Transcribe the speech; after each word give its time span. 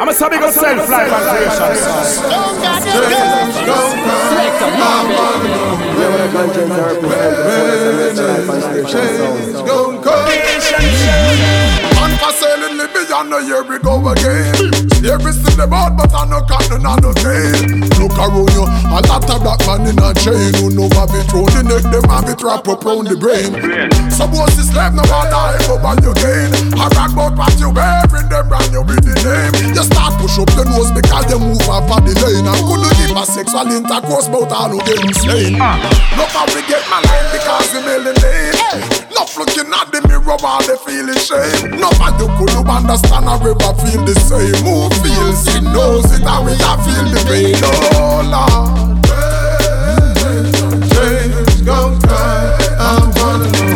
I'm 0.00 0.08
a 0.08 0.14
sabi 0.14 0.38
go 0.38 0.50
self 0.50 0.88
life 0.88 1.10
and 1.12 1.24
creation 1.36 1.76
Select 4.28 4.62
a 11.64 11.67
Unforeseeingly 12.18 12.90
beyond 12.90 13.30
the 13.30 13.38
year 13.46 13.62
we 13.62 13.78
go 13.78 13.94
again. 14.10 14.50
Every 15.06 15.30
still 15.30 15.62
about, 15.62 15.94
but 15.94 16.10
I 16.10 16.26
no 16.26 16.42
can't 16.50 16.82
none 16.82 16.98
no 16.98 17.14
gain. 17.14 17.86
Look 17.94 18.18
around 18.18 18.50
you, 18.58 18.66
a 18.66 18.98
lot 19.06 19.22
of 19.22 19.38
black 19.38 19.62
man 19.70 19.86
in 19.86 20.02
a 20.02 20.10
chain 20.18 20.50
who 20.58 20.74
know 20.74 20.90
have 20.98 21.14
it 21.14 21.30
round 21.30 21.54
the 21.54 21.62
neck, 21.62 21.86
them 21.86 22.02
have 22.10 22.26
it 22.26 22.42
wrap 22.42 22.66
up 22.66 22.82
round 22.82 23.06
the 23.06 23.14
brain. 23.14 23.54
Suppose 24.10 24.50
this 24.58 24.66
slave 24.66 24.98
no 24.98 25.06
one 25.06 25.30
die 25.30 25.62
over 25.70 25.94
you 26.02 26.10
gain. 26.18 26.50
I 26.74 26.90
rock 26.98 27.14
about 27.14 27.38
what 27.38 27.54
you 27.62 27.70
wearing, 27.70 28.26
them 28.26 28.44
brand 28.50 28.74
you 28.74 28.82
with 28.82 29.06
the 29.06 29.14
name. 29.22 29.54
You 29.78 29.84
start 29.86 30.18
push 30.18 30.42
up 30.42 30.50
your 30.58 30.66
nose 30.66 30.90
because 30.90 31.30
you 31.30 31.38
move 31.38 31.62
off 31.70 31.86
of 31.86 32.02
the 32.02 32.18
lane. 32.18 32.50
I 32.50 32.58
couldn't 32.58 32.98
give 32.98 33.14
a 33.14 33.22
sexual 33.30 33.70
intercourse, 33.70 34.26
but 34.26 34.50
all 34.50 34.74
who 34.74 34.82
get 34.82 34.98
insane. 35.06 35.54
Look 36.18 36.34
how 36.34 36.50
we 36.50 36.66
get 36.66 36.82
my 36.90 36.98
life 36.98 37.30
because 37.30 37.70
we 37.70 37.78
melanine. 37.86 39.07
Enough 39.18 39.36
looking 39.36 39.74
at 39.74 39.90
the 39.90 39.98
mirror 40.06 40.36
while 40.38 40.62
they 40.62 40.76
feeling 40.86 41.18
shame. 41.18 41.74
No 41.74 41.90
man 41.98 42.14
you 42.22 42.30
could 42.38 42.54
understand 42.70 43.26
or 43.26 43.34
ever 43.34 43.74
feel 43.82 44.04
the 44.06 44.14
same. 44.14 44.54
Who 44.62 44.86
feels 45.02 45.42
it 45.56 45.64
knows 45.64 46.06
it 46.14 46.22
and 46.22 46.46
we 46.46 46.54
a 46.54 46.78
feel 46.86 47.02
the 47.10 47.18
pain. 47.26 47.58
Oh 47.58 48.22
Lord, 48.30 49.02
change 50.94 51.66
come 51.66 51.98
back. 51.98 52.62
I'm 52.78 53.10
running 53.18 53.67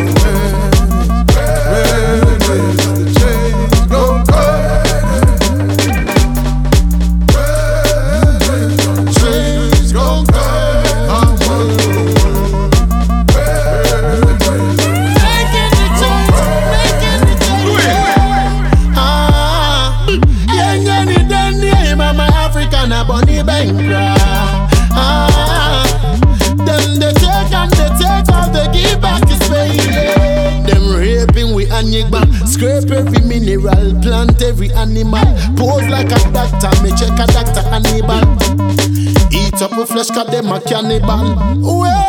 up 39.63 39.71
a 39.77 39.85
flesh, 39.85 40.09
cause 40.09 40.27
them 40.27 40.51
a 40.51 40.59
cannibal. 40.59 41.35
Well, 41.61 42.05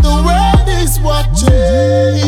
the 0.00 0.14
world 0.24 0.68
is 0.82 0.98
watching. 1.00 2.24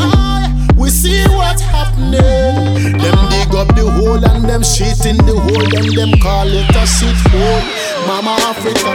We 0.77 0.91
see 0.91 1.25
what's 1.29 1.63
happening. 1.63 2.93
Them 2.99 3.19
dig 3.31 3.55
up 3.55 3.69
the 3.75 3.91
hole 3.91 4.23
and 4.23 4.45
them 4.45 4.63
shit 4.63 5.07
in 5.07 5.17
the 5.17 5.33
hole, 5.33 5.77
and 5.79 5.97
them 5.97 6.13
call 6.21 6.47
it 6.47 6.77
a 6.77 6.87
shit 6.87 7.17
hole. 7.33 7.63
Mama 8.07 8.37
Africa. 8.51 8.93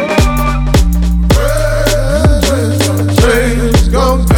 Change 3.21 3.91
come 3.91 4.25
back. 4.27 4.34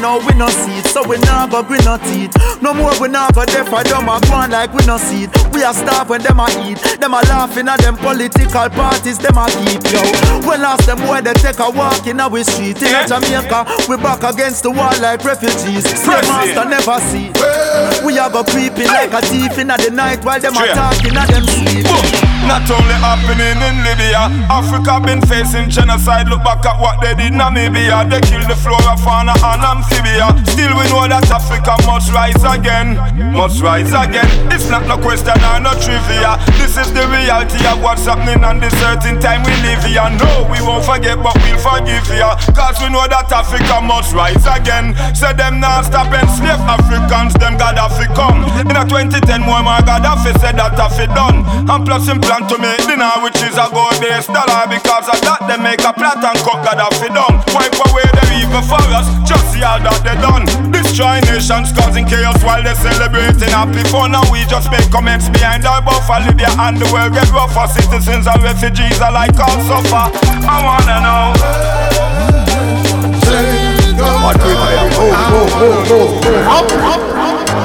Come, 0.00 0.20
but 0.24 0.30
I 0.30 0.32
know 0.32 0.32
we 0.32 0.34
no 0.38 0.48
see 0.48 0.78
it. 0.78 0.86
So 0.86 1.06
we 1.06 1.18
nah 1.18 1.46
go 1.46 1.62
grin 1.62 1.84
no 1.84 1.96
teeth. 1.98 2.34
No 2.62 2.74
more 2.74 2.92
we 3.00 3.08
nah 3.08 3.30
go 3.30 3.44
deaf 3.44 3.68
for 3.68 3.82
them 3.82 4.08
a 4.08 4.20
go 4.20 4.34
on 4.34 4.50
like 4.50 4.72
we 4.72 4.84
no 4.86 4.96
see 4.98 5.24
it. 5.24 5.30
We 5.52 5.62
a 5.62 5.72
starve 5.72 6.08
when 6.08 6.22
them 6.22 6.40
a 6.40 6.46
eat. 6.66 6.78
Them 7.00 7.14
a 7.14 7.20
laughing 7.28 7.68
at 7.68 7.80
them 7.80 7.96
political 7.96 8.68
parties. 8.70 9.18
Them 9.18 9.36
a 9.38 9.46
keep 9.46 9.84
yo. 9.92 10.02
When 10.46 10.62
last 10.62 10.86
them 10.86 11.00
where 11.08 11.22
they 11.22 11.34
take 11.34 11.58
a 11.58 11.70
walk 11.70 12.06
in 12.06 12.20
our 12.20 12.42
street 12.44 12.80
in 12.82 13.08
Jamaica, 13.08 13.66
we 13.88 13.96
back 13.96 14.22
against 14.22 14.62
the 14.62 14.70
wall 14.70 14.94
like 15.00 15.24
refugees. 15.24 15.84
Slave 15.84 16.26
master 16.28 16.64
never 16.68 16.98
see. 17.10 17.30
Eh. 17.34 18.04
We 18.04 18.18
a 18.18 18.28
go 18.30 18.44
creeping 18.44 18.86
like 18.88 19.12
a 19.12 19.20
thief 19.22 19.58
in 19.58 19.68
the 19.68 19.90
night 19.92 20.24
while 20.24 20.40
them 20.40 20.54
a 20.54 20.56
Straight. 20.56 20.74
talking 20.74 21.16
at 21.16 21.28
them 21.28 21.44
sleep. 21.44 22.29
Not 22.46 22.68
only 22.70 22.96
happening 22.98 23.56
in 23.60 23.76
Libya, 23.84 24.28
Africa 24.50 25.00
been 25.00 25.20
facing 25.22 25.70
genocide. 25.70 26.28
Look 26.28 26.42
back 26.44 26.64
at 26.66 26.80
what 26.80 27.00
they 27.00 27.14
did 27.14 27.32
in 27.32 27.38
Namibia. 27.38 28.08
They 28.08 28.20
killed 28.20 28.48
the 28.48 28.56
flora, 28.56 28.96
fauna, 28.98 29.34
and 29.38 29.62
amphibia. 29.62 30.34
Still, 30.50 30.74
we 30.76 30.84
know 30.90 31.06
that 31.06 31.28
Africa 31.30 31.76
must 31.86 32.10
rise 32.12 32.42
again. 32.42 32.98
Must 33.32 33.62
rise 33.62 33.92
again. 33.92 34.26
It's 34.50 34.68
not 34.68 34.86
no 34.86 34.98
question 34.98 35.38
or 35.52 35.60
no 35.60 35.72
trivia. 35.78 36.40
This 36.58 36.74
is 36.76 36.90
the 36.92 37.06
reality 37.08 37.60
of 37.70 37.78
what's 37.82 38.04
happening 38.04 38.42
on 38.42 38.58
this 38.58 38.74
certain 38.80 39.20
time 39.20 39.46
we 39.46 39.54
live 39.62 39.82
here. 39.86 40.02
No, 40.18 40.48
we 40.50 40.58
won't 40.64 40.84
forget, 40.84 41.22
but 41.22 41.36
we'll 41.46 41.60
forgive 41.60 42.06
ya. 42.10 42.34
Cause 42.56 42.80
we 42.82 42.90
know 42.90 43.06
that 43.06 43.30
Africa 43.30 43.78
must 43.80 44.12
rise 44.14 44.42
again. 44.48 44.96
Say 45.14 45.32
them 45.38 45.60
now 45.60 45.82
stop 45.82 46.10
enslave 46.10 46.60
Africans, 46.66 47.34
them 47.38 47.54
Gaddafi 47.56 48.10
come. 48.18 48.42
In 48.66 48.74
a 48.74 48.82
2010, 48.84 49.46
Muammar 49.46 49.84
Gaddafi 49.86 50.34
said 50.40 50.58
that 50.58 50.74
Taffy 50.74 51.06
done. 51.14 51.46
And 51.70 51.86
plus 51.86 52.08
him 52.08 52.20
plan 52.30 52.46
to 52.46 52.58
make 52.62 52.78
dinar, 52.86 53.18
which 53.26 53.42
is 53.42 53.58
a 53.58 53.66
gold 53.74 53.98
based 53.98 54.30
dollar. 54.30 54.62
Because 54.70 55.10
of 55.10 55.18
that, 55.26 55.42
they 55.50 55.58
make 55.58 55.82
a 55.82 55.90
plot 55.90 56.22
and 56.22 56.38
cook 56.46 56.62
cut 56.62 56.78
Gaddafi 56.78 57.10
down. 57.10 57.42
Wipe 57.50 57.74
away 57.90 58.06
the 58.06 58.22
evil 58.38 58.62
for 58.62 58.78
us, 58.94 59.10
just 59.26 59.50
see 59.50 59.66
all 59.66 59.82
that 59.82 59.98
they 60.06 60.14
done. 60.22 60.46
Destroy 60.70 61.18
nations, 61.26 61.74
causing 61.74 62.06
chaos 62.06 62.38
while 62.46 62.62
they 62.62 62.78
celebrating 62.78 63.50
happy 63.50 63.82
fun. 63.90 64.14
Now 64.14 64.22
we 64.30 64.46
just 64.46 64.70
make 64.70 64.86
comments 64.94 65.26
behind 65.26 65.66
our 65.66 65.82
buffer. 65.82 66.22
Libya 66.22 66.54
and 66.54 66.78
the 66.78 66.86
world 66.94 67.18
get 67.18 67.26
rougher. 67.34 67.66
Citizens 67.66 68.30
and 68.30 68.38
refugees 68.46 69.02
alike 69.02 69.34
all 69.34 69.58
suffer. 69.66 70.06
I 70.46 70.56
wanna 70.62 71.02
know. 71.02 71.34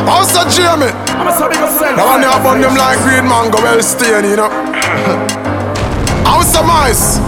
Also, 0.10 0.48
Jamie, 0.50 0.92
I'm 1.18 1.28
a 1.28 1.32
sabi 1.34 1.56
go 1.56 1.68
self 1.70 1.98
now 1.98 2.18
you 2.18 2.44
burn 2.44 2.62
them 2.62 2.76
like 2.76 3.00
green 3.02 3.28
mango, 3.28 3.58
well 3.62 3.82
stain, 3.82 4.26
you 4.26 4.36
know. 4.36 4.50
How's 6.26 6.52
some 6.52 6.70
ice? 6.70 7.20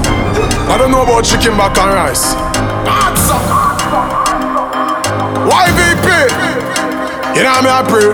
I 0.69 0.78
don't 0.78 0.91
know 0.91 1.03
about 1.03 1.23
chicken 1.23 1.56
back 1.57 1.78
and 1.78 1.94
rice. 1.94 2.35
YVP, 5.47 6.07
you 7.35 7.44
know 7.44 7.62
me 7.62 7.69
I 7.69 7.84
pray. 7.88 8.13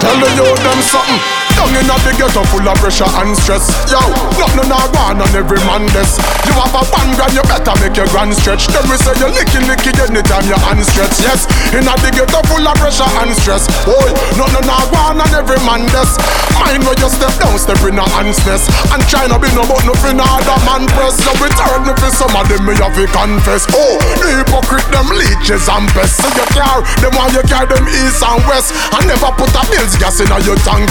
Tell 0.00 0.16
the 0.20 0.30
youth 0.34 0.62
them 0.62 0.80
something. 0.82 1.37
Down 1.58 1.74
in 1.74 1.90
the 1.90 2.14
ghetto 2.14 2.46
full 2.54 2.62
of 2.70 2.78
pressure 2.78 3.10
and 3.18 3.34
stress. 3.34 3.66
Yo, 3.90 3.98
nothing 4.38 4.70
not 4.70 4.94
gone 4.94 5.18
on 5.18 5.32
every 5.34 5.58
man 5.66 5.82
this. 5.90 6.14
You 6.46 6.54
have 6.54 6.70
a 6.70 6.86
one 6.86 7.10
grand, 7.18 7.34
you 7.34 7.42
better 7.50 7.74
make 7.82 7.98
your 7.98 8.06
grand 8.14 8.30
stretch. 8.38 8.70
Then 8.70 8.86
we 8.86 8.94
say 8.94 9.10
you 9.18 9.26
licky 9.26 9.58
licky 9.66 9.90
anytime 9.98 10.46
your 10.46 10.62
hand 10.62 10.86
stretch. 10.86 11.18
Yes, 11.18 11.50
in 11.74 11.82
the 11.82 12.10
ghetto 12.14 12.46
full 12.46 12.62
of 12.62 12.78
pressure 12.78 13.10
and 13.26 13.34
stress. 13.42 13.66
Boy, 13.82 14.06
nothing 14.38 14.70
not 14.70 14.86
gone 14.94 15.18
on 15.18 15.30
every 15.34 15.58
man 15.66 15.82
this. 15.90 16.14
Mind 16.54 16.86
where 16.86 16.94
you 16.94 17.10
step 17.10 17.34
down, 17.42 17.58
step 17.58 17.82
in 17.82 17.98
a 17.98 18.06
handness. 18.14 18.70
And 18.94 19.02
try 19.10 19.26
not 19.26 19.42
be 19.42 19.50
no 19.58 19.66
but 19.66 19.82
nothing 19.82 20.22
other 20.22 20.58
man 20.62 20.86
press. 20.94 21.18
So 21.18 21.34
we 21.42 21.50
turn 21.58 21.90
it's 21.90 22.22
some 22.22 22.38
of 22.38 22.46
them 22.46 22.70
me 22.70 22.78
have 22.78 22.94
to 22.94 23.06
confess. 23.10 23.66
Oh, 23.74 23.98
the 24.22 24.46
hypocrite 24.46 24.86
them 24.94 25.10
leeches 25.10 25.66
and 25.66 25.90
pests. 25.90 26.22
So 26.22 26.30
you 26.38 26.46
car, 26.54 26.86
them 27.02 27.18
want 27.18 27.34
you 27.34 27.42
carry 27.50 27.66
them 27.66 27.82
east 27.90 28.22
and 28.22 28.46
west. 28.46 28.70
And 28.94 29.10
never 29.10 29.34
put 29.34 29.50
a 29.58 29.62
bills 29.74 29.98
gas 29.98 30.22
in 30.22 30.30
a 30.30 30.38
your 30.46 30.54
tank. 30.62 30.86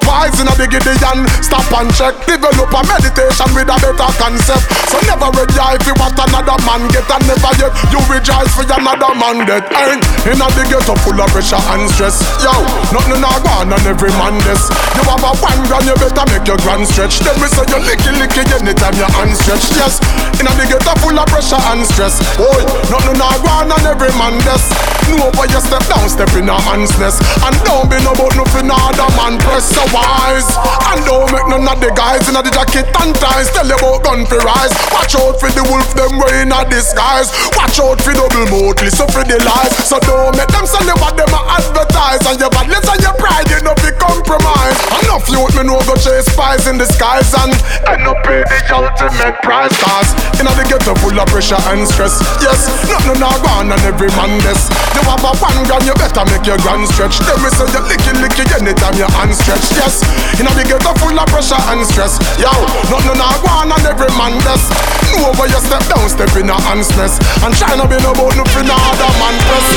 Youth 0.00 0.08
wise 0.08 0.40
in 0.40 0.48
a 0.48 0.54
big 0.56 0.72
and 0.72 1.28
stop 1.44 1.66
and 1.76 1.92
check. 1.92 2.14
Develop 2.24 2.72
a 2.72 2.80
meditation 2.88 3.48
with 3.52 3.68
a 3.68 3.76
better 3.76 4.12
concept. 4.16 4.64
So 4.88 4.96
never 5.04 5.28
rejoice 5.36 5.84
if 5.84 5.96
what 6.00 6.16
another 6.16 6.56
man 6.64 6.88
get 6.88 7.04
and 7.10 7.24
never 7.28 7.52
yet 7.60 7.72
you 7.92 8.00
rejoice 8.08 8.48
for 8.54 8.64
another 8.64 9.12
man 9.18 9.44
that 9.44 9.68
ain't 9.76 10.04
in 10.24 10.40
a 10.40 10.48
big 10.56 10.72
ghetto 10.72 10.96
full 11.04 11.20
of 11.20 11.28
pressure 11.32 11.60
and 11.76 11.84
stress. 11.92 12.16
Yo, 12.40 12.52
nothing 12.96 13.20
not 13.20 13.44
gone 13.44 13.72
on 13.72 13.82
every 13.84 14.12
man 14.16 14.40
this. 14.48 14.72
You 14.96 15.04
have 15.04 15.20
a 15.20 15.32
one 15.36 15.60
grand, 15.68 15.84
you 15.84 15.96
better 16.00 16.26
make 16.32 16.46
your 16.48 16.60
grand 16.64 16.88
stretch. 16.88 17.20
Then 17.20 17.36
we 17.36 17.48
say 17.52 17.66
you 17.68 17.80
licky 17.84 18.12
licky 18.16 18.40
anytime 18.56 18.96
your 18.96 19.10
hand 19.12 19.36
stretch. 19.36 19.68
Yes, 19.76 20.00
in 20.40 20.48
a 20.48 20.52
big 20.56 20.72
ghetto 20.72 20.96
full 21.04 21.18
of 21.18 21.28
pressure 21.28 21.60
and 21.74 21.84
stress. 21.84 22.16
Boy, 22.40 22.62
nothing 22.88 23.20
not 23.20 23.36
gone 23.44 23.68
on 23.68 23.84
every 23.84 24.12
man 24.16 24.38
this. 24.46 24.64
Know 25.10 25.26
where 25.34 25.50
you 25.50 25.58
step 25.58 25.82
down, 25.90 26.06
step 26.06 26.30
in 26.38 26.46
a 26.46 26.54
hand's 26.54 26.94
nest. 27.02 27.18
And 27.42 27.56
don't 27.66 27.90
be 27.90 27.98
no 28.06 28.14
about 28.14 28.36
nothing 28.36 28.70
other 28.70 29.10
man 29.18 29.42
press. 29.42 29.66
So 29.66 29.82
wise. 29.94 30.48
And 30.92 31.00
don't 31.06 31.30
make 31.32 31.46
none 31.48 31.64
of 31.64 31.78
the 31.80 31.90
guys 31.94 32.26
in 32.28 32.34
the 32.34 32.50
jacket 32.50 32.90
and 33.00 33.14
ties 33.16 33.48
tell 33.54 33.66
you 33.66 33.78
about 33.78 34.02
gun 34.04 34.26
for 34.26 34.42
rise. 34.42 34.74
Watch 34.92 35.14
out 35.14 35.38
for 35.38 35.50
the 35.50 35.62
wolf, 35.70 35.88
them 35.94 36.18
wearing 36.18 36.50
in 36.50 36.52
a 36.52 36.64
disguise. 36.66 37.30
Watch 37.54 37.78
out 37.78 38.00
for 38.00 38.16
double 38.16 38.48
mouth, 38.48 38.80
listen 38.82 39.06
for 39.12 39.22
the 39.22 39.38
lies. 39.44 39.74
So 39.86 40.00
don't 40.02 40.34
make 40.34 40.50
them 40.50 40.66
sell 40.66 40.82
you 40.82 40.96
what 40.98 41.14
them 41.14 41.30
advertise. 41.30 42.24
And 42.26 42.40
your 42.40 42.50
badness 42.50 42.86
and 42.88 43.00
your 43.04 43.14
pride, 43.20 43.46
you 43.52 43.60
know, 43.62 43.76
be 43.78 43.92
compromise. 44.00 44.78
Enough 45.04 45.26
youth, 45.28 45.54
me 45.54 45.68
know 45.68 45.78
go 45.84 45.94
chase 45.94 46.26
spies 46.32 46.66
in 46.66 46.80
disguise 46.80 47.30
and 47.38 47.52
end 47.86 48.08
up 48.08 48.18
pay 48.24 48.42
the 48.42 48.58
ultimate 48.72 49.36
price. 49.44 49.74
Cause 49.78 50.10
in 50.40 50.48
the 50.48 50.64
ghetto 50.66 50.96
full 50.98 51.14
of 51.14 51.28
pressure 51.28 51.60
and 51.70 51.86
stress. 51.86 52.18
Yes, 52.42 52.66
nothing 52.88 53.20
not 53.20 53.36
gone 53.44 53.70
and 53.70 53.82
every 53.86 54.10
man 54.16 54.40
this. 54.42 54.66
You 54.96 55.04
have 55.06 55.22
a 55.22 55.32
one 55.38 55.60
gun, 55.68 55.82
you 55.86 55.94
better 55.94 56.24
make 56.26 56.46
your 56.48 56.58
gun 56.66 56.82
stretch. 56.90 57.20
Them 57.22 57.38
me 57.44 57.50
say 57.52 57.68
you 57.70 57.82
licky 57.86 58.12
licky 58.18 58.44
anytime 58.56 58.96
your 58.96 59.10
hand 59.14 59.34
stretch. 59.36 59.79
Yes, 59.80 60.04
in 60.36 60.44
the 60.44 60.60
ghetto 60.68 60.92
full 61.00 61.16
of 61.16 61.24
pressure 61.32 61.56
and 61.72 61.80
stress. 61.88 62.20
Yo, 62.36 62.52
nothing 62.92 63.16
not 63.16 63.40
gone 63.40 63.72
and 63.72 63.86
every 63.88 64.12
man 64.20 64.36
this. 64.44 64.68
Know 65.16 65.32
where 65.40 65.48
you 65.48 65.56
step 65.56 65.80
down, 65.88 66.04
step 66.04 66.28
in 66.36 66.52
a 66.52 66.56
hand 66.68 66.84
stress. 66.84 67.16
And 67.40 67.56
try 67.56 67.72
not 67.80 67.88
be 67.88 67.96
no 68.04 68.12
bout 68.12 68.36
nothing 68.36 68.68
other 68.68 69.12
man 69.16 69.36
press. 69.48 69.68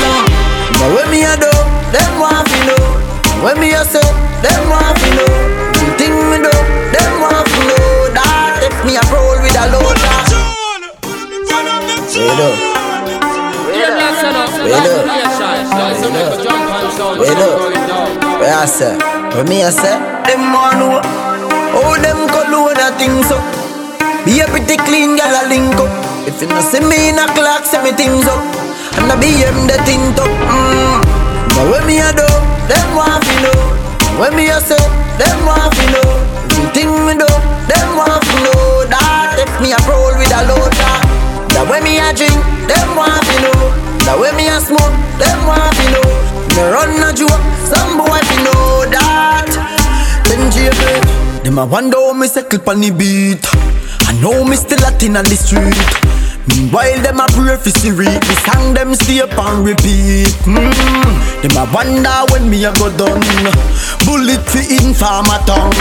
But 0.76 0.92
when 0.92 1.08
me 1.08 1.24
a 1.24 1.32
do, 1.40 1.48
them 1.88 2.20
want 2.20 2.44
to 2.52 2.58
know. 2.68 2.84
When 3.40 3.56
me 3.56 3.72
a 3.72 3.80
say, 3.80 4.04
them 4.44 4.68
want 4.68 4.92
to 4.92 5.08
know. 5.16 5.32
The 5.72 5.88
thing 5.96 6.12
me 6.12 6.36
do, 6.36 6.52
them 6.52 7.12
want 7.24 7.48
to 7.48 7.60
know. 7.64 8.12
That 8.12 8.60
if 8.60 8.76
me 8.84 9.00
a 9.00 9.04
roll 9.08 9.40
with 9.40 9.56
a 9.56 9.72
loader. 9.72 10.20
Wait 12.12 12.40
up. 12.44 12.73
Wait 14.64 14.72
up. 14.72 15.04
Wait 17.20 17.36
up. 17.36 17.60
Where 18.40 18.56
I 18.56 18.64
say, 18.64 18.96
when 19.36 19.44
me 19.44 19.60
a 19.60 19.70
say, 19.70 19.92
them 20.24 20.56
want 20.56 20.80
know. 20.80 21.00
Oh, 21.76 21.92
them 22.00 22.24
cologne 22.32 22.80
a 22.80 22.88
thing 22.96 23.20
so. 23.28 23.36
Be 24.24 24.40
a 24.40 24.48
pretty 24.48 24.80
clean 24.88 25.16
gal 25.20 25.36
a 25.36 25.44
link 25.52 25.76
up. 25.76 25.92
If 26.24 26.40
you 26.40 26.48
not 26.48 26.64
see 26.64 26.80
me 26.80 27.12
in 27.12 27.20
a 27.20 27.28
clock, 27.36 27.68
say 27.68 27.82
me 27.84 27.92
things 27.92 28.24
up. 28.24 28.40
And 28.96 29.12
I 29.12 29.20
be 29.20 29.36
them 29.36 29.68
the 29.68 29.76
tint 29.84 30.16
up. 30.16 30.32
Mm. 30.32 31.04
But 31.52 31.66
when 31.68 31.84
me 31.84 32.00
a 32.00 32.08
do, 32.16 32.24
them 32.64 32.88
want 32.96 33.20
to 33.20 33.34
know. 33.44 33.60
When 34.16 34.32
me 34.32 34.48
a 34.48 34.64
say, 34.64 34.80
them 35.20 35.44
want 35.44 35.76
to 35.76 35.84
know. 35.92 36.08
Everything 36.56 36.88
me 37.04 37.20
do, 37.20 37.28
them 37.68 37.88
want 38.00 38.24
to 38.24 38.36
know. 38.48 38.88
That 38.88 39.36
if 39.44 39.52
me 39.60 39.76
a 39.76 39.80
roll 39.84 40.16
with 40.16 40.32
a 40.32 40.40
loader. 40.48 40.96
That 41.52 41.68
when 41.68 41.84
me 41.84 42.00
a 42.00 42.16
drink, 42.16 42.40
them 42.64 42.96
want 42.96 43.20
to 43.20 43.36
know. 43.44 43.93
That 44.04 44.16
when 44.20 44.36
me 44.36 44.48
a 44.48 44.60
smoke, 44.60 44.96
them 45.16 45.40
want 45.48 45.72
to 45.80 45.84
know. 45.96 46.08
Me 46.54 46.62
run 46.68 46.92
a 47.00 47.10
joke, 47.16 47.44
some 47.64 47.96
boy 47.96 48.20
fi 48.20 48.36
know 48.44 48.84
that. 48.92 49.48
Then 50.28 50.52
JB, 50.52 51.42
them 51.42 51.58
a 51.58 51.64
wonder 51.64 51.96
how 51.96 52.12
me 52.12 52.28
settle 52.28 52.58
pon 52.60 52.80
the 52.80 52.90
beat. 52.90 53.40
I 54.06 54.12
know 54.20 54.44
me 54.44 54.56
still 54.56 54.78
Latin 54.80 55.16
on 55.16 55.24
the 55.24 55.36
street. 55.36 55.72
Meanwhile, 56.48 57.00
them 57.00 57.20
a 57.20 57.26
pray 57.32 57.56
for 57.56 57.70
Siri. 57.70 58.04
The 58.04 58.34
song 58.44 58.74
them 58.74 58.94
stay 58.94 59.20
up 59.20 59.32
and 59.32 59.64
repeat. 59.64 60.28
Mm. 60.44 61.40
Them 61.40 61.56
a 61.56 61.64
wonder 61.72 62.20
when 62.32 62.50
me 62.50 62.64
a 62.64 62.72
go 62.76 62.92
done. 62.96 63.24
Bullet 64.04 64.44
fi 64.44 64.60
inform 64.84 65.26
a 65.32 65.40
tongue. 65.48 65.72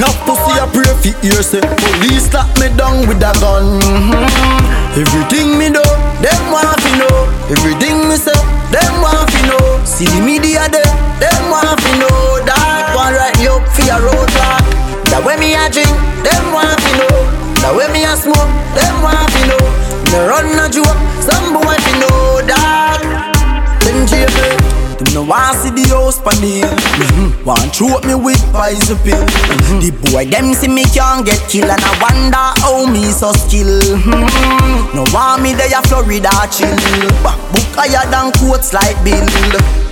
Now 0.00 0.08
pussy 0.24 0.56
a 0.56 0.64
pray 0.72 0.88
fi 1.04 1.12
ear 1.28 1.42
say 1.44 1.60
police 1.60 2.32
lock 2.32 2.48
me 2.56 2.72
down 2.80 3.04
with 3.04 3.20
a 3.20 3.32
gun. 3.44 3.76
Mm. 3.84 4.96
Everything 4.96 5.58
me 5.60 5.68
do, 5.68 5.84
them 6.24 6.42
want 6.48 6.72
fi 6.80 6.90
know. 6.96 7.28
Everything 7.52 8.08
me 8.08 8.16
say, 8.16 8.32
them 8.72 9.04
want 9.04 9.28
fi 9.30 9.40
know. 9.46 9.84
See 9.84 10.08
the 10.08 10.20
media 10.24 10.64
there, 10.72 10.94
them 11.20 11.52
want 11.52 11.76
fi 11.76 11.92
know. 12.00 12.40
That 12.48 12.96
one 12.96 13.12
right 13.12 13.36
up 13.52 13.68
fi 13.76 13.92
a 13.92 14.00
road 14.00 14.28
track. 14.32 14.64
That 15.12 15.20
way 15.26 15.36
me 15.36 15.52
a 15.52 15.68
drink, 15.68 15.92
them 16.24 16.44
want 16.56 16.72
fi 16.80 16.90
know. 16.96 17.16
That 17.60 17.76
way 17.76 17.86
me 17.92 18.08
a 18.08 18.16
smoke, 18.16 18.48
them 18.72 18.94
want 19.04 19.28
fi 19.30 19.44
know. 19.46 19.89
Me 20.10 20.18
run 20.26 20.58
a 20.58 20.68
joke, 20.68 21.00
some 21.22 21.54
boy 21.54 21.76
fi 21.78 21.92
know 21.98 22.42
that. 22.46 23.00
Them 23.84 24.06
jail 24.06 24.28
them 24.28 24.70
no 25.14 25.22
want 25.24 25.56
see 25.58 25.70
the 25.70 25.88
house 25.90 26.22
the 26.22 26.30
hill. 26.38 26.70
Mm-hmm. 26.70 27.44
Want 27.44 27.74
throat 27.74 28.04
me 28.06 28.14
with 28.14 28.38
poison 28.52 28.98
pill. 29.02 29.18
Mm-hmm. 29.18 29.78
The 29.82 29.90
boy 30.06 30.24
them 30.30 30.54
see 30.54 30.68
me 30.68 30.84
can't 30.86 31.26
get 31.26 31.40
killed 31.50 31.72
and 31.72 31.82
I 31.82 31.92
wonder 31.98 32.46
how 32.62 32.86
me 32.86 33.10
so 33.10 33.32
skill. 33.32 33.66
Mm-hmm. 33.66 34.94
No 34.94 35.02
want 35.10 35.42
me 35.42 35.56
there 35.56 35.82
Florida 35.90 36.30
chill. 36.52 36.70
Back 37.26 37.38
book 37.50 37.70
higher 37.74 38.06
than 38.06 38.30
quotes 38.38 38.72
like 38.72 38.98
Bill. 39.02 39.24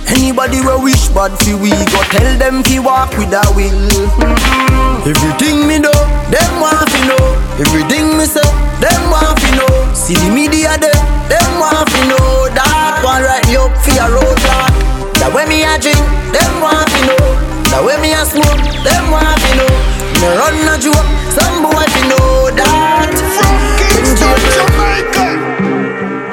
Anybody 0.07 0.61
we 0.63 0.89
wish 0.89 1.09
bad 1.11 1.35
fi 1.43 1.53
we 1.53 1.73
go 1.91 1.99
tell 2.15 2.29
them 2.39 2.63
fi 2.63 2.79
walk 2.79 3.11
with 3.19 3.35
a 3.35 3.43
will. 3.57 3.89
Mm-hmm. 4.23 5.09
Everything 5.09 5.67
me 5.67 5.83
do, 5.83 5.91
them 6.31 6.53
want 6.63 6.85
fi 6.89 7.01
know. 7.07 7.25
Everything 7.59 8.15
me 8.15 8.25
say, 8.25 8.45
them 8.79 9.01
want 9.11 9.35
fi 9.41 9.51
know. 9.57 9.78
See 10.09 10.17
the 10.17 10.33
media 10.33 10.73
there, 10.81 10.89
them 11.29 11.61
want 11.61 11.85
fi 11.85 12.01
know. 12.09 12.49
That 12.49 12.97
one 13.05 13.21
right 13.21 13.45
me 13.45 13.61
up 13.61 13.69
fi 13.85 13.93
a 14.01 14.09
roadblock. 14.09 14.73
That 15.21 15.29
way 15.29 15.45
me 15.45 15.61
a 15.61 15.77
drink, 15.77 16.01
them 16.33 16.49
want 16.65 16.89
fi 16.89 17.05
know. 17.05 17.21
That 17.69 17.85
way 17.85 17.93
me 18.01 18.17
a 18.17 18.25
smoke, 18.25 18.57
them 18.81 19.13
want 19.13 19.37
fi 19.37 19.53
know. 19.53 19.69
Me 20.17 20.33
run 20.33 20.65
a 20.65 20.81
joke, 20.81 21.05
some 21.29 21.61
boy 21.61 21.85
fi 21.93 22.01
know 22.09 22.49
that. 22.57 23.13
From 23.37 23.53
Kingston, 23.77 24.33
Jamaica, 24.57 25.29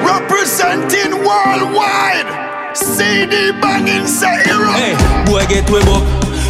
representing 0.01 1.21
worldwide. 1.21 2.25
CD 2.73 3.53
banging 3.61 4.09
say 4.09 4.41
hero. 4.49 4.73
Hey, 4.73 4.97
boy, 5.29 5.45
get 5.45 5.69
web 5.69 5.85
up. 5.85 6.01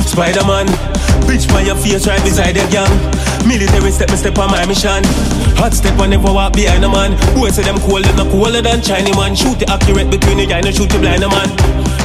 Spider-Man, 0.07 0.71
bitch 1.27 1.45
by 1.51 1.61
your 1.61 1.75
face 1.75 2.07
right 2.07 2.23
beside 2.23 2.55
the 2.55 2.63
gang. 2.71 2.89
Military 3.43 3.91
step 3.91 4.09
me 4.09 4.15
step 4.15 4.39
on 4.39 4.49
my 4.49 4.65
mission. 4.65 5.03
Hot 5.59 5.73
step 5.75 5.99
I 5.99 6.07
never 6.07 6.31
walk 6.31 6.53
behind 6.53 6.83
a 6.83 6.89
man. 6.89 7.13
Boy 7.35 7.51
say 7.51 7.63
them 7.67 7.77
colder, 7.83 8.09
no 8.15 8.23
colder 8.31 8.63
than 8.63 8.81
Chinese 8.81 9.15
man. 9.19 9.35
Shoot 9.35 9.61
it 9.61 9.69
accurate 9.69 10.09
between 10.09 10.39
the 10.39 10.47
guy, 10.47 10.61
no 10.61 10.71
shoot 10.71 10.91
you 10.93 10.99
blind 11.03 11.23
a 11.23 11.29
man. 11.29 11.51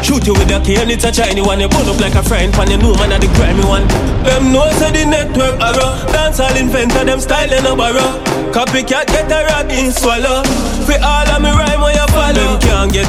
Shoot 0.03 0.27
you 0.27 0.35
with 0.35 0.51
a 0.51 0.59
cane, 0.59 0.91
it's 0.91 1.07
a 1.07 1.13
Chinese 1.15 1.47
one. 1.47 1.63
You 1.63 1.71
burn 1.71 1.87
up 1.87 2.01
like 2.03 2.19
a 2.19 2.23
friend, 2.27 2.53
pan 2.53 2.69
you 2.69 2.79
know 2.83 2.99
man, 2.99 3.15
a 3.15 3.19
the 3.23 3.31
grimy 3.39 3.63
one. 3.65 3.87
Them 4.27 4.51
know 4.51 4.67
say 4.83 4.91
the 4.91 5.07
network 5.07 5.63
arrow. 5.63 5.95
Dance 6.11 6.43
all 6.43 6.57
inventor, 6.59 7.07
them 7.07 7.21
style 7.23 7.55
and 7.55 7.67
a 7.67 7.73
borrow. 7.79 8.19
Copycat 8.51 9.07
get 9.07 9.31
a 9.31 9.47
rockin' 9.47 9.93
swallow. 9.95 10.43
For 10.83 10.99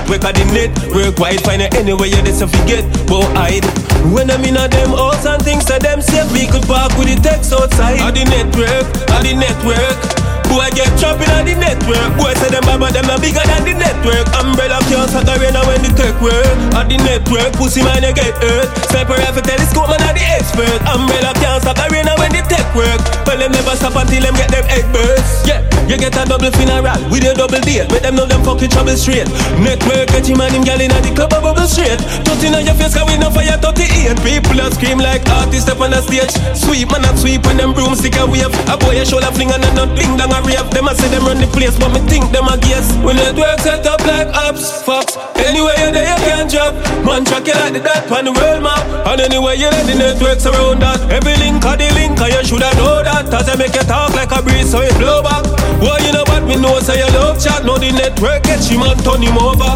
quick 0.05 0.23
at 0.23 0.35
the 0.35 0.45
net. 0.51 0.71
Work 0.93 1.19
wide, 1.19 1.41
find 1.41 1.61
it 1.61 1.73
anywhere 1.75 2.07
you 2.07 2.21
this 2.21 2.41
if 2.41 2.53
you 2.53 2.65
get. 2.65 2.83
But 3.07 3.27
hide. 3.35 3.65
When 4.11 4.29
I'm 4.29 4.43
in 4.43 4.57
a 4.57 4.67
them 4.67 4.91
house 4.91 5.25
and 5.25 5.41
things 5.41 5.65
to 5.65 5.79
them 5.79 6.01
safe, 6.01 6.31
we 6.31 6.47
could 6.47 6.63
park 6.63 6.97
with 6.97 7.07
the 7.07 7.17
text 7.21 7.53
outside. 7.53 7.99
At 7.99 8.15
the 8.15 8.25
network, 8.25 8.85
at 9.11 9.23
the 9.23 9.33
network. 9.33 10.22
Boy 10.53 10.69
get 10.77 10.93
trapped 11.01 11.25
on 11.33 11.49
the 11.49 11.57
network. 11.57 12.13
Boy 12.13 12.29
say 12.37 12.53
them 12.53 12.61
baba 12.61 12.93
them 12.93 13.09
are 13.09 13.17
bigger 13.17 13.41
than 13.41 13.65
the 13.65 13.73
network. 13.73 14.29
Umbrella 14.37 14.77
can't 14.85 15.09
start 15.09 15.25
a 15.25 15.33
rain 15.41 15.57
when 15.65 15.81
the 15.81 15.89
tech 15.97 16.13
work. 16.21 16.45
At 16.77 16.93
the 16.93 17.01
network, 17.01 17.57
pussy 17.57 17.81
man 17.81 18.05
you 18.05 18.13
get 18.13 18.37
hurt. 18.37 18.69
Sniper 18.93 19.17
rifle 19.17 19.41
telescope 19.41 19.89
man 19.89 20.05
are 20.05 20.13
the 20.13 20.21
expert. 20.21 20.77
Umbrella 20.85 21.33
can't 21.41 21.57
start 21.57 21.81
a 21.81 21.89
rain 21.89 22.05
when 22.21 22.29
the 22.29 22.45
tech 22.45 22.69
work. 22.77 23.01
But 23.25 23.41
them 23.41 23.49
never 23.49 23.73
stop 23.73 23.97
until 23.97 24.21
them 24.21 24.37
get 24.37 24.53
them 24.53 24.61
egg 24.69 24.85
burst. 24.93 25.49
Yeah, 25.49 25.65
you 25.89 25.97
get 25.97 26.13
a 26.13 26.21
double 26.21 26.53
funeral 26.53 27.01
with 27.09 27.25
a 27.25 27.33
double 27.33 27.57
date. 27.57 27.89
Make 27.89 28.05
them 28.05 28.13
know 28.13 28.29
them 28.29 28.45
fucking 28.45 28.69
trouble 28.69 28.93
straight. 28.93 29.25
Network 29.57 30.13
get 30.13 30.29
him 30.29 30.37
and 30.37 30.53
him 30.53 30.61
gal 30.61 30.77
in 30.77 30.93
the 30.93 31.09
club 31.17 31.33
a 31.33 31.41
bubble 31.41 31.65
straight. 31.65 31.97
Touching 32.21 32.53
on 32.53 32.61
your 32.61 32.77
face 32.77 32.93
cause 32.93 33.09
we 33.09 33.17
know 33.17 33.33
fire 33.33 33.57
38. 33.57 34.21
People 34.21 34.61
a 34.61 34.69
scream 34.69 35.01
like 35.01 35.25
artists 35.33 35.65
up 35.65 35.81
on 35.81 35.97
the 35.97 36.01
stage. 36.05 36.29
Sweep 36.53 36.93
man 36.93 37.09
a 37.09 37.11
sweep 37.17 37.41
when 37.49 37.57
them 37.57 37.73
broomstick 37.73 38.21
a 38.21 38.29
wave. 38.29 38.53
A 38.69 38.77
boy 38.77 39.01
a 39.01 39.03
shoulder 39.03 39.33
fling 39.33 39.49
and 39.49 39.65
a 39.65 39.69
nut 39.73 39.89
bling 39.97 40.13
down 40.13 40.29
a 40.29 40.42
rave. 40.43 40.67
Them 40.71 40.87
a 40.87 40.93
say 40.95 41.09
them 41.09 41.25
run 41.25 41.39
the 41.39 41.47
place, 41.51 41.75
but 41.79 41.91
me 41.91 41.99
think 42.07 42.31
them 42.31 42.47
a 42.47 42.55
guess. 42.57 42.91
When 43.01 43.15
network 43.15 43.59
set 43.59 43.85
up 43.87 44.03
like 44.05 44.29
apps, 44.31 44.83
fox. 44.83 45.17
Anywhere 45.39 45.75
you 45.79 45.89
there, 45.91 46.07
you 46.07 46.19
can 46.23 46.47
drop. 46.47 46.73
Man 47.03 47.25
track 47.25 47.47
you 47.47 47.55
like 47.55 47.73
the 47.73 47.81
dot 47.81 48.07
on 48.11 48.25
the 48.25 48.33
world 48.33 48.63
map. 48.63 48.81
And 49.07 49.19
anywhere 49.21 49.55
you 49.55 49.69
let 49.69 49.85
the 49.85 49.95
networks 49.95 50.45
around 50.45 50.79
that. 50.81 50.99
Every 51.11 51.35
link 51.39 51.63
of 51.63 51.77
the 51.77 51.87
link, 51.95 52.19
and 52.19 52.31
you 52.31 52.43
shoulda 52.43 52.71
know 52.79 53.03
that. 53.03 53.27
As 53.33 53.49
I 53.49 53.55
make 53.55 53.75
you 53.75 53.85
talk 53.87 54.13
like 54.15 54.31
a 54.31 54.39
breeze, 54.41 54.71
so 54.71 54.81
you 54.81 54.93
blow 54.99 55.23
back. 55.23 55.43
Boy, 55.79 55.99
you 56.05 56.13
know 56.13 56.23
what 56.27 56.43
me 56.47 56.55
know, 56.55 56.79
say 56.79 56.99
you 56.99 57.09
love 57.15 57.39
chat. 57.41 57.65
Know 57.65 57.77
the 57.77 57.91
network, 57.91 58.43
get 58.43 58.63
him 58.63 58.83
and 58.83 58.99
turn 59.03 59.21
him 59.21 59.37
over. 59.37 59.73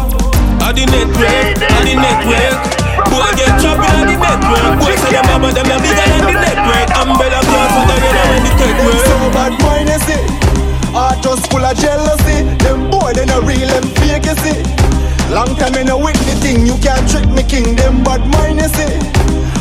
At 0.64 0.74
the 0.74 0.84
network, 0.90 1.60
at 1.62 1.82
the 1.84 1.94
network. 1.94 2.58
Boy, 3.08 3.30
get 3.38 3.52
trapped 3.62 3.86
in 3.94 4.08
the 4.08 4.16
network. 4.18 4.74
Boy, 4.82 4.94
say 4.98 5.12
them 5.14 5.24
mama, 5.30 5.52
them 5.54 5.70
are 5.70 5.80
bigger 5.80 6.06
than 6.08 6.22
the 6.26 6.34
network. 6.34 6.88
Umbrella 6.98 7.40
class, 7.46 7.72
what 7.76 7.86
they 7.88 7.98
ready 8.02 8.24
when 8.26 8.42
the 8.42 8.52
tech 8.58 8.76
work. 8.84 9.00
So 9.06 9.16
bad 9.32 9.52
mind, 9.62 9.88
you 9.88 10.00
see. 10.02 10.37
Heart 10.98 11.22
just 11.22 11.48
full 11.52 11.64
of 11.64 11.76
jealousy. 11.78 12.42
Them 12.58 12.90
boy, 12.90 13.12
they 13.14 13.24
no 13.24 13.38
real, 13.42 13.68
them 13.68 13.86
fake, 14.02 14.26
you 14.26 14.34
see. 14.42 14.58
Long 15.30 15.54
time 15.54 15.76
in 15.76 15.88
a 15.90 15.96
with 15.96 16.18
the 16.26 16.34
thing, 16.42 16.66
you 16.66 16.74
can't 16.82 17.08
trick 17.08 17.30
me, 17.30 17.44
king. 17.44 17.76
Them 17.76 18.02
bad 18.02 18.26
mind, 18.34 18.58
you 18.58 18.66
see. 18.66 18.98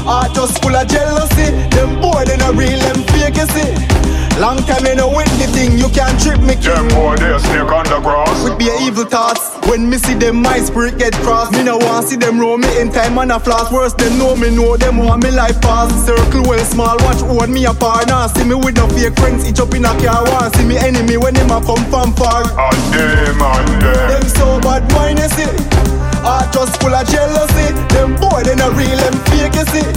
Heart 0.02 0.34
just 0.34 0.60
full 0.64 0.76
of 0.76 0.88
jealousy. 0.88 1.54
Them 1.78 2.02
boy, 2.02 2.26
they 2.26 2.38
no 2.38 2.52
real, 2.54 2.80
them 2.80 3.04
fake, 3.14 3.38
you 3.38 3.46
see. 3.54 3.97
Long 4.40 4.62
time 4.70 4.86
you 4.86 4.94
know 4.94 5.10
with 5.10 5.34
the 5.42 5.50
thing, 5.50 5.82
you 5.82 5.90
can't 5.90 6.14
trip 6.22 6.38
me. 6.46 6.54
Them 6.62 6.88
boy, 6.94 7.18
they 7.18 7.34
a 7.34 7.40
snake 7.42 7.74
on 7.74 7.90
the 7.90 7.98
grass. 8.06 8.38
With 8.46 8.54
be 8.62 8.70
evil 8.86 9.04
thoughts. 9.04 9.50
When 9.66 9.90
me 9.90 9.98
see 9.98 10.14
them, 10.14 10.44
my 10.44 10.60
spirit 10.60 11.00
get 11.00 11.14
crossed. 11.26 11.54
Me 11.54 11.64
no 11.64 11.78
want 11.78 12.06
see 12.08 12.18
them 12.18 12.40
roll 12.40 12.58
me 12.58 12.70
in 12.80 12.92
time 12.92 13.18
and 13.18 13.32
a 13.32 13.40
floss. 13.40 13.72
Worse 13.72 13.94
than 13.94 14.20
know 14.20 14.36
me 14.36 14.54
know 14.54 14.78
them 14.78 14.98
want 14.98 15.24
me 15.24 15.32
life 15.32 15.60
pass. 15.60 15.90
Circle 16.06 16.44
well 16.46 16.64
small, 16.66 16.98
watch 17.02 17.18
hold 17.26 17.50
me 17.50 17.66
apart. 17.66 18.08
Now 18.08 18.28
see 18.28 18.46
me 18.46 18.54
with 18.54 18.78
no 18.78 18.88
fake 18.94 19.18
friends, 19.18 19.42
each 19.50 19.60
up 19.60 19.74
in 19.74 19.86
a 19.86 19.94
car. 20.06 20.22
Want 20.30 20.56
see 20.56 20.66
me 20.66 20.78
enemy 20.78 21.18
when 21.18 21.34
them 21.34 21.50
a 21.50 21.58
come 21.58 21.82
from 21.90 22.14
far. 22.14 22.46
And 22.46 22.78
them, 22.94 23.42
and 23.42 23.82
them. 23.82 24.22
Them 24.22 24.26
so 24.38 24.62
bad 24.62 24.86
mind, 24.94 25.18
you 25.18 25.30
see. 25.34 25.50
Heart 26.22 26.54
just 26.54 26.78
full 26.80 26.94
of 26.94 27.10
jealousy. 27.10 27.74
Them 27.90 28.14
boy, 28.22 28.46
they 28.46 28.54
not 28.54 28.78
real, 28.78 29.02
them 29.02 29.18
fake, 29.34 29.58
you 29.58 29.66
see. 29.74 29.88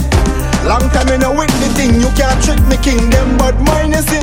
Long 0.65 0.85
time 0.93 1.09
you 1.09 1.17
know 1.17 1.33
with 1.33 1.49
the 1.57 1.69
thing, 1.73 1.97
you 1.97 2.09
can't 2.13 2.37
trick 2.45 2.61
me 2.69 2.77
king. 2.85 3.09
Them 3.09 3.37
bad 3.37 3.57
mind, 3.65 3.97
you 3.97 4.03
see. 4.05 4.21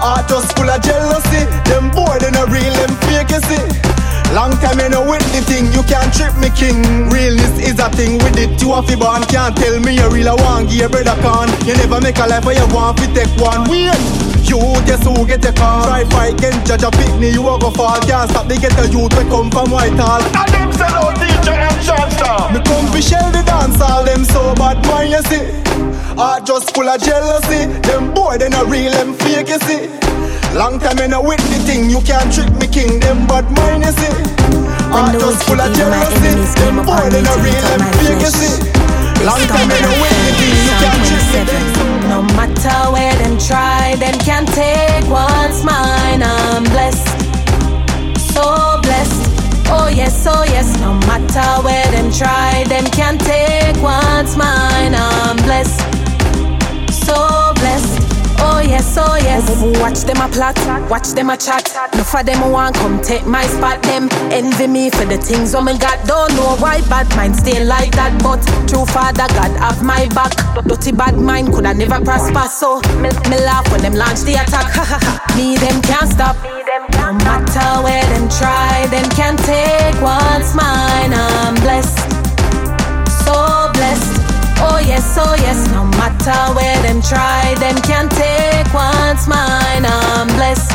Heart 0.00 0.32
just 0.32 0.56
full 0.56 0.68
of 0.68 0.80
jealousy. 0.80 1.44
Them 1.68 1.92
boy, 1.92 2.16
they 2.16 2.32
not 2.32 2.48
real, 2.48 2.72
them 2.80 2.92
fake, 3.04 3.28
you 3.28 3.44
see. 3.44 3.64
Long 4.32 4.56
time 4.64 4.80
you 4.80 4.88
know 4.88 5.04
with 5.04 5.26
the 5.36 5.44
thing, 5.44 5.68
you 5.76 5.84
can't 5.84 6.08
trip 6.16 6.32
me 6.40 6.48
king. 6.56 6.80
Realness 7.12 7.60
is 7.60 7.76
a 7.76 7.92
thing 7.92 8.16
with 8.24 8.40
it. 8.40 8.56
You 8.56 8.72
to 8.72 8.96
born, 8.96 9.22
can't 9.28 9.52
tell 9.52 9.76
me 9.84 10.00
you 10.00 10.08
real 10.08 10.32
a 10.32 10.34
one, 10.40 10.64
give 10.64 10.80
your 10.80 10.88
brother 10.88 11.18
con. 11.20 11.52
You 11.68 11.76
never 11.76 12.00
make 12.00 12.16
a 12.16 12.24
life 12.24 12.48
where 12.48 12.56
you 12.56 12.64
want 12.72 12.96
to 13.04 13.06
take 13.12 13.28
one. 13.36 13.68
Wait, 13.68 13.92
you 14.48 14.56
guess 14.88 15.04
who 15.04 15.28
get 15.28 15.44
the 15.44 15.52
car? 15.52 15.84
Try 15.84 16.08
fight 16.08 16.40
against 16.40 16.72
judge 16.72 16.88
a 16.88 16.90
picnic, 16.90 17.36
you 17.36 17.44
a 17.44 17.58
go 17.60 17.68
fall. 17.68 18.00
Can't 18.08 18.30
stop 18.32 18.48
the 18.48 18.56
get 18.56 18.72
a 18.80 18.88
youth 18.88 19.12
we 19.12 19.28
come 19.28 19.52
from 19.52 19.68
Whitehall. 19.68 20.24
And 20.24 20.48
them 20.56 20.72
sell 20.72 21.04
out 21.04 21.20
DJ 21.20 21.59
and 22.00 22.12
Chance 22.16 22.52
Me 22.54 22.60
come 22.64 22.86
fi 22.92 23.00
shell 23.00 23.30
the 23.30 23.42
dance 23.42 23.80
all 23.80 24.04
them 24.04 24.24
so 24.24 24.54
bad 24.54 24.78
mind 24.86 25.12
you 25.12 25.22
see. 25.28 25.44
Heart 26.16 26.46
just 26.46 26.74
full 26.74 26.88
of 26.88 27.00
jealousy. 27.00 27.66
Them 27.86 28.12
boy 28.14 28.38
they 28.38 28.48
not 28.48 28.66
real 28.66 28.92
them 28.92 29.14
fake 29.14 29.48
you 29.48 29.60
see. 29.68 29.88
Long 30.56 30.78
time 30.80 30.98
you 30.98 31.08
know 31.08 31.22
with 31.22 31.42
the 31.52 31.58
thing 31.62 31.90
you 31.90 32.00
can't 32.02 32.26
trick 32.32 32.50
me 32.58 32.66
king 32.66 32.98
Them 33.00 33.26
bad 33.26 33.46
mind 33.52 33.84
you 33.84 33.92
see. 33.92 34.14
Heart 34.90 35.12
the 35.12 35.18
just 35.20 35.42
full 35.44 35.60
of 35.60 35.70
my 35.70 35.76
jealousy. 35.76 36.16
enemies 36.26 36.54
Them 36.56 36.74
came 36.74 36.78
boy 36.84 37.04
upon 37.04 37.12
they 37.12 37.22
me 37.22 37.28
not 37.28 37.38
to 37.38 37.44
real 37.44 37.64
them 37.68 37.80
my 37.80 37.90
fake 38.00 38.22
you 38.24 38.32
see. 38.32 38.56
Long 39.24 39.42
time 39.52 39.68
you 39.68 39.80
know 39.84 39.96
with 40.00 40.16
the 40.24 40.32
thing 40.40 40.56
you 40.64 40.74
can't 40.80 41.02
trick 41.06 41.24
me 41.28 41.44
Psalm 41.44 41.68
27. 41.76 42.08
No 42.08 42.22
matter 42.34 42.78
where 42.92 43.14
them 43.22 43.38
try, 43.38 43.94
them 43.96 44.16
can't 44.18 44.48
take 44.48 45.04
what's 45.12 45.62
mine. 45.62 46.22
I'm 46.22 46.64
blessed, 46.64 47.06
so 48.32 48.42
blessed. 48.42 48.69
Oh 49.72 49.88
yes, 49.88 50.26
oh 50.26 50.44
yes. 50.44 50.78
No 50.80 50.94
matter 51.06 51.62
where 51.64 51.86
them 51.92 52.10
try, 52.10 52.64
them 52.64 52.84
can't 52.86 53.20
take 53.20 53.76
what's 53.82 54.36
mine. 54.36 54.94
I'm 54.94 55.36
blessed, 55.36 55.80
so 56.92 57.52
blessed. 57.54 57.99
Oh 58.40 58.60
yes, 58.60 58.96
oh 58.98 59.16
yes. 59.16 59.44
Oh, 59.48 59.80
watch 59.80 60.00
them 60.00 60.20
a 60.20 60.28
plot, 60.28 60.56
watch 60.90 61.08
them 61.08 61.30
a 61.30 61.36
chat. 61.36 61.68
No 61.94 62.02
for 62.04 62.22
them 62.22 62.50
want 62.50 62.76
come 62.76 63.00
take 63.00 63.26
my 63.26 63.44
spot. 63.46 63.82
Them 63.82 64.08
envy 64.32 64.66
me 64.66 64.90
for 64.90 65.04
the 65.04 65.18
things 65.18 65.54
oh 65.54 65.60
my 65.60 65.76
God. 65.76 65.98
Don't 66.06 66.34
know 66.34 66.56
why 66.56 66.80
bad 66.88 67.08
mind 67.16 67.36
stay 67.36 67.64
like 67.64 67.92
that, 67.92 68.12
but 68.22 68.40
true 68.68 68.86
Father 68.86 69.28
God 69.34 69.52
have 69.58 69.82
my 69.82 70.08
back. 70.14 70.32
Dirty 70.64 70.92
bad 70.92 71.16
mind 71.16 71.52
could 71.52 71.66
I 71.66 71.72
never 71.72 72.02
prosper. 72.04 72.48
So 72.48 72.80
me, 73.02 73.10
me 73.28 73.38
laugh 73.44 73.70
when 73.70 73.82
them 73.82 73.94
launch 73.94 74.20
the 74.20 74.34
attack. 74.34 74.68
me 75.36 75.56
them 75.56 75.80
can't 75.82 76.10
stop. 76.10 76.36
No 76.96 77.12
matter 77.24 77.82
where 77.82 78.04
them 78.12 78.28
try, 78.28 78.86
them 78.90 79.08
can't 79.10 79.38
take 79.38 80.00
what's 80.00 80.54
mine. 80.54 81.12
I'm 81.12 81.54
blessed 81.56 82.20
so 83.30 83.70
blessed. 83.74 84.18
Oh 84.62 84.78
yes, 84.78 85.16
oh 85.16 85.34
yes, 85.40 85.60
no 85.72 85.84
matter 85.96 86.38
where 86.56 86.78
them 86.82 87.00
try, 87.00 87.54
blessed, 90.50 90.70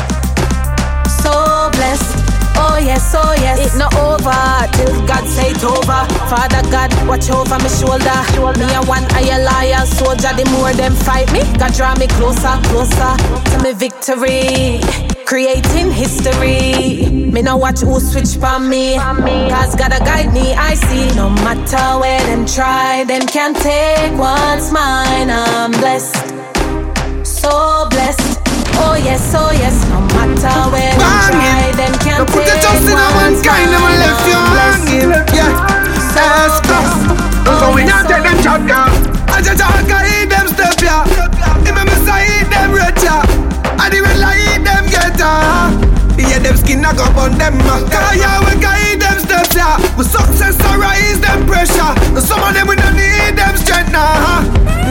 so 1.22 1.70
blessed. 1.72 2.12
Oh 2.58 2.78
yes, 2.80 3.14
oh 3.14 3.34
yes, 3.36 3.74
it 3.74 3.78
not 3.78 3.92
over 3.96 4.32
till 4.72 5.06
God 5.06 5.26
say 5.28 5.50
it 5.50 5.62
over. 5.62 6.00
Father 6.32 6.62
God, 6.70 6.90
watch 7.06 7.28
over 7.28 7.58
my 7.58 7.68
shoulder. 7.68 8.18
Me 8.58 8.64
a 8.72 8.80
one 8.86 9.04
higher 9.10 9.42
liar 9.44 9.84
soldier. 9.84 10.32
The 10.32 10.48
more 10.52 10.72
them 10.72 10.94
fight 10.94 11.30
me, 11.32 11.40
God 11.58 11.74
draw 11.74 11.94
me 11.96 12.06
closer, 12.06 12.56
closer 12.72 13.12
to 13.50 13.56
me 13.62 13.72
victory. 13.74 14.80
Creating 15.26 15.90
history. 15.90 17.28
Me 17.30 17.42
no 17.42 17.58
watch 17.58 17.80
who 17.80 18.00
switch 18.00 18.40
for 18.40 18.58
me. 18.58 18.96
Cause 18.96 19.74
gotta 19.74 19.98
guide 20.02 20.32
me, 20.32 20.54
I 20.54 20.74
see. 20.74 21.14
No 21.14 21.28
matter 21.28 22.00
where 22.00 22.22
them 22.22 22.46
try, 22.46 23.04
them 23.04 23.26
can't 23.26 23.56
take 23.56 24.18
what's 24.18 24.72
mine. 24.72 25.28
I'm 25.30 25.72
blessed, 25.72 26.16
so 27.26 27.86
blessed. 27.90 28.35
Oh 28.82 28.94
yes, 28.96 29.22
oh 29.34 29.50
yes. 29.52 29.76
No 29.90 30.00
matter 30.14 30.52
where 30.72 30.92
them 30.96 31.32
try, 31.32 31.72
them 31.76 31.92
can't 32.04 32.28
Put 32.28 32.44
take 32.46 32.60
trust 32.62 32.84
in 32.88 32.96
a 32.96 33.08
mankind, 33.16 33.68
them 33.72 33.84
left 34.00 34.24
you 34.28 34.40
hanging. 34.56 35.10
Yeah, 35.32 35.52
that's 36.14 36.60
us. 36.68 36.92
So 37.60 37.72
we 37.74 37.84
not 37.84 38.08
take 38.08 38.22
them 38.22 38.38
chop 38.42 38.62
down. 38.66 38.90
I 39.28 39.40
just 39.42 39.58
talk, 39.60 39.84
I 39.88 40.22
eat 40.22 40.28
them 40.30 40.48
step, 40.48 40.76
yeah. 40.80 41.04
If 41.66 41.76
I'm 41.76 41.88
say 42.04 42.40
eat 42.40 42.48
them 42.50 42.72
red, 42.72 42.96
yeah. 43.02 43.22
I 43.78 43.88
the 43.90 44.00
red 44.00 44.18
like 44.18 44.40
eat 44.50 44.62
them 44.64 44.84
get, 44.88 45.20
ah. 45.20 45.70
Yeah, 46.16 46.38
them 46.40 46.56
skin 46.56 46.84
I 46.84 46.94
go 46.96 47.04
on 47.20 47.36
them. 47.38 47.60
uh. 47.68 47.84
Cause 47.88 48.16
yeah, 48.16 48.40
we 48.40 48.56
them. 49.56 49.80
With 49.96 50.12
success, 50.12 50.60
I 50.60 50.76
rise 50.76 51.20
them 51.20 51.48
pressure. 51.48 51.92
And 52.12 52.20
some 52.20 52.44
of 52.44 52.52
them 52.52 52.68
we 52.68 52.76
don't 52.76 52.94
need 52.94 53.34
them 53.34 53.56
strength, 53.56 53.90
nah. 53.90 54.44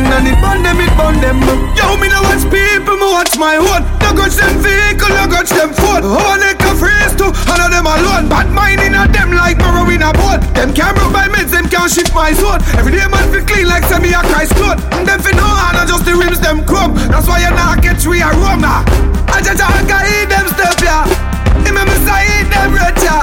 None 0.09 0.27
it 0.27 0.37
bond 0.41 0.65
them, 0.65 0.81
it 0.81 0.91
bond 0.97 1.21
them. 1.21 1.39
Yo, 1.77 1.95
me 2.01 2.09
no 2.09 2.25
watch 2.25 2.43
people, 2.49 2.97
me 2.97 3.07
watch 3.13 3.37
my 3.37 3.61
own. 3.61 3.85
No 4.01 4.11
grudge 4.17 4.35
them 4.35 4.57
vehicle, 4.59 5.13
no 5.13 5.29
grudge 5.29 5.53
them 5.53 5.71
phone. 5.71 6.03
All 6.03 6.37
they 6.41 6.57
can 6.57 6.75
freeze 6.75 7.13
to, 7.21 7.29
all 7.29 7.61
of 7.61 7.69
them 7.69 7.85
alone. 7.85 8.27
Bad 8.27 8.49
mind 8.51 8.81
in 8.81 8.97
a 8.97 9.07
them 9.07 9.31
like 9.31 9.61
marrow 9.61 9.87
in 9.87 10.01
a 10.01 10.11
bone. 10.11 10.41
Them 10.57 10.73
can't 10.73 10.97
broke 10.97 11.13
by 11.13 11.29
meds, 11.29 11.53
them 11.53 11.69
can't 11.69 11.89
shift 11.89 12.13
my 12.13 12.33
zone. 12.33 12.59
Every 12.75 12.91
day 12.91 13.05
man 13.07 13.23
feel 13.31 13.45
clean 13.45 13.69
like 13.69 13.85
semi 13.85 14.11
a 14.11 14.21
Christ 14.33 14.57
clone. 14.57 14.81
Them 15.05 15.21
fi 15.21 15.31
no 15.37 15.45
honor, 15.45 15.85
just 15.85 16.03
the 16.03 16.17
rims 16.17 16.41
them 16.41 16.65
chrome. 16.65 16.97
That's 17.13 17.27
why 17.27 17.39
you 17.39 17.53
not 17.53 17.81
get 17.81 18.01
three 18.01 18.21
a 18.21 18.33
rum. 18.41 18.65
I 18.65 19.41
just 19.43 19.61
I 19.61 19.83
can 19.85 20.03
eat 20.09 20.29
them 20.29 20.47
stuff, 20.49 20.81
yeah. 20.81 21.34
Him 21.63 21.77
and 21.79 21.87
me 21.87 21.95
say 22.03 22.21
eat 22.41 22.49
them 22.51 22.73
yeah. 22.75 23.21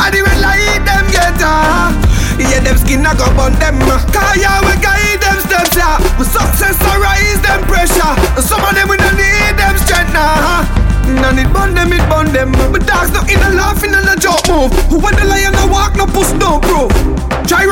I 0.00 0.08
the 0.08 0.22
red 0.22 0.40
like 0.40 0.62
eat 0.62 0.82
them 0.86 1.04
get, 1.12 1.36
ah. 1.42 1.92
Yeah, 2.38 2.60
them 2.60 2.76
skin 2.78 3.04
I 3.04 3.12
go 3.16 3.26
on 3.40 3.52
them. 3.58 3.80
Cause 4.12 4.36
yeah, 4.38 4.60
we 4.64 4.76
can 4.80 4.96
eat 5.10 5.20
them 5.20 5.38
steps, 5.42 5.74
yeah. 5.76 5.98
With 6.16 6.30
success, 6.30 6.76
I 6.80 6.96
rise 7.00 7.40
them 7.42 7.64
pressure. 7.66 8.14
And 8.36 8.44
some 8.44 8.62
of 8.62 8.72
them 8.76 8.88
we 8.88 8.96
don't 8.96 9.16
need 9.16 9.56
them 9.58 9.74
strength, 9.82 10.12
nah. 10.12 10.64
None 11.06 11.38
it 11.38 11.52
bun 11.52 11.74
them, 11.74 11.92
it 11.92 12.04
bun 12.08 12.32
them. 12.32 12.52
But 12.72 12.86
dogs 12.86 13.10
not 13.12 13.30
in 13.30 13.40
a 13.40 13.50
laughing 13.56 13.94
and 13.94 14.06
a 14.06 14.16
joke 14.16 14.46
move. 14.48 14.72
Who 14.90 14.98
when 15.00 15.16
the 15.16 15.24
lion 15.24 15.54
a 15.54 15.66
walk, 15.66 15.96
no 15.96 16.06
push, 16.06 16.32
no 16.36 16.60
proof. 16.60 16.92
Try 17.46 17.64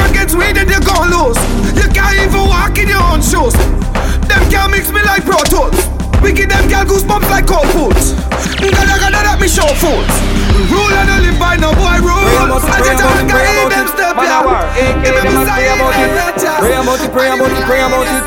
girl 6.84 6.98
goosebumps 6.98 7.30
like 7.30 7.46
cold 7.46 7.68
foods. 7.72 8.12
Gotta 8.60 9.40
me 9.40 9.48
show 9.48 9.66
fools. 9.80 10.08
Rule 10.70 10.94
and 10.94 11.10
I 11.10 11.20
live 11.20 11.38
by 11.38 11.56
no 11.56 11.72
boy 11.72 11.98
rule. 12.00 12.14
I 12.14 12.80
just 12.80 13.00
them 13.70 13.88
step. 13.88 14.16
Give 15.04 15.14
me 15.14 15.34
my 15.34 15.44
side, 15.44 15.64
Pray 16.60 16.76
about 16.76 17.00
it, 17.00 17.12
pray 17.12 17.28
about 17.28 17.52
it, 17.52 17.64
pray 17.64 17.80
about 17.80 18.06
it. 18.06 18.24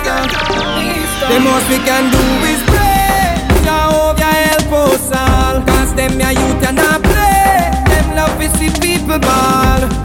The 1.29 1.39
most 1.39 1.69
we 1.69 1.77
can 1.79 2.11
do 2.11 2.23
is 2.45 2.61
pray. 2.69 3.35
Jehovah 3.63 4.23
help 4.23 4.93
us 4.93 5.11
all. 5.11 5.61
Cause 5.65 5.93
them 5.95 6.19
ya 6.19 6.29
youth 6.29 6.67
and 6.67 6.77
not 6.77 7.03
play. 7.03 7.71
Them 7.89 8.15
love 8.15 8.37
to 8.39 8.47
see 8.57 8.69
people 8.79 9.19
ball. 9.19 9.96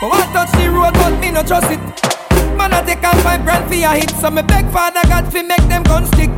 But 0.00 0.10
one 0.10 0.30
touch 0.30 0.52
the 0.52 0.70
road, 0.70 0.94
but 0.94 1.18
me 1.18 1.32
no 1.32 1.42
trust 1.42 1.72
it. 1.74 1.82
Man, 2.54 2.72
I 2.72 2.86
take 2.86 3.02
off 3.02 3.18
five 3.26 3.42
grand 3.42 3.66
for 3.66 3.74
a 3.74 3.98
hit, 3.98 4.10
so 4.22 4.30
me 4.30 4.42
beg 4.42 4.70
Father 4.70 5.02
God 5.10 5.26
fi 5.32 5.42
make 5.42 5.66
them 5.66 5.82
gun 5.82 6.06
stick. 6.14 6.30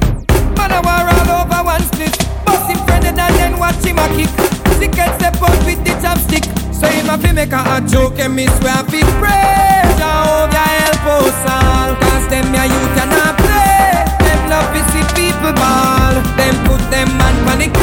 Man, 0.56 0.72
I 0.72 0.80
war 0.80 1.04
all 1.04 1.44
over 1.44 1.60
one 1.68 1.84
split. 1.92 2.16
Bust 2.48 2.72
him 2.72 2.80
friend 2.88 3.04
and 3.04 3.18
then 3.18 3.58
watch 3.58 3.84
him 3.84 4.00
a 4.00 4.08
kick. 4.16 4.32
Sick 4.80 4.96
and 4.96 5.12
step 5.20 5.36
out 5.44 5.60
with 5.68 5.76
the 5.84 5.92
chopstick. 6.00 6.48
So 6.72 6.88
him 6.88 7.12
a 7.12 7.18
fi 7.20 7.32
make 7.32 7.52
a 7.52 7.60
hot 7.60 7.84
joke 7.84 8.18
and 8.18 8.34
me 8.34 8.48
swear 8.48 8.80
fi 8.88 9.04
pray. 9.20 9.84
Jehovah 10.00 10.68
help 10.80 11.20
us 11.20 11.40
all, 11.44 11.92
cause 12.00 12.26
them 12.32 12.48
ya 12.56 12.64
youth 12.64 12.96
and 12.96 13.12
not 13.12 13.36
play. 13.44 14.08
Them 14.24 14.40
love 14.48 14.72
to 14.72 14.80
see 14.88 15.04
people 15.12 15.52
ball. 15.52 16.16
Them 16.40 16.56
put 16.64 16.80
them 16.88 17.12
man 17.20 17.36
panic 17.44 17.76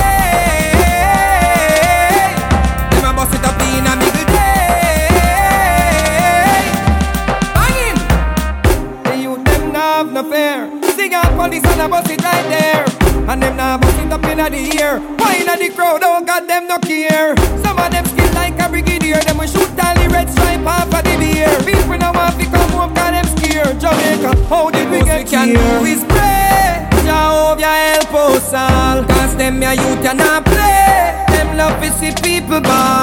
police 11.47 11.63
and 11.63 11.81
I 11.81 11.87
bust 11.87 12.09
it 12.11 12.21
right 12.23 12.47
there. 12.51 12.83
And 13.29 13.41
them 13.41 13.55
now 13.55 13.77
bust 13.77 13.99
it 13.99 14.11
up 14.11 14.23
in 14.25 14.37
the 14.37 14.81
air. 14.81 14.99
Why 15.19 15.35
in 15.35 15.47
the 15.47 15.69
crowd, 15.75 16.01
oh 16.03 16.23
God, 16.23 16.47
them 16.47 16.67
no 16.67 16.77
care. 16.79 17.35
Some 17.63 17.77
of 17.79 17.91
them 17.91 18.05
skin 18.05 18.33
like 18.33 18.59
a 18.59 18.69
brigadier. 18.69 19.19
Them 19.27 19.37
will 19.37 19.47
shoot 19.47 19.71
all 19.83 19.95
the 19.95 20.07
red 20.11 20.29
stripe 20.29 20.65
off 20.65 20.93
of 20.93 21.03
the 21.03 21.15
beer. 21.19 21.51
People 21.63 21.97
now 21.97 22.13
want 22.13 22.39
to 22.39 22.45
come 22.45 22.71
home 22.71 22.93
got 22.93 23.11
them 23.11 23.27
scared. 23.37 23.79
Jamaica, 23.79 24.31
how 24.47 24.69
did 24.71 24.89
we 24.91 24.99
get 25.03 25.23
we 25.23 25.29
can 25.29 25.47
here? 25.47 25.79
do 25.79 25.85
is 25.85 26.03
pray. 26.05 26.87
Jehovah 27.07 27.75
help 27.91 28.13
us 28.13 28.53
all. 28.53 29.03
Cause 29.05 29.35
them 29.35 29.61
ya 29.61 29.71
youth 29.71 30.05
and 30.05 30.19
not 30.19 30.43
play. 30.45 31.25
Them 31.31 31.57
love 31.57 31.79
to 31.81 31.89
see 31.99 32.11
people 32.21 32.61
ball. 32.61 32.96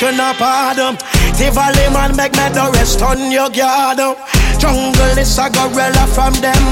You 0.00 0.10
no 0.10 0.34
pardon. 0.34 0.96
Tivoli 1.38 1.86
um. 1.86 1.92
man 1.92 2.16
make 2.16 2.32
me 2.32 2.48
the 2.50 2.68
rest 2.74 3.00
on 3.00 3.30
your 3.30 3.48
garden. 3.48 4.18
Um. 4.18 4.44
Jungle 4.58 5.18
is 5.18 5.38
a 5.38 5.50
gorilla 5.50 6.06
from 6.10 6.32
them 6.40 6.64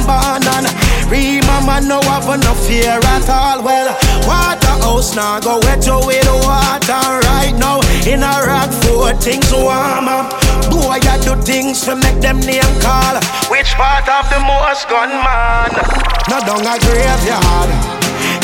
Rema 1.12 1.60
man 1.66 1.86
no 1.86 2.00
have 2.02 2.26
no 2.26 2.54
fear 2.66 2.98
at 2.98 3.28
all. 3.28 3.62
Well, 3.62 3.94
Waterhouse 4.26 5.14
now 5.14 5.38
go 5.40 5.60
wet 5.60 5.86
you 5.86 6.00
with 6.06 6.26
water 6.42 7.20
right 7.28 7.54
now. 7.54 7.78
In 8.08 8.24
a 8.24 8.32
rock 8.42 8.72
for 8.82 9.12
things 9.20 9.52
warm 9.52 10.08
up. 10.08 10.32
Boy, 10.70 10.98
I 10.98 11.20
do 11.22 11.36
things 11.42 11.82
to 11.82 11.94
make 11.94 12.20
them 12.20 12.40
name 12.40 12.64
call. 12.80 13.20
Which 13.52 13.74
part 13.76 14.08
of 14.08 14.24
the 14.32 14.40
most 14.40 14.88
gunman? 14.88 15.70
No 16.26 16.40
down 16.48 16.66
a 16.66 16.74
graveyard, 16.80 17.70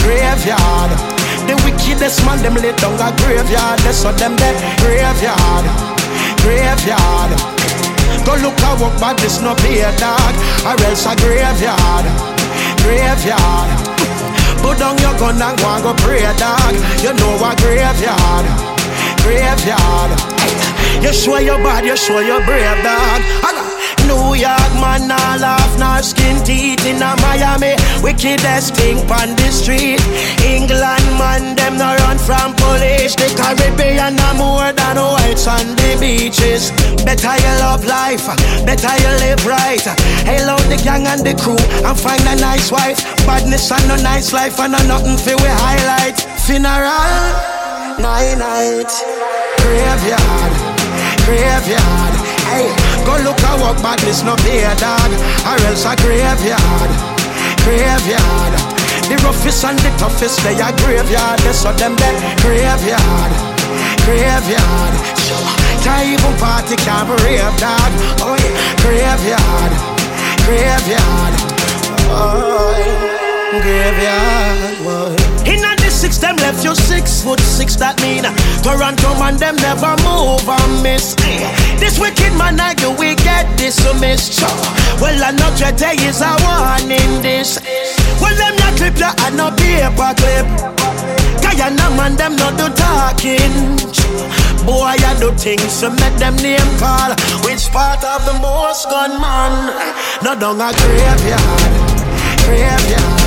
graveyard. 0.04 1.17
The 1.49 1.57
wickedest 1.64 2.21
man, 2.28 2.43
them 2.45 2.61
lay 2.61 2.76
down 2.76 3.00
a 3.00 3.09
graveyard. 3.17 3.81
They 3.81 3.97
saw 3.97 4.12
them 4.12 4.37
dead 4.37 4.52
graveyard, 4.85 5.64
graveyard. 6.45 7.33
Go 8.28 8.37
look 8.45 8.61
a 8.61 8.76
walk, 8.76 8.93
but 9.00 9.17
this 9.17 9.40
no 9.40 9.57
be 9.64 9.81
a 9.81 9.88
dog, 9.97 10.35
or 10.69 10.76
else 10.85 11.09
a 11.09 11.17
graveyard, 11.17 12.05
graveyard. 12.85 13.71
Put 14.61 14.76
down 14.76 15.00
your 15.00 15.17
gun 15.17 15.40
and 15.40 15.57
go 15.57 15.69
and 15.73 15.83
go 15.83 15.93
pray, 16.05 16.28
dog. 16.37 16.76
You 17.00 17.17
know 17.17 17.40
a 17.40 17.57
graveyard, 17.57 18.45
graveyard. 19.25 20.11
You 21.00 21.12
show 21.14 21.38
your 21.38 21.57
bad, 21.64 21.87
you 21.87 21.97
show 21.97 22.21
your 22.21 22.45
brave, 22.45 22.83
dog. 22.85 23.67
New 24.08 24.34
York 24.34 24.72
man, 24.80 25.06
nah 25.06 25.36
laugh, 25.36 25.78
nah 25.78 26.00
skin 26.00 26.42
teeth 26.42 26.84
in 26.86 27.02
a 27.02 27.12
Miami. 27.20 27.76
Wickedest 28.02 28.74
thing 28.74 28.98
on 29.12 29.36
the 29.36 29.50
street. 29.52 30.00
England 30.40 31.08
man, 31.20 31.54
them 31.54 31.76
no 31.76 31.92
run 32.02 32.16
from 32.16 32.56
police. 32.56 33.14
The 33.14 33.28
Caribbean 33.36 34.18
are 34.18 34.34
more 34.34 34.72
than 34.72 34.96
whites 34.96 35.46
on 35.46 35.76
the 35.76 35.96
beaches. 36.00 36.72
Better 37.04 37.36
you 37.36 37.54
love 37.60 37.84
life, 37.84 38.26
better 38.64 38.94
you 39.04 39.12
live 39.28 39.44
right. 39.44 39.86
Out 40.48 40.64
the 40.72 40.80
gang 40.82 41.06
and 41.06 41.20
the 41.20 41.34
crew 41.36 41.60
and 41.84 41.98
find 41.98 42.22
a 42.22 42.36
nice 42.40 42.72
wife. 42.72 43.04
Badness 43.26 43.70
and 43.70 43.86
no 43.88 43.96
nice 43.96 44.32
life 44.32 44.58
and 44.58 44.72
no 44.72 44.80
nothing 44.88 45.18
for 45.18 45.36
we 45.36 45.50
highlight. 45.60 46.16
Funeral, 46.48 47.28
night 48.00 48.36
night, 48.40 48.88
graveyard, 49.60 50.52
graveyard. 51.26 52.17
Hey, 52.58 52.74
go 53.06 53.14
look 53.22 53.38
a 53.38 53.54
walk 53.62 53.78
badness 53.78 54.26
no 54.26 54.34
be 54.42 54.58
a 54.66 54.74
dog, 54.74 55.14
or 55.46 55.54
else 55.70 55.86
a 55.86 55.94
graveyard, 56.02 56.90
graveyard. 57.62 58.54
The 59.06 59.14
roughest 59.22 59.62
and 59.64 59.78
the 59.78 59.90
toughest 59.94 60.42
they 60.42 60.58
are 60.58 60.74
graveyard. 60.82 61.38
They 61.46 61.52
saw 61.52 61.70
them 61.70 61.94
dead 61.94 62.18
graveyard, 62.42 63.32
graveyard. 64.02 64.94
Can't 65.86 66.10
even 66.10 66.34
party, 66.42 66.74
can't 66.82 67.06
be 67.06 67.54
dog. 67.62 67.92
Oh 68.26 68.34
yeah, 68.34 68.74
graveyard, 68.82 69.72
graveyard. 70.42 71.34
Oh, 72.10 72.74
graveyard. 73.62 74.82
Boy. 74.82 75.28
Six, 75.99 76.19
them 76.19 76.37
left 76.37 76.62
you 76.64 76.76
six 76.76 77.23
foot 77.23 77.40
six. 77.40 77.75
That 77.75 77.99
mean 78.00 78.23
Toronto 78.63 79.19
man, 79.19 79.34
them 79.37 79.56
never 79.58 79.99
move 80.06 80.47
and 80.47 80.82
miss. 80.82 81.19
Eh, 81.26 81.43
This 81.82 81.99
wicked 81.99 82.30
man, 82.39 82.61
I 82.61 82.78
you 82.78 82.95
we 82.95 83.19
get 83.19 83.50
dismissed. 83.58 84.39
Well, 85.02 85.19
I 85.19 85.34
know 85.34 85.50
today 85.58 85.99
is 86.06 86.23
a 86.23 86.39
warning. 86.47 87.19
This. 87.19 87.58
Well, 88.23 88.30
them 88.39 88.54
not 88.63 88.78
clip 88.78 88.95
ya 88.95 89.11
and 89.26 89.34
no 89.37 89.50
paper 89.58 90.15
clip. 90.15 90.47
Guyana 91.43 91.91
man, 91.99 92.15
them 92.15 92.37
not 92.39 92.54
do 92.54 92.71
talking. 92.78 93.50
Boy, 94.63 94.95
I 95.02 95.19
do 95.19 95.34
things 95.34 95.80
to 95.82 95.91
make 95.91 96.15
them 96.23 96.37
name 96.39 96.71
call. 96.78 97.11
Which 97.43 97.67
part 97.75 98.06
of 98.06 98.23
the 98.23 98.39
most 98.39 98.87
gunman? 98.87 99.75
No 100.23 100.39
down 100.39 100.63
a 100.63 100.71
graveyard, 100.71 101.75
graveyard. 102.47 103.18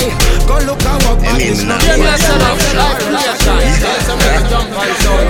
Hey, 0.00 0.16
go 0.48 0.56
look 0.64 0.80
at 0.80 0.96
what 1.04 1.20
man 1.20 1.40
is 1.44 1.60
not. 1.62 1.84
Yeah, 1.84 2.00
me 2.00 2.08
a 2.08 2.16
set 2.16 2.40
up 2.40 2.56
life 2.72 3.04
creation. 3.04 3.60
Tell 3.84 4.00
some 4.08 4.16
people 4.16 4.48
jump 4.48 4.72
on 4.72 4.88
sound. 5.04 5.28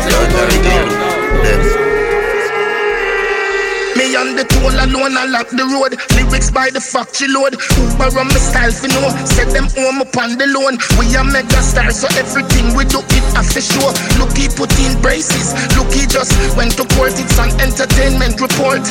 Me 3.98 4.09
on 4.16 4.34
the 4.34 4.44
toll 4.44 4.74
alone, 4.74 5.14
I 5.14 5.26
lock 5.26 5.50
the 5.50 5.62
road. 5.66 5.94
Lyrics 6.16 6.50
by 6.50 6.70
the 6.70 6.80
factory 6.80 7.28
load. 7.30 7.54
Uber 7.78 8.10
on 8.18 8.26
my 8.26 8.40
style, 8.40 8.72
for 8.72 8.90
know. 8.90 9.10
Set 9.26 9.50
them 9.54 9.70
home 9.78 10.02
upon 10.02 10.38
the 10.38 10.50
loan. 10.50 10.78
We 10.98 11.06
are 11.14 11.26
mega 11.26 11.60
stars, 11.62 12.02
so 12.02 12.08
everything 12.18 12.74
we 12.74 12.86
do 12.88 12.98
it 13.02 13.26
a 13.36 13.42
for 13.44 13.62
sure. 13.62 13.92
Look, 14.18 14.34
he 14.34 14.50
put 14.50 14.72
in 14.82 14.98
braces. 14.98 15.54
Look, 15.76 15.92
he 15.94 16.06
just 16.10 16.34
went 16.56 16.74
to 16.80 16.84
court. 16.96 17.14
It's 17.14 17.38
an 17.38 17.54
entertainment 17.62 18.40
report. 18.40 18.82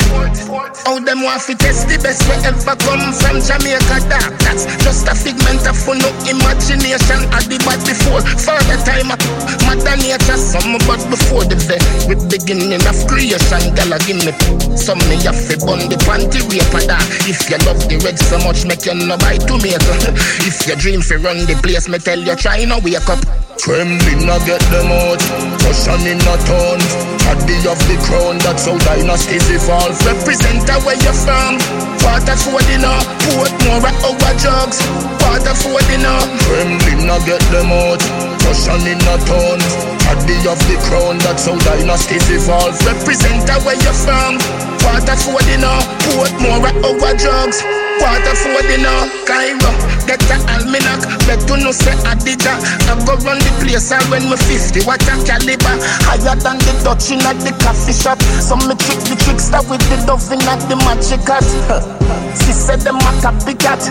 How 0.86 0.96
them 1.02 1.20
want 1.26 1.42
to 1.50 1.54
test 1.56 1.88
the 1.88 2.00
best 2.00 2.24
we 2.30 2.36
ever 2.46 2.76
come 2.80 3.12
from 3.20 3.42
Jamaica. 3.42 3.96
That, 4.08 4.30
that's 4.40 4.64
just 4.80 5.04
a 5.10 5.14
figment 5.14 5.66
of 5.68 5.76
no 5.84 6.08
imagination. 6.24 7.20
I 7.34 7.44
did 7.44 7.60
bad 7.66 7.80
before. 7.84 8.24
Further 8.24 8.78
time, 8.86 9.12
mother 9.68 9.96
nature, 10.00 10.38
some 10.38 10.80
but 10.88 11.02
before 11.12 11.44
the 11.44 11.58
very 11.68 12.16
beginning 12.30 12.80
of 12.88 12.96
creation. 13.04 13.74
Gala 13.76 13.98
give 14.06 14.22
me 14.24 14.32
some 14.76 15.00
me 15.10 15.18
have 15.26 15.42
to 15.50 15.58
bun 15.66 15.90
the 15.90 15.98
panty 16.06 16.38
rape 16.46 16.70
that. 16.86 17.02
If 17.26 17.50
you 17.50 17.58
love 17.66 17.82
the 17.90 17.98
red 18.06 18.18
so 18.18 18.38
much, 18.38 18.64
make 18.64 18.86
you 18.86 18.94
no 18.94 19.18
buy 19.18 19.36
tomato. 19.42 19.90
if 20.46 20.66
you 20.70 20.76
dream 20.76 21.02
for 21.02 21.18
run 21.18 21.46
the 21.50 21.58
place, 21.58 21.88
me 21.88 21.98
tell 21.98 22.18
you 22.18 22.36
try 22.36 22.64
no 22.64 22.78
wake 22.78 23.10
up. 23.10 23.18
Kremlin 23.58 24.30
I 24.30 24.38
get 24.46 24.62
them 24.70 24.88
out 24.88 25.20
Russian 25.70 26.02
in 26.02 26.18
a 26.18 26.34
town 26.50 26.82
Caddy 27.22 27.62
of 27.70 27.78
the 27.86 27.94
crown 28.02 28.42
That's 28.42 28.66
how 28.66 28.74
dynasties 28.82 29.46
evolve 29.54 29.94
Represent 30.02 30.66
where 30.82 30.98
you're 30.98 31.14
from. 31.14 31.62
Waterford 32.02 32.66
in 32.74 32.82
a 32.82 32.90
Portmore 33.30 33.86
at 33.86 33.94
our 34.02 34.34
jugs. 34.34 34.82
Waterford 35.22 35.86
in 35.94 36.02
a 36.02 36.16
Kremlin 36.42 37.06
I 37.06 37.22
get 37.22 37.38
them 37.54 37.70
out 37.70 38.02
Russian 38.50 38.82
in 38.82 38.98
a 38.98 39.14
town 39.22 39.62
Caddy 40.02 40.42
of 40.50 40.58
the 40.66 40.74
crown 40.90 41.22
That's 41.22 41.46
how 41.46 41.54
dynasties 41.62 42.26
evolve 42.34 42.74
Represent 42.82 43.46
where 43.62 43.78
you're 43.78 43.94
from. 43.94 44.42
Waterford 44.82 45.46
in 45.54 45.62
a 45.62 45.74
Portmore 46.02 46.66
at 46.66 46.82
our 46.82 47.14
jugs. 47.14 47.62
Waterford 48.02 48.66
in 48.74 48.82
a 48.82 49.06
Cairo. 49.22 49.99
Get 50.10 50.26
a 50.26 50.42
almanac. 50.58 51.06
Bet 51.30 51.38
to 51.46 51.54
no 51.54 51.70
say 51.70 51.94
Adija. 52.02 52.58
I 52.90 52.98
go 53.06 53.14
run 53.22 53.38
the 53.38 53.50
place 53.62 53.94
and 53.94 54.02
when 54.10 54.26
me 54.26 54.34
50. 54.34 54.82
What 54.82 54.98
a 55.06 55.14
caliber. 55.22 55.78
Higher 56.02 56.34
than 56.34 56.58
the 56.66 56.74
Dutch 56.82 57.14
in 57.14 57.22
at 57.22 57.38
the 57.38 57.54
coffee 57.62 57.94
shop. 57.94 58.18
Some 58.42 58.58
me 58.66 58.74
trick 58.74 58.98
the 59.06 59.14
trickster 59.14 59.62
with 59.70 59.78
the 59.86 60.02
dove 60.10 60.26
in 60.34 60.42
at 60.50 60.58
the 60.66 60.74
magic 60.82 61.22
hat. 61.30 61.46
She 62.42 62.50
said 62.50 62.82
them 62.82 62.98
a 62.98 63.10
copycat. 63.22 63.86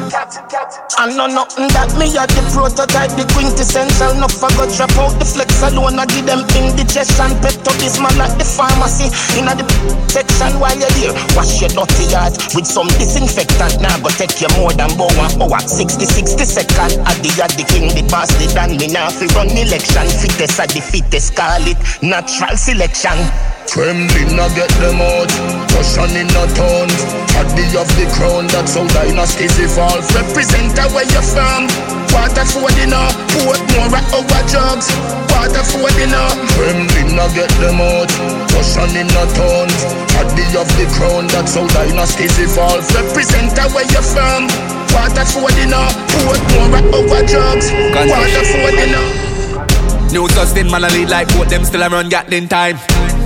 I 1.00 1.08
know 1.16 1.32
nothing 1.32 1.72
that 1.72 1.96
me 1.96 2.12
a 2.20 2.28
the 2.28 2.44
prototype, 2.52 3.16
the 3.16 3.24
quintessential. 3.32 4.12
No 4.20 4.28
forgot 4.28 4.68
drop 4.76 4.92
out 5.00 5.16
the 5.16 5.24
flex 5.24 5.64
alone. 5.64 6.04
I 6.04 6.04
give 6.04 6.28
them 6.28 6.44
indigestion. 6.52 7.32
Pep 7.40 7.56
to 7.64 7.72
this 7.80 7.96
man 7.96 8.20
at 8.20 8.36
the 8.36 8.44
pharmacy. 8.44 9.08
In 9.40 9.48
the 9.48 9.64
section 10.12 10.60
while 10.60 10.76
you're 10.76 10.92
there. 11.00 11.16
Wash 11.40 11.64
your 11.64 11.72
dirty 11.72 12.12
yard 12.12 12.36
with 12.52 12.68
some 12.68 12.92
disinfectant. 13.00 13.80
Now 13.80 13.96
go 14.04 14.12
take 14.12 14.36
you 14.44 14.52
more 14.60 14.76
than 14.76 14.92
one 15.00 15.16
hour. 15.40 15.64
60, 15.64 16.09
60 16.10 16.46
second. 16.46 16.98
Addy 17.06 17.30
at 17.42 17.54
the 17.56 17.64
king, 17.64 17.94
the 17.94 18.04
bastard. 18.10 18.56
And 18.58 18.78
me 18.78 18.88
now 18.88 19.10
fi 19.10 19.26
run 19.38 19.50
election. 19.52 20.08
Fittest 20.10 20.60
at 20.60 20.70
the 20.70 20.82
fittest. 20.82 21.36
Call 21.36 21.64
it 21.68 21.78
natural 22.02 22.58
selection. 22.58 23.18
Kremlin 23.70 24.34
I 24.34 24.50
get 24.58 24.74
them 24.82 24.98
out 24.98 25.30
Russian 25.78 26.10
in 26.18 26.30
a 26.34 26.44
town 26.58 26.90
Caddy 27.30 27.70
of 27.78 27.86
the 27.94 28.10
crown 28.18 28.50
That's 28.50 28.74
how 28.74 28.88
dynasties 28.90 29.62
evolve 29.62 30.02
Represent 30.10 30.74
where 30.90 31.06
you're 31.06 31.22
from. 31.22 31.70
Waterford 32.10 32.78
in 32.82 32.98
a 32.98 33.04
Portmore 33.30 33.94
at 33.94 34.10
our 34.10 34.44
jugs. 34.50 34.90
Waterford 35.30 35.98
in 36.02 36.18
a 36.18 36.26
Kremlin 36.58 37.14
I 37.22 37.30
get 37.38 37.54
them 37.62 37.78
out 37.78 38.10
Russian 38.58 38.90
in 38.98 39.10
a 39.14 39.24
town 39.38 39.70
Caddy 40.18 40.50
of 40.58 40.70
the 40.74 40.90
crown 40.98 41.30
That's 41.30 41.54
how 41.54 41.68
dynasties 41.70 42.42
evolve 42.42 42.82
Represent 42.98 43.54
where 43.70 43.86
you're 43.94 44.02
from. 44.02 44.79
Waterford 44.94 45.58
in 45.60 45.74
a 45.74 45.84
Portmore 46.10 46.78
at 46.78 46.86
our 46.94 47.22
jugs. 47.26 47.72
Waterford 47.94 48.78
in 48.80 48.94
a 48.96 50.12
New 50.12 50.28
Justin 50.30 50.72
man, 50.72 50.84
I 50.84 50.90
lead 50.90 51.10
like 51.10 51.28
boat, 51.30 51.50
them 51.50 51.64
still 51.64 51.84
a 51.84 51.90
run 51.90 52.10
Gatlin 52.10 52.48
time. 52.48 52.78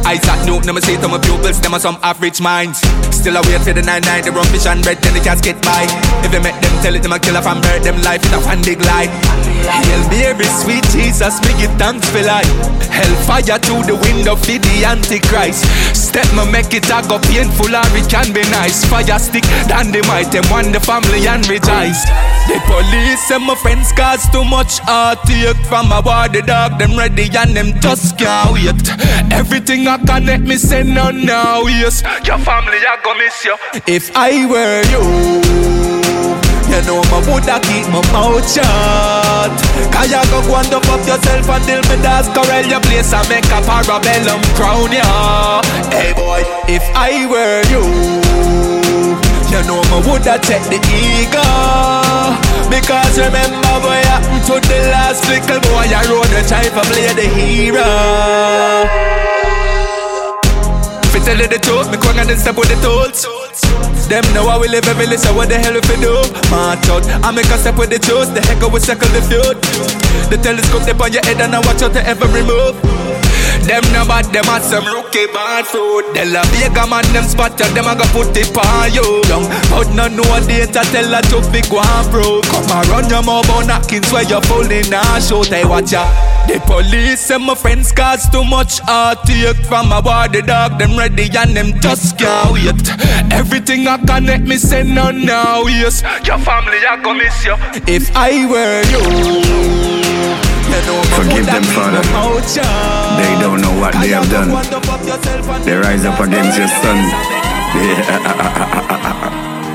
Isaac 0.06 0.46
Newton, 0.46 0.70
I'ma 0.70 0.80
say 0.80 1.00
to 1.00 1.08
my 1.08 1.18
pupils, 1.18 1.60
them 1.62 1.74
are 1.74 1.80
some 1.80 1.98
average 2.04 2.42
minds. 2.42 2.80
Still 3.16 3.38
I 3.38 3.42
wait 3.48 3.62
for 3.64 3.72
the 3.72 3.82
9-9, 3.82 4.26
the 4.26 4.32
rum 4.32 4.46
fish 4.52 4.66
and 4.66 4.84
bread, 4.84 5.00
then 5.00 5.14
the 5.14 5.24
cats 5.24 5.42
get 5.42 5.62
by. 5.64 5.88
If 6.24 6.34
you 6.34 6.42
make 6.44 6.60
them 6.60 6.76
tell 6.84 6.96
it, 6.96 7.02
them 7.04 7.14
a 7.14 7.20
killer 7.20 7.42
from 7.42 7.62
bird, 7.62 7.84
them 7.84 8.02
life 8.04 8.24
in 8.28 8.34
a 8.36 8.42
fan 8.42 8.62
big 8.64 8.82
lie. 8.84 9.08
Hail 9.64 10.04
Mary, 10.12 10.48
sweet 10.60 10.84
Jesus, 10.92 11.40
me 11.48 11.56
give 11.56 11.72
thanks 11.80 12.04
for 12.12 12.22
life. 12.22 12.52
Hellfire 12.92 13.58
through 13.64 13.88
the 13.88 13.96
window 13.96 14.36
for 14.36 14.60
the 14.60 14.76
Antichrist. 14.86 15.64
Step 15.96 16.28
me 16.36 16.44
make 16.52 16.74
it 16.76 16.86
a 16.92 17.00
go 17.08 17.18
painful 17.18 17.72
or 17.72 17.88
it 17.96 18.08
can 18.12 18.30
be 18.36 18.44
nice. 18.52 18.84
Fire 18.86 19.18
stick, 19.18 19.48
than 19.72 19.96
the 19.96 20.04
might, 20.06 20.30
them 20.36 20.44
want 20.52 20.76
the 20.76 20.80
family 20.84 21.26
and 21.26 21.48
rejoice. 21.48 22.04
The 22.52 22.60
police 22.68 23.32
and 23.32 23.48
my 23.48 23.56
friends 23.56 23.92
cause 23.96 24.28
too 24.30 24.44
much 24.44 24.84
heartache 24.84 25.58
from 25.72 25.90
war 25.90 26.28
the 26.28 26.44
dog, 26.46 26.78
them 26.78 26.98
ready 27.00 27.32
and 27.32 27.56
them 27.56 27.80
just 27.80 28.20
can't 28.20 28.52
wait. 28.52 28.84
Everything 29.32 29.88
I 29.88 29.93
connect 29.98 30.44
me 30.44 30.58
say 30.58 30.84
no 30.84 31.12
now, 31.12 31.62
yes. 31.68 32.02
Your 32.26 32.38
family 32.40 32.78
I 32.86 33.00
go 33.04 33.14
miss 33.16 33.44
you. 33.46 33.56
If 33.88 34.12
I 34.16 34.46
were 34.46 34.84
you. 34.92 35.04
You 36.74 36.82
know 36.90 37.04
my 37.14 37.22
woulda 37.30 37.60
keep 37.62 37.86
my 37.94 38.02
mouth 38.10 38.42
shut 38.50 39.54
Cause 39.94 40.10
you 40.10 40.18
go 40.34 40.42
go 40.42 40.58
and 40.58 40.68
dump 40.74 40.90
up 40.90 41.06
yourself 41.06 41.46
until 41.46 41.82
me 41.86 42.02
das 42.02 42.26
corral 42.34 42.66
your 42.66 42.82
place 42.82 43.14
and 43.14 43.30
make 43.30 43.46
a 43.46 43.62
parabellum 43.62 44.42
crown 44.58 44.90
ya 44.90 45.62
Hey 45.94 46.14
boy, 46.18 46.42
if 46.66 46.82
I 46.98 47.30
were 47.30 47.62
you 47.70 47.86
You 49.54 49.62
know 49.70 49.86
me 49.86 50.02
woulda 50.02 50.42
check 50.42 50.66
the 50.74 50.82
ego 50.90 51.46
Because 52.74 53.20
remember 53.22 53.78
what 53.86 54.02
happened 54.10 54.42
to 54.50 54.58
the 54.58 54.80
last 54.90 55.30
little 55.30 55.62
boy 55.70 55.86
I 55.94 56.02
rode 56.10 56.26
the 56.34 56.42
try 56.50 56.66
for 56.74 56.82
play 56.90 57.06
the 57.14 57.30
hero 57.38 57.86
I 57.86 59.43
tell 61.24 61.40
you 61.40 61.48
the 61.48 61.60
truth, 61.60 61.90
me 61.92 61.98
quang 61.98 62.20
and 62.20 62.30
then 62.30 62.38
step 62.38 62.58
with 62.58 62.70
the 62.70 62.78
tools 62.84 63.26
them 64.14 64.24
know 64.34 64.48
how 64.48 64.60
we 64.60 64.68
live 64.68 64.86
every 64.88 65.08
list, 65.08 65.24
so 65.24 65.34
what 65.34 65.50
the 65.50 65.58
hell 65.58 65.76
if 65.76 65.90
we 65.90 65.96
do? 65.98 66.14
March 66.52 66.86
out, 66.90 67.02
I 67.26 67.32
make 67.32 67.50
a 67.50 67.58
step 67.58 67.78
with 67.78 67.90
the 67.90 67.98
juice, 67.98 68.30
the 68.30 68.42
heck 68.42 68.62
we 68.62 68.80
circle 68.80 69.10
the 69.10 69.22
field. 69.26 69.58
The 70.30 70.38
telescope 70.38 70.86
dip 70.86 71.02
on 71.02 71.12
your 71.14 71.26
head 71.26 71.42
and 71.42 71.56
I 71.56 71.60
watch 71.66 71.82
out 71.82 71.94
to 71.94 72.02
every 72.06 72.44
move. 72.44 72.78
Them 73.64 73.84
no 73.94 74.06
bad, 74.06 74.26
them 74.36 74.46
are 74.50 74.62
some 74.62 74.86
rookie 74.86 75.28
bad 75.28 75.66
fruit. 75.66 76.14
They 76.14 76.26
love 76.30 76.46
Vega 76.52 76.86
man, 76.86 77.06
them 77.14 77.24
spot 77.24 77.58
you, 77.60 77.68
them 77.74 77.88
a 77.88 77.96
go 77.96 78.04
put 78.12 78.36
it 78.36 78.52
on 78.58 78.92
you. 78.92 79.24
Young, 79.32 79.48
but 79.72 79.88
no 79.96 80.08
know 80.08 80.28
data, 80.46 80.84
tell 80.92 81.10
her 81.10 81.22
to 81.32 81.40
be 81.52 81.62
go 81.72 81.80
and 81.80 82.08
bro. 82.12 82.42
Come 82.44 82.70
and 82.70 82.88
run 82.90 83.10
your 83.10 83.24
mouth 83.24 83.50
on 83.50 83.68
knockings 83.68 84.12
where 84.12 84.24
you're 84.24 84.42
falling 84.44 84.92
and 84.94 85.24
show 85.24 85.44
they 85.44 85.64
watch 85.64 85.94
ya. 85.94 86.04
The 86.48 86.60
police 86.68 87.32
and 87.32 87.46
my 87.46 87.56
friends 87.56 87.92
cause 87.94 88.30
too 88.30 88.44
much 88.44 88.80
heartache 88.80 89.56
from 89.66 89.92
a 89.94 90.02
war 90.02 90.28
the 90.28 90.42
dog, 90.42 90.78
them 90.78 90.98
ready 90.98 91.30
and 91.36 91.56
them 91.56 91.80
just 91.80 92.18
can't 92.18 92.52
wait. 92.52 92.84
Everything 93.32 93.88
I 93.88 93.98
connect 93.98 94.44
me 94.44 94.58
say 94.58 94.84
no 94.84 95.12
now, 95.12 95.64
yes. 95.68 96.04
Your 96.28 96.38
family 96.40 96.78
I 96.86 97.02
go 97.02 97.14
miss 97.14 97.46
you. 97.46 97.56
If 97.88 98.12
I 98.14 98.46
were 98.46 98.84
you. 98.92 100.43
Forgive 101.16 101.46
them, 101.46 101.64
Father. 101.76 102.02
They 103.20 103.34
don't 103.40 103.62
know 103.62 103.74
what 103.80 103.94
they 104.02 104.10
have 104.10 104.30
done. 104.30 104.50
They 105.66 105.76
rise 105.76 106.06
up 106.06 106.20
against 106.20 106.58
your 106.58 106.68
son. 106.68 106.98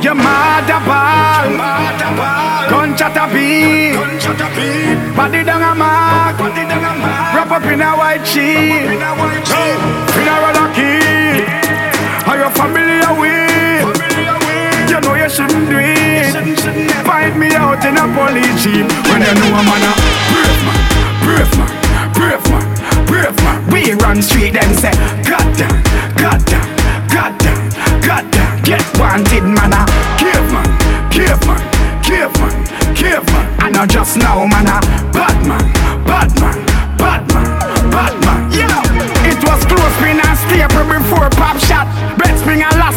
Your 0.01 0.15
mother 0.15 0.81
ball, 0.87 1.51
gunshot 2.71 3.17
a 3.17 3.27
beat, 3.35 3.97
body 5.17 5.43
down 5.43 5.63
a 5.63 5.75
mark, 5.75 6.39
wrap 6.39 7.51
up 7.51 7.65
in 7.65 7.81
a 7.81 7.97
white 7.97 8.25
sheet, 8.25 8.87
funeral 10.15 10.55
a 10.55 10.67
key, 10.73 11.43
are 12.31 12.39
your 12.39 12.51
family 12.55 13.01
away? 13.11 13.83
You 14.89 15.01
know 15.01 15.15
you 15.15 15.29
shouldn't 15.29 15.69
do 15.69 15.79
it. 15.81 16.33
Find 17.05 17.35
me 17.39 17.53
out 17.55 17.85
in 17.85 17.97
a 17.97 18.07
police 18.15 18.63
jeep 18.63 18.87
when 19.11 19.23
you 19.23 19.35
know 19.35 19.51
I'm 19.51 19.69
on 19.69 19.83
a 19.83 19.93
brave 20.31 20.63
man, 20.63 20.88
brave 21.29 21.53
man, 21.59 21.73
brave 22.17 22.45
man, 22.49 22.67
brave 23.07 23.37
man. 23.45 23.59
We 23.69 23.93
run 24.01 24.23
street 24.23 24.57
and 24.57 24.73
say, 24.81 24.93
God 25.29 25.45
damn, 25.61 25.77
God 26.17 26.41
damn, 26.49 26.69
God 27.13 27.33
damn, 27.45 27.61
God 28.01 28.25
damn. 28.33 28.63
Get 28.65 28.85
wanted 28.99 29.45
man, 29.45 29.77
a 29.77 29.85
cave 30.17 30.49
man, 30.53 30.69
cave 31.13 31.41
man, 31.45 31.61
cave 32.01 32.33
man, 32.41 32.57
cave 32.97 33.27
man. 33.33 33.47
I 33.61 33.69
know 33.69 33.85
just 33.85 34.17
now 34.17 34.47
man, 34.47 34.69
a 34.73 34.81
bad 35.13 35.37
man, 35.45 35.65
bad 36.09 36.33
man, 36.41 36.57
bad 36.97 37.23
man, 37.35 37.49
bad 37.93 38.15
man. 38.25 38.41
Yeah, 38.49 39.29
it 39.29 39.39
was 39.45 39.61
close 39.69 39.97
pin 40.01 40.17
and 40.17 40.39
staple 40.49 40.85
before 40.89 41.29
pop 41.37 41.61
shot. 41.61 41.87
Bet 42.17 42.39
spring 42.41 42.61
elastic 42.61 42.79
make 42.79 42.88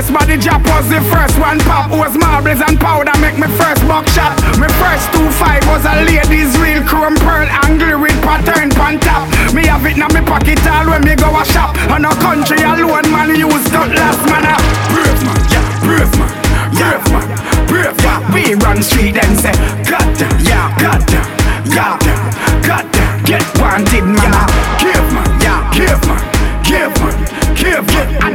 First 0.00 0.14
body 0.16 0.38
drop 0.38 0.64
was 0.64 0.88
the 0.88 0.96
first 1.12 1.36
one 1.38 1.60
pop. 1.68 1.92
Was 1.92 2.16
marbles 2.16 2.64
and 2.64 2.80
powder 2.80 3.12
make 3.20 3.36
me 3.36 3.44
first 3.60 3.84
buckshot. 3.84 4.32
My 4.56 4.64
first 4.80 5.12
two 5.12 5.28
five 5.36 5.60
was 5.68 5.84
a 5.84 5.92
ladies 6.08 6.56
real 6.56 6.80
chrome 6.88 7.20
pearl 7.20 7.44
angle 7.68 8.00
with 8.00 8.16
pattern 8.24 8.72
pan 8.72 8.96
top. 8.96 9.28
Me 9.52 9.68
have 9.68 9.84
it 9.84 10.00
in 10.00 10.08
my 10.08 10.24
pocket 10.24 10.56
all 10.72 10.88
when 10.88 11.04
me 11.04 11.12
go 11.20 11.28
a 11.36 11.44
shop. 11.52 11.76
On 11.92 12.00
a 12.00 12.16
country 12.16 12.64
alone 12.64 13.12
man 13.12 13.36
use 13.36 13.68
cutlass 13.68 14.16
man 14.24 14.48
a 14.48 14.56
brave 14.88 15.20
man, 15.20 15.36
yeah, 15.52 15.68
brave 15.84 16.12
man, 16.16 16.32
brave 16.72 17.04
man, 17.12 17.28
brave 17.68 17.96
man. 18.00 18.20
We 18.32 18.56
run 18.56 18.80
street 18.80 19.20
and 19.20 19.36
say, 19.36 19.52
God 19.84 20.08
damn, 20.16 20.32
yeah, 20.48 20.72
God 20.80 21.04
damn, 21.12 21.28
God 21.76 22.00
damn, 22.00 22.24
God 22.64 22.88
damn. 22.88 23.24
Get 23.28 23.44
wanted 23.60 24.08
man 24.08 24.32
a 24.32 24.48
cave 24.80 25.12
man, 25.12 25.28
yeah, 25.44 25.60
cave 25.76 26.00
man, 26.08 26.24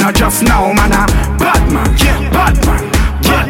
know 0.06 0.12
just 0.12 0.44
now 0.44 0.72
man 0.74 0.92
a 0.94 1.04
bad 1.42 1.66
man, 1.74 1.90
yeah, 1.98 2.30
bad 2.30 2.56
man, 2.66 2.84
man, 3.26 3.50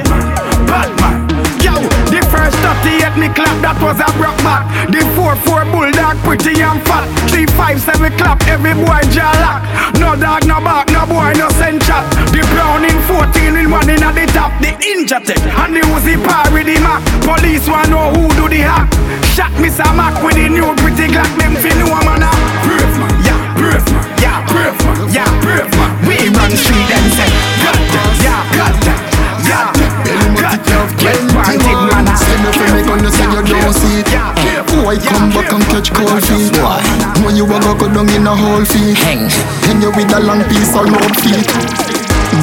bad 0.68 0.89
man. 1.02 1.15
Yo, 1.60 1.74
the 2.08 2.22
first 2.32 2.56
38 2.63 3.20
me 3.20 3.28
clap, 3.34 3.58
that 3.60 3.76
was 3.84 4.00
a 4.00 4.08
broke 4.15 4.38
back. 4.46 4.63
The 4.88 5.04
4-4 5.18 5.68
bulldog, 5.72 6.15
pretty 6.24 6.62
and 6.62 6.80
fat. 6.88 7.10
3-5-7 7.34 8.15
clap, 8.15 8.39
every 8.48 8.72
boy 8.72 9.02
jaw 9.12 9.34
lock. 9.44 9.65
No 10.00 10.15
dog, 10.15 10.48
no 10.48 10.62
bark, 10.63 10.88
no 10.94 11.04
boy, 11.04 11.34
no 11.36 11.50
send 11.60 11.82
chat. 11.84 12.06
The 12.32 12.39
brown 12.54 12.86
in 12.86 12.96
14 13.10 13.52
with 13.52 13.72
one 13.72 13.89
in 13.89 14.04
at 14.04 14.15
the 14.15 14.26
top. 14.32 14.54
The 14.62 14.72
inja 14.80 15.20
tech, 15.20 15.41
and 15.41 15.76
the 15.76 15.82
Uzi 15.91 16.15
par 16.24 16.48
with 16.54 16.70
the 16.70 16.80
Mac. 16.80 17.02
Police 17.26 17.68
want 17.68 17.89
know 17.89 18.13
who 18.15 18.32
do 18.38 18.48
the 18.48 18.63
hack. 18.63 18.88
Shot 19.36 19.52
Mr. 19.60 19.89
Mac 19.91 20.15
with 20.24 20.39
the 20.39 20.48
new 20.48 20.72
pretty 20.80 21.12
piece 40.76 40.84
of 40.84 40.92
rope 40.92 41.16
feet. 41.24 41.48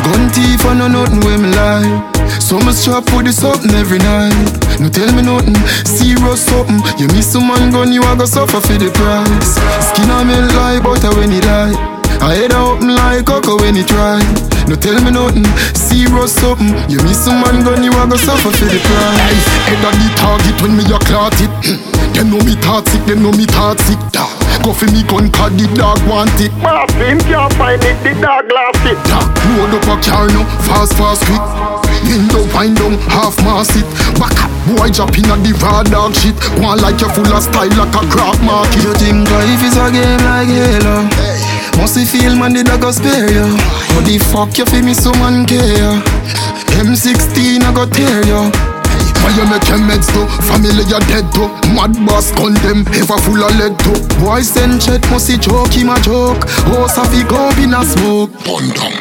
Gun 0.05 0.31
thief 0.33 0.65
I 0.65 0.75
know 0.75 0.89
nothing 0.89 1.21
with 1.21 1.41
me 1.41 1.53
lie. 1.53 2.09
So 2.41 2.59
much 2.61 2.77
strap 2.77 3.05
for 3.09 3.23
the 3.23 3.33
something 3.33 3.75
every 3.75 3.99
night. 3.99 4.33
No 4.81 4.89
tell 4.89 5.13
me 5.13 5.23
nothing, 5.23 5.57
serious 5.85 6.41
something. 6.41 6.81
You 6.99 7.09
miss 7.13 7.33
some 7.33 7.49
man 7.49 7.71
gun, 7.71 7.93
you 7.93 8.03
a 8.03 8.17
go 8.17 8.25
suffer 8.25 8.61
for 8.61 8.79
the 8.79 8.91
price. 8.93 9.57
Skin 9.93 10.11
a 10.11 10.25
melt 10.25 10.53
like 10.57 10.83
butter 10.83 11.13
when 11.17 11.33
it 11.33 11.45
die. 11.45 11.77
I 12.23 12.35
head 12.35 12.53
open 12.53 12.95
like 12.95 13.27
cocoa 13.27 13.59
when 13.59 13.75
it 13.75 13.89
dry 13.89 14.23
No 14.71 14.77
tell 14.77 14.95
me 15.03 15.11
nothing, 15.11 15.45
serious 15.75 16.33
something. 16.33 16.73
You 16.89 17.03
miss 17.05 17.25
some 17.25 17.43
man 17.43 17.65
gun, 17.65 17.85
you 17.85 17.93
a 17.93 18.03
go 18.09 18.17
suffer 18.17 18.51
for 18.51 18.69
the 18.69 18.81
price. 18.81 19.47
Head 19.69 19.83
of 19.85 19.93
the 19.93 20.09
target 20.17 20.57
when 20.63 20.77
me 20.77 20.85
a 20.89 20.99
clot 21.05 21.37
it. 21.37 21.53
Them 22.15 22.31
know 22.31 22.41
me 22.45 22.55
sick, 22.87 23.03
them 23.09 23.23
know 23.25 23.33
me 23.33 23.47
sick 23.49 24.01
da. 24.13 24.42
Go 24.61 24.77
for 24.77 24.87
me 24.93 25.03
gun 25.09 25.33
cause 25.33 25.57
the 25.57 25.67
dog 25.73 25.99
want 26.05 26.37
it. 26.37 26.53
Boss, 26.61 26.93
him 27.01 27.19
can't 27.25 27.53
find 27.57 27.81
it, 27.81 27.97
the 28.05 28.13
dog 28.21 28.47
lost 28.53 28.85
it. 28.85 28.99
Da. 29.09 29.25
Load 29.57 29.75
up 29.75 29.89
a 29.89 29.95
car 30.05 30.29
now, 30.29 30.45
fast 30.69 30.93
fast 31.01 31.25
quick. 31.25 31.41
Window 32.05 32.45
wind 32.53 32.77
down, 32.77 33.01
half 33.09 33.37
mass 33.41 33.73
it. 33.73 33.87
Back 34.21 34.37
up, 34.45 34.53
boy 34.69 34.93
drop 34.93 35.17
in 35.17 35.31
a 35.31 35.37
the 35.41 35.53
raw 35.65 35.83
dog 35.83 36.15
shit. 36.15 36.37
Go 36.61 36.69
on 36.69 36.79
like 36.85 37.01
you 37.01 37.09
full 37.11 37.33
of 37.33 37.43
style 37.43 37.73
like 37.81 37.95
a 37.97 38.03
crop 38.13 38.37
market. 38.45 38.85
You 38.85 38.93
think 39.01 39.25
life 39.31 39.65
is 39.65 39.77
a 39.81 39.89
game 39.91 40.21
like 40.27 40.51
Halo 40.53 41.09
must 41.83 41.97
you 41.97 42.07
feel 42.07 42.37
man 42.37 42.53
did 42.53 42.69
I 42.69 42.79
go 42.79 42.91
spare 42.91 43.31
you 43.31 43.43
How 43.43 44.01
the 44.07 44.19
fuck 44.31 44.57
you 44.57 44.65
feel 44.67 44.85
me 44.85 44.95
so 44.95 45.11
man 45.13 45.47
care 45.47 45.99
M16 46.79 47.63
I 47.63 47.75
go 47.75 47.87
tear 47.87 48.25
you 48.25 48.72
My 49.23 49.31
you 49.39 49.47
make 49.47 49.67
your 49.71 49.79
meds 49.79 50.11
too. 50.11 50.27
Family 50.51 50.85
you 50.85 51.01
dead 51.07 51.27
too. 51.33 51.49
Mad 51.73 51.95
boss 52.07 52.31
condemn, 52.35 52.83
ever 52.99 53.19
full 53.23 53.43
of 53.43 53.55
lead 53.57 53.79
too. 53.81 53.95
Boy 54.19 54.43
send 54.43 54.83
chat 54.83 55.03
must 55.11 55.27
see 55.27 55.39
joke, 55.39 55.73
him 55.73 55.91
a 55.91 55.97
joke. 56.03 56.43
Oh, 56.75 56.91
Safi 56.91 57.23
go 57.29 57.51
in 57.63 57.75
a 57.75 57.83
smoke. 57.87 58.35
Down. 58.43 58.93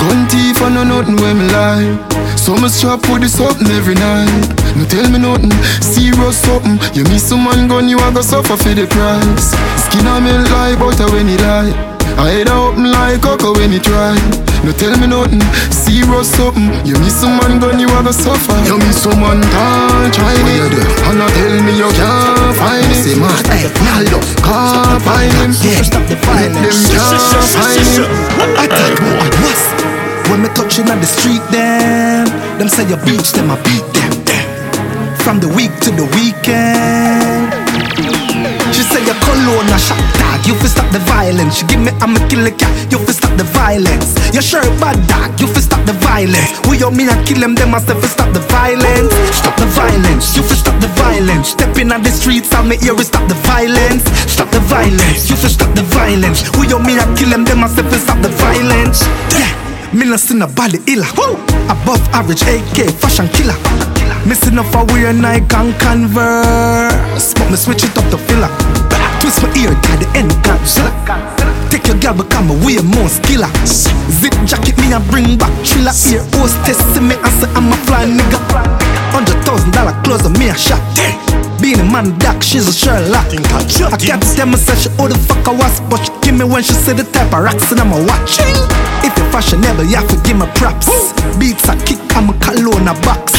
Gun 0.00 0.28
thief 0.28 0.60
and 0.62 0.74
no 0.74 0.84
nothing 0.84 1.16
when 1.16 1.38
me 1.38 1.48
lie. 1.48 1.96
So 2.36 2.54
me 2.56 2.68
strap 2.68 3.00
for 3.04 3.18
the 3.18 3.28
something 3.28 3.68
every 3.72 3.94
night. 3.94 4.28
No 4.76 4.84
tell 4.84 5.08
me 5.10 5.18
nothing, 5.18 5.52
serious 5.80 6.38
something. 6.38 6.78
You 6.94 7.04
miss 7.04 7.28
some 7.28 7.44
man 7.44 7.68
gun, 7.68 7.88
you 7.88 7.98
a 7.98 8.12
go 8.12 8.20
suffer 8.22 8.56
for 8.56 8.74
the 8.74 8.86
price. 8.86 9.52
Skin 9.84 10.06
a 10.06 10.20
melt 10.20 10.50
like 10.50 10.78
butter 10.78 11.10
when 11.12 11.28
he 11.28 11.36
lie. 11.38 11.99
I 12.18 12.30
head 12.30 12.48
open 12.48 12.90
like 12.90 13.22
cocoa 13.22 13.52
when 13.54 13.70
he 13.70 13.78
try. 13.78 14.16
No 14.64 14.72
tell 14.76 14.92
me 15.00 15.06
nothing, 15.06 15.40
serious 15.72 16.28
something. 16.36 16.68
You 16.84 16.98
miss 17.00 17.16
some 17.16 17.36
man 17.40 17.60
gun, 17.60 17.80
you 17.80 17.88
a 17.88 18.02
go 18.02 18.12
suffer. 18.12 18.56
You 18.66 18.76
miss 18.78 19.02
some 19.02 19.20
man 19.20 19.40
can't 19.40 20.12
try 20.12 20.34
it. 20.36 20.72
And 21.08 21.16
not 21.18 21.32
tell 21.32 21.56
me 21.64 21.72
you 21.78 21.90
can't 21.96 22.56
find 22.56 22.90
it. 22.92 23.00
Say 23.00 23.16
man, 23.16 23.40
hey, 23.48 23.72
Naldo, 23.88 24.20
can't 24.44 25.00
find 25.00 25.32
him. 25.40 25.52
Yeah, 25.64 25.80
stop 25.80 26.04
the 26.08 26.16
violence. 26.26 26.88
Them 26.88 27.00
can't 27.00 27.50
find 27.56 27.84
him. 27.88 28.04
I 28.58 28.66
tell 28.68 28.92
you 28.92 29.10
what 29.16 29.34
was 29.40 29.62
when 30.30 30.42
me 30.42 30.48
touching 30.54 30.88
on 30.88 31.00
the 31.00 31.06
street, 31.06 31.42
them 31.50 32.28
them 32.58 32.68
say 32.68 32.86
you 32.86 32.96
beach, 33.02 33.32
them 33.32 33.50
I 33.50 33.56
beat 33.66 33.82
them. 33.96 34.12
From 35.24 35.40
the 35.40 35.48
week 35.48 35.72
to 35.80 35.90
the 35.90 36.04
weekend. 36.14 37.50
She 38.74 38.82
say 38.82 39.02
your 39.04 39.18
cologne 39.24 39.68
a 39.72 39.78
shot 39.78 40.19
you 40.50 40.56
fi 40.58 40.66
stop 40.66 40.90
the 40.90 40.98
violence. 41.06 41.62
She 41.62 41.64
give 41.66 41.78
me 41.78 41.94
I'm 42.02 42.18
a 42.18 42.20
killer 42.26 42.50
cat, 42.50 42.74
you 42.90 42.98
fi 42.98 43.12
stop 43.14 43.30
the 43.38 43.46
violence. 43.54 44.18
Your 44.34 44.42
shirt 44.42 44.66
bad 44.82 44.98
dog, 45.06 45.38
you 45.38 45.46
fi 45.46 45.62
stop 45.62 45.86
the 45.86 45.94
violence. 46.02 46.50
We 46.66 46.82
you 46.82 46.90
me 46.90 47.06
a 47.06 47.14
kill 47.22 47.38
them, 47.38 47.54
them 47.54 47.74
I 47.74 47.78
fi 47.78 47.94
stop 48.10 48.34
the 48.34 48.42
violence. 48.50 49.14
Stop 49.30 49.54
the 49.62 49.66
violence, 49.70 50.34
you 50.34 50.42
fi 50.42 50.54
stop 50.58 50.74
the 50.82 50.90
violence. 50.98 51.54
Stepping 51.54 51.92
on 51.94 52.02
the 52.02 52.10
streets, 52.10 52.50
I'm 52.52 52.70
here 52.74 52.94
we 52.94 53.04
stop 53.06 53.22
the 53.30 53.38
violence. 53.46 54.02
Stop 54.26 54.50
the 54.50 54.60
violence, 54.66 55.30
you 55.30 55.36
fi 55.36 55.48
stop 55.48 55.70
the 55.78 55.86
violence. 55.94 56.42
We 56.58 56.66
you 56.66 56.82
me 56.82 56.98
a 56.98 57.06
kill 57.14 57.30
them, 57.30 57.44
them 57.46 57.62
I 57.62 57.68
fi 57.70 57.86
stop 58.02 58.18
the 58.18 58.30
violence. 58.42 59.06
Yeah. 59.38 59.54
Me 59.94 60.04
no 60.06 60.16
see 60.16 60.34
nobody 60.34 60.78
illa. 60.90 61.06
Above 61.70 62.02
average 62.10 62.42
AK 62.42 62.90
fashion 62.98 63.28
killer. 63.30 63.54
Missing 64.26 64.58
off 64.58 64.74
a 64.74 64.84
weird 64.92 65.16
Nike 65.16 65.54
and 65.54 65.74
Converse, 65.80 67.34
but 67.34 67.50
me 67.50 67.56
switch 67.56 67.84
it 67.84 67.96
up 67.96 68.06
to 68.10 68.18
filler. 68.18 68.89
Twist 69.30 69.46
my 69.46 69.62
ear, 69.62 69.70
tie 69.86 69.94
the 69.94 70.10
end 70.18 70.34
Godzilla. 70.42 70.90
Take 71.70 71.86
your 71.86 71.94
girl 72.02 72.18
become 72.18 72.50
a 72.50 72.56
way 72.66 72.82
more 72.82 73.06
skiller. 73.06 73.46
Zip 73.62 74.34
jacket 74.42 74.74
me 74.82 74.90
and 74.90 75.06
bring 75.06 75.38
back 75.38 75.54
thriller. 75.62 75.94
Ear 76.10 76.26
hostess 76.34 76.82
see 76.90 76.98
me 76.98 77.14
and 77.14 77.34
say 77.38 77.46
I'm 77.54 77.70
a 77.70 77.76
fly 77.86 78.10
nigga. 78.10 78.42
Hundred 79.14 79.38
thousand 79.46 79.70
dollar 79.70 79.94
clothes 80.02 80.26
on 80.26 80.34
me 80.34 80.50
a 80.50 80.56
shot. 80.58 80.82
Being 81.62 81.78
a 81.78 81.86
man 81.86 82.18
dark, 82.18 82.42
she's 82.42 82.66
a 82.66 82.74
Sherlock. 82.74 83.30
I 83.30 83.96
can't 84.02 84.18
tell 84.34 84.50
me 84.50 84.58
say 84.58 84.74
she 84.74 84.90
who 84.98 85.06
the 85.06 85.14
fuck 85.30 85.46
I 85.46 85.54
was, 85.54 85.78
but 85.86 86.02
she 86.02 86.10
give 86.26 86.34
me 86.34 86.42
when 86.42 86.64
she 86.64 86.74
say 86.74 86.92
the 86.92 87.04
type 87.04 87.30
of 87.30 87.46
rocks 87.46 87.70
and 87.70 87.78
I'm 87.78 87.94
a 87.94 88.02
watching. 88.02 88.50
If 89.06 89.14
you're 89.14 89.30
fashionable, 89.30 89.86
you 89.86 89.94
have 89.94 90.10
to 90.10 90.18
give 90.26 90.42
me 90.42 90.50
props. 90.58 90.90
Beats 91.38 91.70
a 91.70 91.78
kick, 91.86 92.02
I'm 92.18 92.30
a 92.30 92.34
cologne 92.42 92.90
a 92.90 92.98
box. 93.06 93.38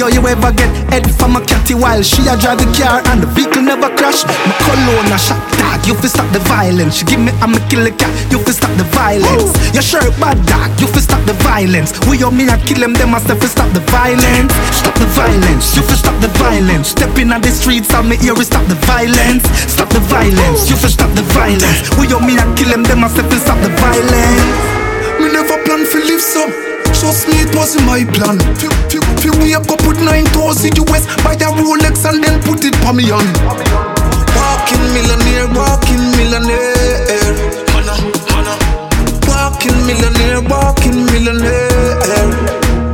Yo, 0.00 0.08
you 0.08 0.24
ever 0.24 0.48
get 0.56 0.72
head 0.88 1.04
from 1.20 1.36
a 1.36 1.44
catty 1.44 1.76
while 1.76 2.00
she 2.00 2.24
a 2.24 2.32
drive 2.40 2.56
the 2.56 2.64
car 2.72 3.04
and 3.12 3.20
the 3.20 3.28
vehicle 3.36 3.60
never 3.60 3.92
crash? 4.00 4.24
My 4.48 4.56
cologne 4.64 5.12
a 5.12 5.18
shot 5.20 5.36
dog, 5.60 5.84
you 5.84 5.92
fi 5.92 6.08
stop 6.08 6.24
the 6.32 6.40
violence. 6.48 6.96
She 6.96 7.04
give 7.04 7.20
me 7.20 7.28
a 7.36 7.46
killer 7.68 7.92
cat, 7.92 8.08
you 8.32 8.40
fi 8.40 8.56
stop 8.56 8.72
the 8.80 8.88
violence. 8.96 9.52
Your 9.76 9.84
shirt 9.84 10.08
bad 10.16 10.40
dog, 10.48 10.72
you 10.80 10.88
fi 10.88 11.04
stop 11.04 11.20
the 11.28 11.36
violence. 11.44 11.92
We 12.08 12.16
on 12.24 12.32
me 12.32 12.48
I 12.48 12.56
kill 12.64 12.80
them, 12.80 12.96
them 12.96 13.12
myself 13.12 13.44
fi 13.44 13.48
stop 13.52 13.68
the 13.76 13.84
violence. 13.92 14.56
Stop 14.72 14.96
the 14.96 15.04
violence, 15.12 15.76
you 15.76 15.84
fi 15.84 15.92
stop 16.00 16.16
the 16.24 16.32
violence. 16.40 16.96
Stepping 16.96 17.28
on 17.28 17.44
the 17.44 17.52
streets, 17.52 17.92
I'm 17.92 18.08
here 18.08 18.32
we 18.32 18.48
stop 18.48 18.64
the 18.72 18.80
violence. 18.88 19.44
Stop 19.68 19.92
the 19.92 20.00
violence, 20.08 20.64
you 20.72 20.80
fi 20.80 20.88
stop 20.88 21.12
the 21.12 21.28
violence. 21.36 21.92
We 22.00 22.08
on 22.16 22.24
me 22.24 22.40
I 22.40 22.48
kill 22.56 22.72
them, 22.72 22.88
them 22.88 23.04
myself 23.04 23.28
fi 23.28 23.36
stop 23.36 23.60
the 23.60 23.68
violence. 23.76 24.79
Me, 27.10 27.42
it 27.42 27.50
wasn't 27.56 27.84
my 27.86 28.06
plan. 28.06 28.38
Few, 28.54 28.70
few, 28.86 29.02
few 29.18 29.34
wake 29.42 29.58
up 29.58 29.82
with 29.82 29.98
nine 29.98 30.22
toes 30.30 30.62
in 30.64 30.70
US, 30.78 31.10
buy 31.26 31.34
a 31.34 31.50
Rolex 31.58 32.06
and 32.06 32.22
then 32.22 32.38
put 32.46 32.62
it 32.62 32.70
on 32.86 32.94
me 32.94 33.10
on. 33.10 33.26
Walking 34.38 34.86
millionaire, 34.94 35.50
walking 35.50 35.98
millionaire. 36.14 37.34
Mana, 37.74 37.98
mana. 38.30 38.54
Walking 39.26 39.74
millionaire, 39.90 40.38
walking 40.46 41.02
millionaire. 41.10 42.30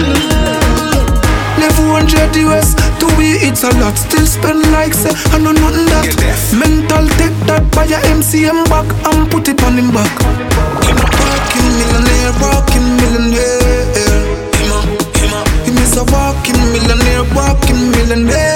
Mm. 0.00 1.60
Never 1.60 1.84
100 1.84 2.36
US, 2.48 2.72
to 2.96 3.06
we 3.20 3.36
it's 3.44 3.64
a 3.64 3.70
lot. 3.76 3.98
Still 4.00 4.24
spend 4.24 4.64
like 4.72 4.94
say, 4.94 5.12
I 5.36 5.38
know 5.44 5.52
nothing 5.52 5.92
that. 5.92 6.08
Mental 6.56 7.04
take 7.20 7.36
that 7.52 7.68
buy 7.76 7.84
a 7.84 8.00
MCM 8.16 8.64
back 8.72 8.88
and 9.12 9.30
put 9.30 9.46
it 9.48 9.62
on 9.62 9.76
him 9.76 9.92
back. 9.92 10.08
Walking 10.88 11.68
millionaire, 11.76 12.32
walking 12.40 12.96
millionaire. 12.96 13.75
A 15.96 16.04
walking 16.12 16.58
millionaire, 16.72 17.24
walking 17.34 17.90
millionaire. 17.90 18.54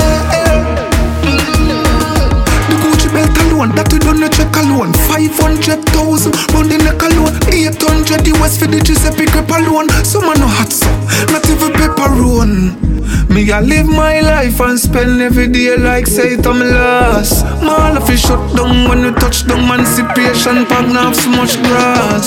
The 2.68 2.76
Gucci 2.82 3.08
belt 3.12 3.36
alone, 3.48 3.72
that 3.76 3.88
we 3.92 3.98
done 3.98 4.22
a 4.22 4.28
check 4.28 4.52
alone. 4.56 4.92
500,000, 5.08 6.32
round 6.52 6.70
the 6.70 6.78
neck 6.84 7.00
alone. 7.00 7.32
800 7.48 8.26
US 8.36 8.58
for 8.58 8.66
the 8.66 8.80
Giuseppe 8.80 9.24
grip 9.32 9.48
alone. 9.48 9.88
Some 10.04 10.26
man 10.28 10.38
no 10.40 10.48
hot 10.48 10.72
so, 10.72 10.90
not 11.32 11.44
even 11.48 11.72
pepperone. 11.72 12.76
Me 13.30 13.50
I 13.52 13.60
live 13.60 13.86
my 13.86 14.20
life 14.20 14.60
and 14.60 14.78
spend 14.78 15.22
every 15.22 15.48
day 15.48 15.76
like 15.76 16.06
say 16.06 16.34
it 16.34 16.46
I'm 16.46 16.60
lost. 16.60 17.44
Man, 17.62 17.96
if 17.96 18.08
you 18.08 18.16
shut 18.16 18.42
down 18.56 18.88
when 18.88 19.00
you 19.00 19.12
touch 19.12 19.46
down, 19.46 19.64
emancipation 19.64 20.66
pack 20.66 20.86
now 20.92 21.12
so 21.12 21.30
much 21.30 21.56
grass. 21.62 22.26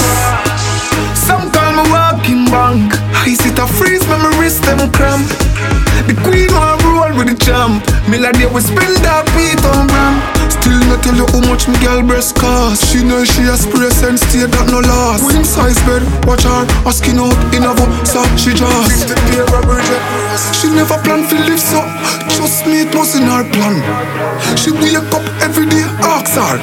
Some 1.13 1.51
call 1.51 1.71
me 1.77 1.83
walking 1.91 2.45
bank. 2.49 3.02
I 3.25 3.35
sit 3.35 3.57
a 3.57 3.65
freeze, 3.65 4.05
wrist 4.37 4.63
them 4.63 4.91
cramp. 4.91 5.25
The 6.07 6.15
queen 6.27 6.51
want 6.51 6.83
roll 6.83 7.17
with 7.17 7.29
the 7.31 7.37
champ. 7.39 7.79
Me 8.09 8.17
like 8.17 8.37
they 8.37 8.45
will 8.45 8.59
spend 8.59 8.97
that 8.99 9.23
beat 9.31 9.63
on 9.63 9.87
ram. 9.87 10.42
Still 10.63 10.79
not 10.87 11.03
tell 11.03 11.11
you 11.19 11.27
how 11.27 11.43
much 11.43 11.67
me 11.67 11.75
girl 11.83 11.99
breast 12.07 12.39
cost. 12.39 12.87
She 12.87 13.03
know 13.03 13.27
she 13.27 13.43
a 13.51 13.59
spray 13.59 13.91
and 14.07 14.15
stay 14.15 14.47
that 14.47 14.67
no 14.71 14.79
loss. 14.79 15.19
Queen 15.19 15.43
size 15.43 15.75
bed, 15.83 16.07
watch 16.23 16.47
her 16.47 16.63
a 16.87 16.91
skin 16.95 17.19
out 17.19 17.35
in 17.51 17.67
a 17.67 17.75
so 18.07 18.23
she 18.39 18.55
just. 18.55 19.11
She 20.55 20.71
never 20.71 20.95
plan 21.03 21.27
to 21.27 21.35
live 21.43 21.59
so. 21.59 21.83
Trust 22.31 22.63
me, 22.63 22.87
it 22.87 22.95
was 22.95 23.11
in 23.11 23.27
her 23.27 23.43
plan. 23.43 23.75
She 24.55 24.71
wake 24.71 25.03
up 25.11 25.27
every 25.43 25.67
day, 25.67 25.83
ask 25.99 26.31
her. 26.39 26.55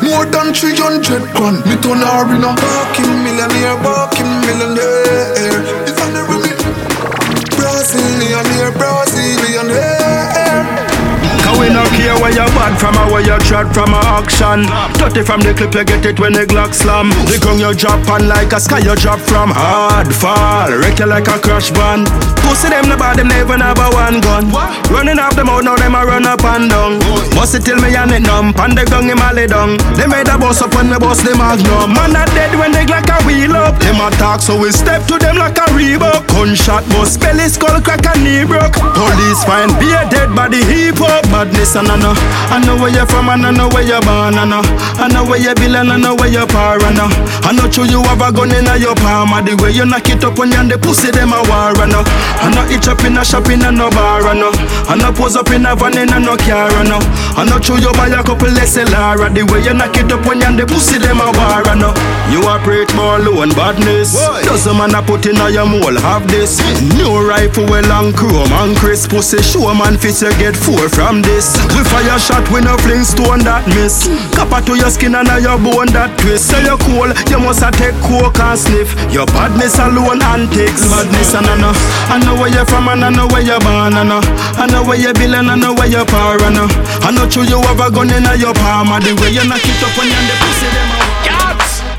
More 0.00 0.24
than 0.24 0.56
300 0.56 1.36
grand. 1.36 1.60
Me 1.68 1.76
turn 1.76 2.00
her 2.00 2.24
in 2.32 2.48
a 2.48 2.56
walking 2.56 3.12
millionaire, 3.20 3.76
walking 3.84 4.32
millionaire. 4.48 5.60
If 5.84 6.00
I 6.00 6.08
never 6.08 6.40
meet 6.40 6.56
Brazilian, 7.52 8.48
Brazilian, 8.80 9.12
Cause 9.12 9.12
we 9.12 9.68
no 9.68 9.91
care 12.02 12.18
where 12.18 12.34
you 12.34 12.46
bad 12.58 12.74
from 12.82 12.98
or 12.98 13.06
where 13.14 13.22
you 13.22 13.38
trot 13.46 13.70
from 13.70 13.94
a 13.94 14.00
auction. 14.10 14.66
Dirty 14.98 15.22
from 15.22 15.40
the 15.40 15.54
clip, 15.54 15.70
you 15.74 15.84
get 15.86 16.04
it 16.04 16.18
when 16.18 16.34
the 16.34 16.44
Glock 16.44 16.74
slam. 16.74 17.14
The 17.30 17.38
gun 17.38 17.62
you 17.62 17.70
drop 17.78 18.02
on 18.10 18.26
like 18.26 18.50
a 18.50 18.58
sky 18.58 18.82
you 18.82 18.98
drop 18.98 19.22
from 19.22 19.54
hard 19.54 20.10
fall. 20.10 20.66
Wreck 20.74 20.98
you 20.98 21.06
like 21.06 21.30
a 21.30 21.38
crash 21.38 21.70
van. 21.70 22.02
Pussy 22.42 22.68
them 22.74 22.90
the 22.90 22.98
bad, 22.98 23.22
them 23.22 23.30
never 23.30 23.56
never 23.56 23.86
one 23.94 24.18
gun. 24.18 24.50
Running 24.90 25.22
off 25.22 25.38
them 25.38 25.48
out, 25.48 25.62
now 25.62 25.78
them 25.78 25.94
a 25.94 26.02
run 26.02 26.26
up 26.26 26.42
and 26.42 26.66
down. 26.66 26.98
Must 27.38 27.54
it 27.54 27.62
till 27.62 27.78
me 27.78 27.94
and 27.94 28.10
it 28.10 28.26
numb, 28.26 28.50
and 28.58 28.74
the 28.74 28.82
gun 28.90 29.06
him 29.06 29.22
a 29.22 29.30
lay 29.30 29.46
down. 29.46 29.78
They 29.94 30.10
made 30.10 30.26
a 30.26 30.34
boss 30.36 30.60
up 30.60 30.74
when 30.74 30.90
me 30.90 30.98
boss 30.98 31.22
the 31.22 31.38
magnum. 31.38 31.94
Man 31.94 32.12
not 32.12 32.26
dead 32.34 32.50
when 32.58 32.74
they 32.74 32.82
Glock 32.82 33.06
a 33.06 33.22
wheel 33.22 33.54
up. 33.54 33.78
Them 33.78 34.02
attack, 34.02 34.42
so 34.42 34.58
we 34.58 34.74
step 34.74 35.06
to 35.06 35.22
them 35.22 35.38
like 35.38 35.56
a 35.56 35.70
Reebok. 35.70 36.26
Gunshot, 36.34 36.82
bust 36.90 37.22
belly, 37.22 37.46
skull 37.46 37.78
crack 37.80 38.02
and 38.10 38.26
knee 38.26 38.42
broke. 38.42 38.74
Police 38.74 39.44
find 39.46 39.70
be 39.78 39.94
a 39.94 40.02
dead 40.10 40.34
body 40.34 40.66
heap 40.66 40.98
up. 40.98 41.22
Badness 41.30 41.78
and 41.78 41.91
I 41.92 42.00
know, 42.00 42.16
I 42.48 42.56
know 42.64 42.80
where 42.80 42.88
you're 42.88 43.04
from 43.04 43.28
and 43.28 43.44
I 43.44 43.52
know 43.52 43.68
where 43.68 43.84
you're 43.84 44.00
born 44.00 44.40
I 44.40 44.48
know, 44.48 44.64
I 44.96 45.12
know 45.12 45.28
where 45.28 45.36
you 45.36 45.52
build 45.52 45.76
and 45.76 45.92
I 45.92 46.00
know 46.00 46.16
where 46.16 46.32
you 46.32 46.46
par 46.48 46.80
and 46.80 46.96
I 46.96 47.04
know, 47.04 47.08
I 47.44 47.52
know 47.52 47.68
true 47.68 47.84
you 47.84 48.00
have 48.08 48.24
a 48.24 48.32
gun 48.32 48.48
in 48.48 48.64
your 48.80 48.96
palm. 48.96 49.36
and 49.36 49.44
The 49.44 49.60
way 49.60 49.76
you 49.76 49.84
knock 49.84 50.08
it 50.08 50.24
up 50.24 50.40
when 50.40 50.52
you 50.52 50.56
and 50.56 50.72
the 50.72 50.80
pussy 50.80 51.12
them 51.12 51.36
a 51.36 51.44
war 51.52 51.76
I 51.76 51.84
know, 51.84 52.00
I 52.40 52.48
know 52.48 52.64
itch 52.72 52.88
up 52.88 53.04
in 53.04 53.20
a 53.20 53.24
shop 53.24 53.44
in 53.52 53.60
a 53.60 53.68
no 53.68 53.92
bar 53.92 54.24
I 54.24 54.32
know, 54.32 54.48
I 54.88 54.96
know 54.96 55.12
pose 55.12 55.36
up 55.36 55.52
in 55.52 55.68
a 55.68 55.76
van 55.76 56.00
in 56.00 56.08
a 56.08 56.18
no 56.18 56.32
car 56.40 56.72
I 56.72 56.80
know, 56.88 57.00
I 57.36 57.44
know 57.44 57.60
true 57.60 57.76
you 57.76 57.92
buy 57.92 58.08
a 58.08 58.24
couple 58.24 58.48
SLR 58.48 59.28
The 59.28 59.44
way 59.52 59.60
you 59.60 59.76
knock 59.76 59.92
it 60.00 60.08
up 60.08 60.24
when 60.24 60.40
you 60.40 60.48
and 60.48 60.56
the 60.56 60.64
pussy 60.64 60.96
them 60.96 61.20
a 61.20 61.28
war 61.28 61.60
I 61.60 61.76
know 61.76 61.92
You 62.32 62.40
preach 62.64 62.88
more 62.96 63.20
low 63.20 63.44
and 63.44 63.52
badness. 63.52 64.16
Doesn't 64.48 64.76
man 64.80 64.96
a 64.96 65.04
put 65.04 65.28
in 65.28 65.36
a 65.36 65.52
your 65.52 65.68
mole 65.68 66.00
have 66.00 66.24
this? 66.24 66.56
New 66.96 67.20
rifle 67.20 67.68
well 67.68 67.84
and 68.00 68.16
chrome 68.16 68.48
and 68.64 68.72
crisp 68.80 69.10
Pussy 69.12 69.44
show 69.44 69.68
man 69.76 70.00
fit 70.00 70.16
you 70.24 70.32
get 70.40 70.56
four 70.56 70.88
from 70.88 71.20
this 71.20 71.52
We 71.82 71.88
fire 71.90 72.14
shot 72.14 72.46
we 72.54 72.62
no 72.62 72.78
fling 72.78 73.02
stone 73.02 73.42
that 73.42 73.66
miss. 73.74 74.06
Copper 74.38 74.62
to 74.70 74.78
your 74.78 74.86
skin 74.86 75.18
and 75.18 75.26
your 75.42 75.58
bone 75.58 75.90
that 75.90 76.14
twist. 76.22 76.46
Say 76.46 76.62
you 76.62 76.78
cool 76.86 77.10
you 77.26 77.42
must 77.42 77.58
a 77.58 77.74
take 77.74 77.98
coke 78.06 78.38
and 78.38 78.54
sniff. 78.54 78.94
Your 79.10 79.26
badness 79.34 79.82
alone 79.82 80.22
antics. 80.22 80.86
Badness 80.86 81.34
and 81.34 81.50
I 81.50 81.58
know. 81.58 81.74
I 82.06 82.22
know 82.22 82.38
where 82.38 82.54
you 82.54 82.62
from 82.70 82.86
and 82.86 83.02
I 83.02 83.10
know 83.10 83.26
where 83.26 83.42
you 83.42 83.58
born 83.58 83.98
I 83.98 84.06
know. 84.06 84.22
I 84.54 84.70
know 84.70 84.86
where 84.86 84.94
you 84.94 85.10
build 85.10 85.34
and 85.34 85.50
I 85.50 85.58
know 85.58 85.74
where 85.74 85.90
you 85.90 86.06
power 86.06 86.38
I 86.38 86.54
know. 86.54 86.70
I 87.02 87.10
know 87.10 87.26
true 87.26 87.42
you 87.42 87.58
have 87.58 87.82
a 87.82 87.90
gun 87.90 88.14
in 88.14 88.30
your 88.38 88.54
palm. 88.54 88.94
The 89.02 89.18
way 89.18 89.34
you 89.34 89.42
knock 89.42 89.66
it 89.66 89.82
up 89.82 89.90
when 89.98 90.06
you 90.06 90.14
and 90.14 90.28
the 90.30 90.34
pussy 90.38 90.70
them 90.70 90.86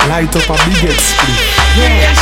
Light 0.08 0.32
up 0.32 0.48
a 0.48 0.56
big 0.64 0.80
head 0.80 1.63
Yeah, 1.76 2.14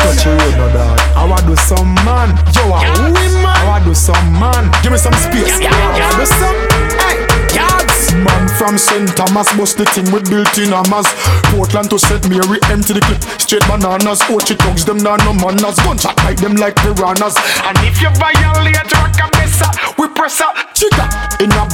touch 0.00 0.24
the 0.24 0.30
road, 0.32 0.56
no 0.56 0.72
dog. 0.72 0.98
I 1.12 1.28
want 1.28 1.44
do 1.44 1.54
some 1.56 1.92
man. 2.00 2.32
Yo. 2.56 2.72
I 2.72 3.64
want 3.68 3.84
to 3.84 3.90
do 3.90 3.94
some 3.94 4.32
man. 4.40 4.72
Give 4.82 4.92
me 4.92 4.98
some 4.98 5.12
space. 5.14 5.60
I 5.60 5.68
want 5.68 6.16
do 6.16 6.24
some. 6.24 6.56
Hey, 6.96 7.20
yards. 7.52 8.16
Man 8.16 8.48
from 8.56 8.78
St. 8.78 9.04
Thomas 9.12 9.52
bust 9.52 9.76
the 9.76 9.84
thing 9.84 10.08
with 10.12 10.30
built-in 10.30 10.72
hammers. 10.72 11.04
Portland 11.52 11.90
to 11.90 11.98
St. 11.98 12.24
Mary 12.32 12.56
empty 12.72 12.96
the 12.96 13.04
clip. 13.04 13.20
Straight 13.36 13.66
bananas. 13.68 14.24
Ochi 14.32 14.56
thugs 14.56 14.84
them 14.84 14.96
now 14.96 15.16
no 15.28 15.36
manners. 15.36 15.76
Gunshot 15.84 16.16
like 16.24 16.40
them 16.40 16.56
like 16.56 16.76
piranhas. 16.80 17.36
And 17.68 17.76
if 17.84 18.00
you 18.00 18.08
violate 18.16 18.88
rock 18.96 19.12
a 19.20 19.28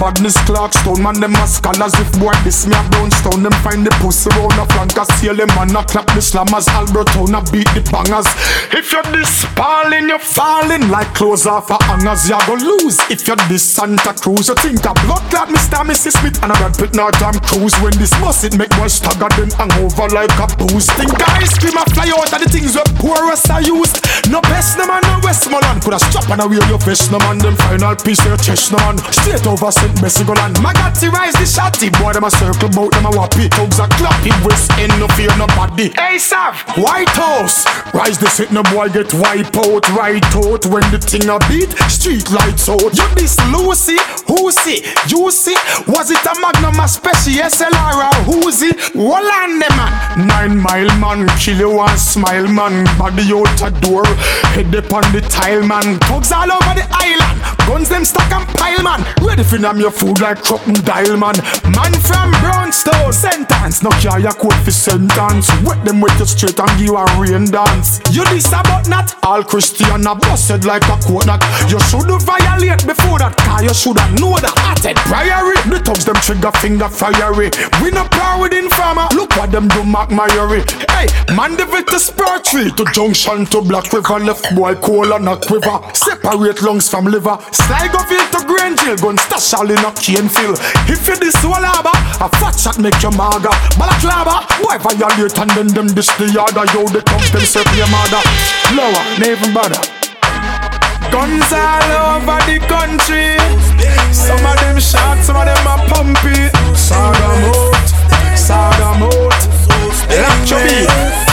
a 0.02 0.10
badness 0.10 0.36
Clarkstone 0.48 1.02
man 1.02 1.20
them 1.20 1.34
a 1.34 1.46
scholars. 1.46 1.94
If 1.94 2.10
boy 2.18 2.34
this 2.44 2.66
me 2.66 2.74
a 2.74 2.82
brownstone 2.90 3.42
them 3.42 3.52
find 3.62 3.86
the 3.86 3.90
pussy 4.02 4.30
round 4.34 4.58
a 4.58 4.66
flank. 4.74 4.98
I 4.98 5.04
seal 5.16 5.34
them 5.34 5.48
man 5.54 5.74
a 5.76 5.82
clap 5.84 6.06
the 6.14 6.22
slammers. 6.22 6.66
Albertona 6.68 7.42
beat 7.50 7.68
the 7.74 7.82
bangers. 7.90 8.26
If 8.74 8.92
you're 8.92 9.06
this 9.14 9.44
falling, 9.54 10.08
you're 10.08 10.18
falling 10.18 10.88
like 10.90 11.12
clothes 11.14 11.46
off 11.46 11.70
a 11.70 11.78
hangers. 11.84 12.28
You 12.28 12.38
go 12.46 12.54
lose 12.54 12.98
if 13.10 13.26
you're 13.26 13.38
this 13.48 13.62
Santa 13.62 14.14
Cruz. 14.14 14.48
You 14.48 14.56
think 14.58 14.82
a 14.84 14.92
blood 15.06 15.22
clot 15.30 15.48
Mr. 15.48 15.82
Mrs. 15.86 16.18
Smith 16.18 16.38
and 16.42 16.52
a 16.52 16.56
Brad 16.58 16.74
Pitt 16.78 16.94
now 16.94 17.10
Tom 17.22 17.38
Cruise. 17.46 17.74
When 17.78 17.94
this 17.98 18.12
must 18.18 18.44
it 18.44 18.58
make 18.58 18.70
boys 18.74 18.98
stagger 18.98 19.30
then 19.38 19.50
hang 19.54 19.72
over 19.78 20.08
like 20.10 20.34
a 20.38 20.46
booze. 20.58 20.90
Think 20.98 21.14
guys 21.18 21.50
scream 21.54 21.78
a 21.78 21.84
fly 21.94 22.10
out 22.10 22.32
of 22.32 22.40
the 22.42 22.48
things 22.50 22.74
where 22.74 22.88
poor 22.98 23.30
us 23.30 23.46
are 23.50 23.62
used. 23.62 24.02
No 24.30 24.40
best 24.50 24.78
no 24.78 24.86
man, 24.86 25.02
no 25.06 25.20
Westmoreland. 25.22 25.82
Could 25.82 25.94
have 25.94 26.02
strap 26.10 26.26
and 26.30 26.42
a 26.42 26.46
wear 26.48 26.62
your 26.66 26.82
vest 26.82 27.10
no 27.12 27.18
man. 27.22 27.38
Them 27.38 27.54
final 27.70 27.94
piece 27.94 28.22
their 28.24 28.36
chest 28.36 28.72
no 28.72 28.78
man. 28.82 28.98
Straight 29.14 29.46
over 29.46 29.70
St. 29.70 29.91
Bessie 30.00 30.24
Golan. 30.24 30.54
Magatti 30.64 31.10
rise 31.10 31.34
the 31.34 31.46
shotty. 31.46 31.90
Boy 32.00 32.12
them 32.12 32.24
a 32.24 32.30
circle 32.30 32.68
bout 32.70 32.92
them 32.92 33.06
a 33.06 33.10
wappy. 33.10 33.50
Thugs 33.50 33.78
a 33.78 33.86
clappy. 33.98 34.32
West 34.44 34.70
end 34.78 34.94
no 34.98 35.08
fear 35.08 35.34
nobody. 35.36 35.90
Hey 35.98 36.18
Sav, 36.18 36.56
White 36.76 37.12
House. 37.18 37.66
Rise 37.92 38.18
the 38.18 38.28
sit 38.28 38.52
no 38.52 38.62
boy 38.64 38.88
get 38.88 39.12
wipe 39.14 39.56
out. 39.56 39.88
Right 39.90 40.24
out 40.36 40.66
when 40.66 40.84
the 40.90 40.98
thing 40.98 41.28
a 41.28 41.38
beat. 41.50 41.70
Street 41.90 42.30
lights 42.30 42.68
out. 42.68 42.94
You 42.94 43.08
this 43.14 43.36
Lucy, 43.52 43.98
who 44.26 44.50
see? 44.50 44.80
You 45.08 45.30
see? 45.30 45.56
Was 45.86 46.10
it 46.10 46.24
a 46.24 46.34
Magnum 46.40 46.80
a 46.80 46.88
special 46.88 47.42
SLR? 47.42 48.12
Hold 48.24 49.26
on 49.26 49.58
them 49.58 49.72
man. 49.76 50.26
Nine 50.26 50.56
mile 50.58 50.92
man, 50.98 51.28
kill 51.38 51.58
you 51.58 51.88
smile 51.96 52.48
man. 52.48 52.84
Body 52.98 53.32
out 53.32 53.62
a 53.62 53.70
door, 53.80 54.04
head 54.54 54.74
up 54.74 54.92
on 54.92 55.02
the 55.12 55.20
tile 55.28 55.66
man. 55.66 55.98
Thugs 56.00 56.32
all 56.32 56.50
over 56.50 56.74
the 56.74 56.86
island. 56.90 57.40
Guns 57.66 57.88
them 57.88 58.04
stack 58.04 58.32
and 58.32 58.46
pile 58.58 58.82
man. 58.82 59.04
Ready 59.22 59.44
for 59.44 59.58
them 59.72 59.80
your 59.80 59.90
food 59.90 60.20
like 60.20 60.42
crocodile 60.42 61.16
man. 61.16 61.36
Man 61.72 61.92
from 62.04 62.30
Brownstone, 62.40 63.12
sentence. 63.12 63.82
No 63.82 63.90
care 64.00 64.18
your 64.20 64.32
court 64.32 64.54
for 64.64 64.70
sentence. 64.70 65.48
Wet 65.64 65.84
them 65.84 66.00
with 66.00 66.18
you 66.18 66.26
straight 66.26 66.58
and 66.60 66.78
give 66.78 66.94
a 66.94 67.04
rain 67.18 67.46
dance. 67.46 68.00
You 68.10 68.24
this 68.26 68.48
about 68.48 68.88
not 68.88 69.14
all 69.22 69.42
Christian 69.42 70.06
a 70.06 70.14
busted 70.14 70.64
like 70.64 70.84
a 70.84 70.96
coconut. 71.00 71.42
You 71.68 71.80
shoulda 71.80 72.18
violate 72.18 72.84
before 72.86 73.18
that, 73.18 73.36
car 73.38 73.62
you 73.62 73.72
shoulda 73.72 74.04
know. 74.20 74.36
I 74.42 74.74
said 74.80 74.96
priory. 74.96 75.56
The 75.68 75.80
thugs 75.80 76.04
them 76.04 76.16
trigger 76.16 76.52
finger 76.58 76.88
fiery. 76.88 77.50
We 77.82 77.90
no 77.90 78.04
power 78.08 78.42
with 78.42 78.52
informer. 78.52 79.08
Look 79.14 79.36
what 79.36 79.52
them 79.52 79.68
do, 79.68 79.84
Mark 79.84 80.10
Myrie. 80.10 80.64
Hey, 80.90 81.08
man, 81.34 81.56
the 81.56 81.64
to 81.64 81.98
spur 81.98 82.38
tree 82.40 82.70
to 82.72 82.84
junction 82.92 83.46
to 83.46 83.62
Black 83.62 83.92
River. 83.92 84.18
Left 84.18 84.54
boy 84.54 84.74
coal 84.76 85.12
and 85.12 85.28
a 85.28 85.36
quiver. 85.36 85.80
Separate 85.94 86.62
lungs 86.62 86.88
from 86.88 87.06
liver. 87.06 87.38
Slide 87.52 87.94
off 87.94 88.10
into 88.10 88.46
Grand 88.46 88.78
Jail. 88.78 88.96
Gun 88.96 89.18
stash 89.18 89.52
all 89.62 89.70
in 89.70 89.78
a 89.78 89.92
cane 89.94 90.28
fill. 90.28 90.54
If 90.90 91.06
you 91.06 91.16
this 91.16 91.38
walaba, 91.46 91.94
a 92.18 92.28
fat 92.42 92.58
shot 92.58 92.78
make 92.78 92.98
you 93.02 93.14
maga. 93.14 93.54
Balaklava, 93.78 94.42
boy 94.58 94.78
violate 94.82 95.38
and 95.38 95.50
then 95.54 95.68
them 95.68 95.86
dish 95.94 96.10
the 96.18 96.26
yard. 96.34 96.58
Yo, 96.74 96.82
the 96.90 97.00
thugs 97.06 97.30
them 97.30 97.46
serve 97.46 97.70
your 97.78 97.86
mother. 97.86 98.22
Lower, 98.74 98.90
uh, 98.90 99.18
never 99.22 99.46
bother. 99.54 99.82
Guns 101.14 101.52
all 101.54 102.18
over 102.18 102.42
the 102.50 102.58
country. 102.66 103.38
Some 104.10 104.42
of 104.44 104.58
them 104.58 104.80
shot, 104.80 105.22
some 105.22 105.36
of 105.36 105.46
them 105.46 105.66
are 105.66 105.82
pumpy. 105.86 106.50
Saddam 106.74 107.46
out, 107.54 107.88
Saddam 108.34 109.06
out. 109.06 109.42
Electro 110.10 110.58
beat. 110.66 111.31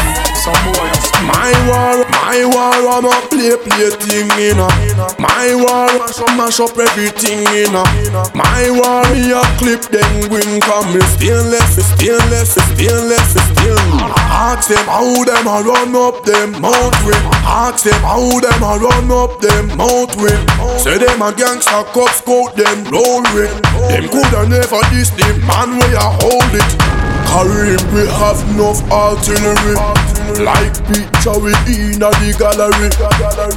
Some 0.49 0.73
boy 0.73 0.89
My 1.29 1.53
war, 1.69 2.01
my 2.09 2.41
war, 2.49 2.73
I'm 2.89 3.05
a 3.05 3.13
play, 3.29 3.53
play 3.53 3.89
thing 4.01 4.29
in 4.41 4.57
My 5.21 5.53
war, 5.53 5.85
mash 6.01 6.17
up, 6.17 6.33
mash 6.33 6.59
up 6.59 6.73
everything 6.73 7.45
in 7.53 7.73
My 8.33 8.65
war, 8.73 9.05
me 9.13 9.29
a 9.29 9.45
clip 9.61 9.85
them 9.93 10.09
wing 10.33 10.57
from 10.65 10.89
me. 10.89 11.01
Stainless, 11.13 11.77
stainless, 11.93 12.57
stainless, 12.57 13.29
stainless. 13.37 14.13
Ask 14.25 14.69
them 14.69 14.85
how 14.89 15.05
them 15.21 15.45
a 15.45 15.61
run 15.61 15.93
up 15.93 16.25
them 16.25 16.57
mouth 16.61 16.97
with. 17.05 17.21
Ask 17.45 17.85
them 17.85 18.01
how 18.01 18.39
them 18.41 18.63
a 18.65 18.73
run 18.81 19.11
up 19.13 19.39
them 19.41 19.77
mouth 19.77 20.15
with. 20.17 20.41
Say 20.81 20.97
them 20.97 21.21
a 21.21 21.29
gangsta 21.29 21.85
cops 21.93 22.21
coat 22.21 22.55
them 22.57 22.89
roll 22.89 23.21
with. 23.37 23.53
Them 23.93 24.09
coulda 24.09 24.49
never 24.49 24.81
diss 24.89 25.11
the 25.13 25.29
man 25.45 25.77
where 25.77 25.93
you 25.93 26.09
hold 26.25 26.53
it. 26.57 26.71
Carry 27.29 27.77
we 27.93 28.09
have 28.09 28.41
enough 28.49 28.81
artillery 28.89 29.77
Like 30.37 30.77
picture 30.85 31.41
we 31.41 31.51
in 31.65 31.97
a 31.97 32.13
the 32.21 32.29
gallery. 32.37 32.93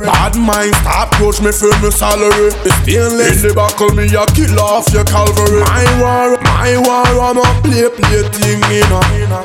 Bad 0.00 0.35
mind 0.40 0.72
stop 0.80 1.12
push 1.20 1.40
me 1.44 1.52
for 1.52 1.68
my 1.85 1.92
salary. 1.92 2.48
Stainless. 2.80 3.44
In 3.44 3.48
the 3.48 3.52
buckle 3.54 3.92
me 3.92 4.08
a 4.08 4.24
kill 4.32 4.56
off 4.56 4.88
your 4.88 5.04
calvary. 5.04 5.61
My 5.68 5.85
war, 6.00 6.40
my 6.40 6.72
war 6.80 7.12
I'm 7.20 7.37
a 7.37 7.46
play 7.61 7.92
play 7.92 8.24
thing 8.32 8.64
in 8.72 8.88
a 8.88 9.02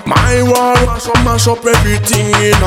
My 0.07 0.39
war 0.47 0.79
mash 0.87 1.07
up 1.11 1.19
mash 1.27 1.47
up 1.51 1.65
everything 1.67 2.31
in 2.39 2.57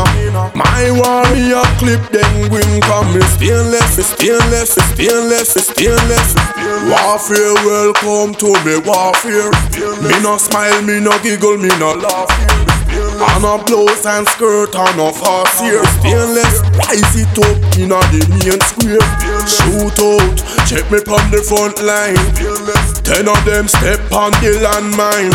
My 0.52 0.92
war 0.92 1.24
me 1.32 1.56
a 1.56 1.64
clip 1.80 2.04
them 2.12 2.52
wing 2.52 2.84
from 2.84 3.08
me. 3.16 3.24
Stainless, 3.40 3.96
stainless, 3.96 4.76
stainless, 4.76 5.56
stainless. 5.56 6.28
Warfare 6.84 7.54
welcome 7.64 8.36
to 8.36 8.52
me 8.68 8.76
warfare. 8.84 9.50
Me 10.04 10.14
no 10.20 10.36
smile, 10.36 10.82
me 10.82 11.00
no 11.00 11.16
giggle, 11.24 11.56
me 11.56 11.72
no 11.80 11.96
laugh 11.96 12.79
and 12.92 13.44
a 13.44 13.54
blouse 13.64 14.04
and 14.06 14.26
skirt 14.28 14.74
and 14.74 15.00
a 15.00 15.12
fast 15.12 15.62
here 15.62 15.84
Stainless, 16.00 16.60
rise 16.76 17.14
it 17.16 17.38
up 17.38 17.58
in 17.78 17.92
a 17.92 18.00
the 18.10 18.22
main 18.34 18.60
square. 18.66 19.04
Shoot 19.46 19.98
out, 20.00 20.36
check 20.66 20.84
me 20.90 20.98
from 21.06 21.22
the 21.30 21.40
front 21.44 21.78
line. 21.82 22.18
Ten 23.06 23.26
of 23.26 23.38
them 23.44 23.66
step 23.66 24.00
on 24.12 24.30
the 24.42 24.58
landmine. 24.62 25.32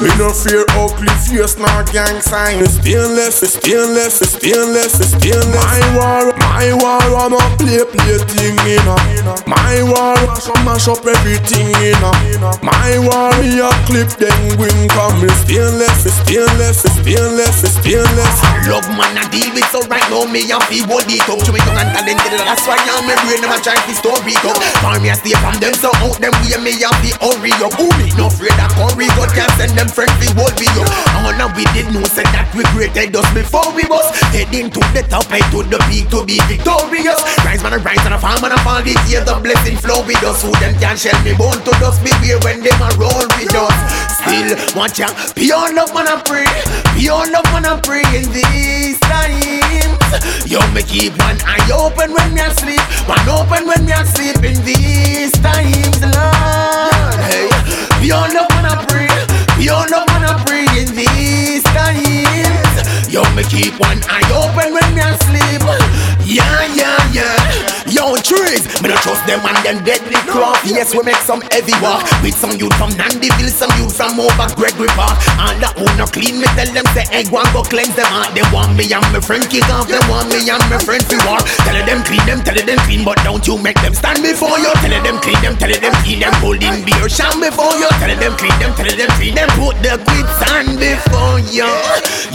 Me 0.00 0.10
no 0.20 0.30
fear 0.32 0.64
ugly 0.76 1.10
face 1.24 1.56
nor 1.58 1.82
gang 1.92 2.20
sign. 2.20 2.60
Stainless, 2.66 3.40
stainless, 3.42 4.20
stainless, 4.20 4.96
stainless. 4.98 5.64
My 5.64 5.80
war, 5.96 6.24
my 6.38 6.68
war, 6.76 7.04
I'm 7.16 7.34
a 7.34 7.42
play 7.56 7.84
play 7.84 8.18
thing 8.32 8.58
in 8.68 8.84
My 9.46 9.82
war, 9.88 10.16
mash 10.24 10.48
up, 10.48 10.60
mash 10.64 10.88
up 10.88 11.04
everything 11.04 11.68
in 11.84 12.00
My 12.62 12.98
war, 13.06 13.32
me 13.40 13.60
a 13.60 13.70
clip 13.88 14.10
them 14.20 14.38
wing 14.58 14.88
from 14.92 15.20
me. 15.20 15.28
Stainless, 15.46 16.04
stainless, 16.04 16.82
stainless, 16.82 16.97
stainless 17.02 18.38
Love 18.68 18.88
man 18.92 19.16
a 19.16 19.24
deal 19.30 19.48
with 19.54 19.64
so 19.72 19.80
right 19.88 20.04
now 20.12 20.28
me 20.28 20.44
a 20.50 20.58
feel 20.68 20.84
body 20.84 21.16
talk 21.24 21.40
to 21.40 21.52
me 21.52 21.60
tongue 21.64 21.80
and 21.80 21.90
talented 21.94 22.36
That's 22.44 22.64
why 22.68 22.76
I'm 22.76 23.06
me 23.08 23.14
brain 23.24 23.40
never 23.40 23.56
try 23.64 23.76
to 23.76 23.92
stop 23.96 24.20
it 24.28 24.44
up. 24.44 24.58
For 24.84 24.92
me 25.00 25.08
a 25.08 25.16
stay 25.16 25.32
from 25.40 25.56
them 25.56 25.72
so 25.72 25.88
out 26.04 26.20
them 26.20 26.34
way 26.44 26.58
me 26.60 26.76
a 26.76 26.90
be 27.00 27.14
hurry 27.16 27.52
up. 27.64 27.72
Who 27.80 27.88
me 27.96 28.12
no 28.20 28.28
afraid 28.28 28.56
of 28.60 28.70
curry 28.76 29.08
God 29.16 29.30
can 29.32 29.48
send 29.56 29.72
them 29.72 29.88
friends 29.88 30.12
we 30.20 30.28
hold 30.36 30.52
me 30.60 30.68
up. 30.76 30.88
And 31.16 31.38
now 31.40 31.48
we 31.56 31.64
did 31.72 31.88
know 31.94 32.04
say 32.04 32.26
that 32.36 32.50
we 32.52 32.64
created 32.76 33.16
us 33.16 33.28
before 33.32 33.68
we 33.72 33.84
was 33.88 34.04
Heading 34.34 34.68
to 34.68 34.80
the 34.92 35.02
top 35.08 35.28
head 35.32 35.46
to 35.54 35.64
the 35.64 35.80
peak 35.88 36.12
to 36.12 36.24
be 36.28 36.36
victorious. 36.50 37.20
Rise 37.40 37.62
man 37.64 37.72
a 37.72 37.80
rise 37.80 38.04
and 38.04 38.14
a 38.14 38.20
fall 38.20 38.36
man 38.44 38.52
a 38.52 38.58
fall. 38.60 38.84
This 38.84 39.00
year 39.08 39.24
the 39.24 39.38
blessing 39.40 39.80
flow 39.80 40.04
with 40.04 40.20
us. 40.24 40.44
Who 40.44 40.52
them 40.60 40.76
can 40.76 40.96
shell 41.00 41.16
me 41.24 41.32
bone 41.32 41.56
to 41.64 41.72
dust 41.80 42.04
beware 42.04 42.36
when 42.44 42.60
them 42.60 42.80
a 42.84 42.90
roll 43.00 43.24
with 43.40 43.54
us? 43.56 43.76
Still 44.20 44.52
watch 44.76 45.00
ya 45.00 45.08
pure 45.32 45.72
love 45.72 45.94
man 45.94 46.10
a 46.10 46.20
pray 46.20 46.44
you're 46.96 47.30
not 47.30 47.44
gonna 47.44 47.80
pray 47.82 48.02
in 48.14 48.30
these 48.32 48.98
times. 49.00 49.98
You 50.46 50.60
me 50.72 50.82
keep 50.82 51.12
one 51.18 51.38
eye 51.44 51.70
open 51.72 52.12
when 52.12 52.34
me 52.34 52.40
asleep, 52.40 52.80
one 53.06 53.28
open 53.28 53.66
when 53.66 53.84
me 53.84 53.92
asleep 53.92 54.42
in 54.44 54.62
these 54.64 55.32
times, 55.32 56.00
Lord. 56.00 57.14
Hey, 57.28 57.48
you're 58.00 58.32
not 58.32 58.48
gonna 58.50 58.84
pray. 58.88 59.08
You're 59.58 59.88
not 59.90 60.06
gonna 60.08 60.42
pray 60.46 60.66
in 60.80 60.94
these 60.94 61.62
times. 61.64 63.12
You 63.12 63.22
me 63.34 63.42
keep 63.44 63.78
one 63.80 64.00
eye 64.08 64.30
open 64.32 64.72
when 64.72 64.94
me 64.94 65.02
asleep. 65.02 65.62
Yeah, 66.24 66.66
yeah, 66.74 67.12
yeah 67.12 67.67
trust 69.08 69.24
them 69.26 69.40
and 69.40 69.58
them 69.64 69.78
deadly 69.84 70.20
craft. 70.28 70.68
Yes, 70.68 70.92
we 70.92 71.02
make 71.02 71.20
some 71.24 71.40
heavy 71.48 71.72
walk 71.80 72.04
with 72.20 72.36
some 72.36 72.52
youth 72.60 72.74
from 72.76 72.92
Nannyville, 73.00 73.48
some 73.48 73.72
youth 73.80 73.96
from 73.96 74.20
over 74.20 74.48
Gregory 74.52 74.92
Park. 74.92 75.16
And 75.40 75.56
that 75.64 75.72
who 75.80 75.88
no 75.96 76.04
clean, 76.04 76.36
me 76.36 76.48
tell 76.52 76.68
them 76.68 76.84
say, 76.92 77.08
hey, 77.08 77.24
go 77.24 77.40
and 77.40 77.48
go 77.56 77.64
cleanse 77.64 77.96
them 77.96 78.08
heart. 78.12 78.36
They 78.36 78.44
want 78.52 78.76
me 78.76 78.84
and 78.92 79.04
my 79.08 79.20
friend 79.24 79.44
kick 79.48 79.64
off. 79.72 79.88
They 79.88 80.00
want 80.12 80.28
me 80.28 80.44
and 80.44 80.60
my 80.68 80.76
friend 80.76 81.00
fi 81.08 81.16
war. 81.24 81.40
Tell 81.64 81.78
them 81.80 82.04
clean 82.04 82.24
them, 82.28 82.44
tell 82.44 82.58
them 82.58 82.78
clean, 82.84 83.02
but 83.04 83.16
don't 83.24 83.44
you 83.48 83.56
make 83.56 83.80
them 83.80 83.96
stand 83.96 84.20
before 84.20 84.60
you. 84.60 84.70
Tell 84.84 84.94
them 85.00 85.16
clean 85.24 85.40
them, 85.40 85.56
tell 85.56 85.72
them 85.72 85.94
clean 86.04 86.20
them, 86.20 86.34
holding 86.44 86.84
beer 86.84 87.08
sham 87.08 87.40
before 87.40 87.72
you. 87.80 87.88
Tell 87.96 88.12
them 88.12 88.34
clean 88.36 88.56
them, 88.60 88.72
tell 88.76 88.92
them 88.92 89.10
clean 89.16 89.34
them, 89.34 89.48
put 89.56 89.76
the 89.80 89.96
quit 90.04 90.28
sand 90.44 90.76
before 90.76 91.40
you. 91.48 91.70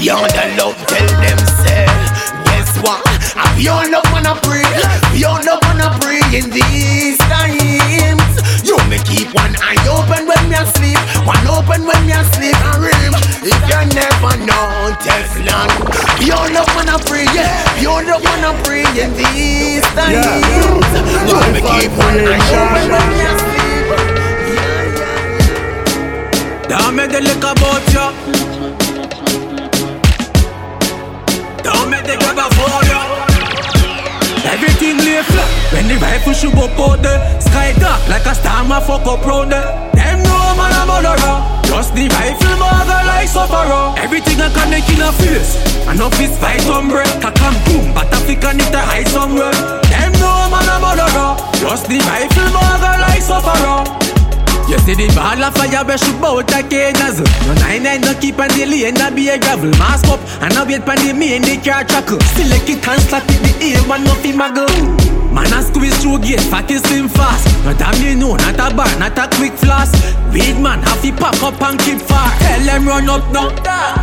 You're 0.02 0.26
the 0.34 0.44
love, 0.58 0.78
tell 0.90 1.10
them 1.22 1.40
say. 1.62 2.43
Guess 2.84 2.92
what? 2.92 3.00
I 3.40 3.48
pure 3.56 3.88
love 3.92 4.04
wanna 4.12 4.36
pray, 4.44 4.68
pure 5.16 5.40
love 5.48 5.64
wanna 5.64 5.96
pray 6.04 6.20
in 6.36 6.50
these 6.52 7.18
times. 7.32 8.44
You 8.64 8.76
may 8.90 9.00
keep 9.08 9.34
one 9.34 9.56
eye 9.64 9.80
open 9.88 10.28
when 10.28 10.50
me 10.50 10.56
asleep, 10.60 11.00
one 11.24 11.48
open 11.48 11.86
when 11.88 12.06
me 12.06 12.12
asleep 12.12 12.56
and 12.60 12.84
dream. 12.84 13.14
If 13.40 13.56
you 13.72 13.80
never 13.96 14.36
know 14.44 14.92
Teflon, 15.00 15.70
pure 16.20 16.50
love 16.52 16.68
wanna 16.76 17.00
pray, 17.08 17.24
yeah, 17.32 17.56
pure 17.80 18.04
love 18.04 18.24
wanna 18.24 18.52
pray 18.64 18.84
in 19.00 19.16
these 19.16 19.88
times. 19.96 20.28
You 21.24 21.40
may 21.56 21.64
keep 21.64 21.92
one 21.96 22.20
eye 22.20 22.44
open 22.52 22.86
when 22.92 23.08
me 23.16 23.24
asleep. 23.32 23.86
Don't 26.68 26.96
make 26.96 27.12
the 27.12 27.22
lick 27.22 27.44
about 27.44 27.84
you. 27.94 28.83
Grab 32.34 32.52
for 32.58 32.82
you. 32.90 33.02
Everything 34.50 34.98
lay 35.06 35.22
flat 35.22 35.50
when 35.72 35.88
the 35.88 35.96
rifle 36.02 36.34
shoot 36.34 36.54
up 36.58 36.78
out 36.80 37.02
there. 37.02 37.22
Sky 37.40 37.74
dark 37.78 38.02
like 38.10 38.26
a 38.26 38.34
storm 38.34 38.72
a 38.72 38.82
fuck 38.82 39.06
up 39.06 39.26
round 39.26 39.52
there. 39.52 39.70
Them 39.94 40.18
know 40.24 40.58
man 40.58 40.74
a 40.74 40.84
murderer. 40.90 41.38
Just 41.70 41.94
the 41.94 42.10
rifle 42.10 42.58
mother 42.58 43.02
like 43.06 43.30
sufferer. 43.30 43.94
Everything 44.02 44.42
I 44.42 44.50
connect 44.50 44.90
in 44.90 45.02
a 45.02 45.12
face. 45.14 45.62
Enough 45.86 46.20
is 46.20 46.34
fight 46.40 46.66
break. 46.90 47.08
I 47.22 47.32
come 47.38 47.58
boom, 47.66 47.94
but 47.94 48.10
Africa 48.14 48.54
need 48.54 48.72
to 48.74 48.82
hide 48.82 49.08
somewhere. 49.08 49.54
Them 49.94 50.12
know 50.18 50.50
man 50.50 50.70
a 50.74 50.78
murderer. 50.82 51.38
Just 51.62 51.88
the 51.88 52.00
rifle 52.10 52.50
mother 52.50 52.94
like 52.98 53.22
sufferer. 53.22 54.03
You 54.68 54.80
see 54.88 54.96
the 54.96 55.12
ball 55.12 55.44
of 55.44 55.54
fire 55.54 55.84
where 55.84 55.98
shoot 56.00 56.16
bout 56.22 56.50
a 56.56 56.64
canas 56.64 57.20
No 57.46 57.54
nine 57.60 57.84
nine 57.84 58.02
no 58.02 58.16
keep 58.16 58.40
on 58.40 58.48
the 58.56 58.66
lane 58.66 58.96
no 58.96 59.12
be 59.12 59.28
a 59.30 59.38
gravel. 59.38 59.70
Mask 59.76 60.08
up 60.08 60.24
and 60.42 60.56
I 60.56 60.64
wait 60.64 60.86
pon 60.88 60.96
the 61.04 61.12
main 61.14 61.44
the 61.44 61.60
car 61.60 61.84
chuckle 61.84 62.20
Select 62.34 62.70
it 62.72 62.80
and 62.88 63.02
slap 63.04 63.28
it 63.28 63.40
the 63.44 63.52
A 63.60 63.84
one 63.88 64.04
nothing 64.04 64.40
muggle. 64.40 64.72
Man 65.36 65.52
a 65.52 65.60
squeeze 65.62 65.98
through 66.00 66.24
gate 66.24 66.40
fat 66.48 66.72
is 66.72 66.82
slim 66.88 67.10
fast. 67.10 67.44
No 67.66 67.74
damn 67.76 67.98
you 68.02 68.16
know 68.16 68.40
not 68.40 68.56
a 68.56 68.72
bar 68.74 68.88
not 68.98 69.20
a 69.20 69.28
quick 69.36 69.54
flash 69.60 69.92
Big 70.32 70.58
man 70.58 70.80
have 70.82 71.02
to 71.04 71.12
pack 71.12 71.38
up 71.44 71.62
and 71.62 71.78
keep 71.84 72.00
far 72.00 72.32
Tell 72.40 72.64
them 72.64 72.88
run 72.88 73.10
up 73.10 73.26
now 73.36 73.52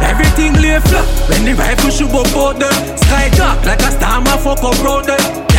Everything 0.04 0.54
lay 0.60 0.78
flat. 0.78 1.08
When 1.32 1.44
the 1.48 1.54
rifle 1.56 1.90
shoot 1.90 2.12
up 2.12 2.58
there 2.60 2.76
Sky 3.00 3.32
dark 3.34 3.64
like 3.64 3.80
a 3.80 3.90
storm 3.96 4.28
a 4.28 4.36
fuck 4.36 4.62
up 4.62 4.76
round 4.84 5.06
there 5.08 5.49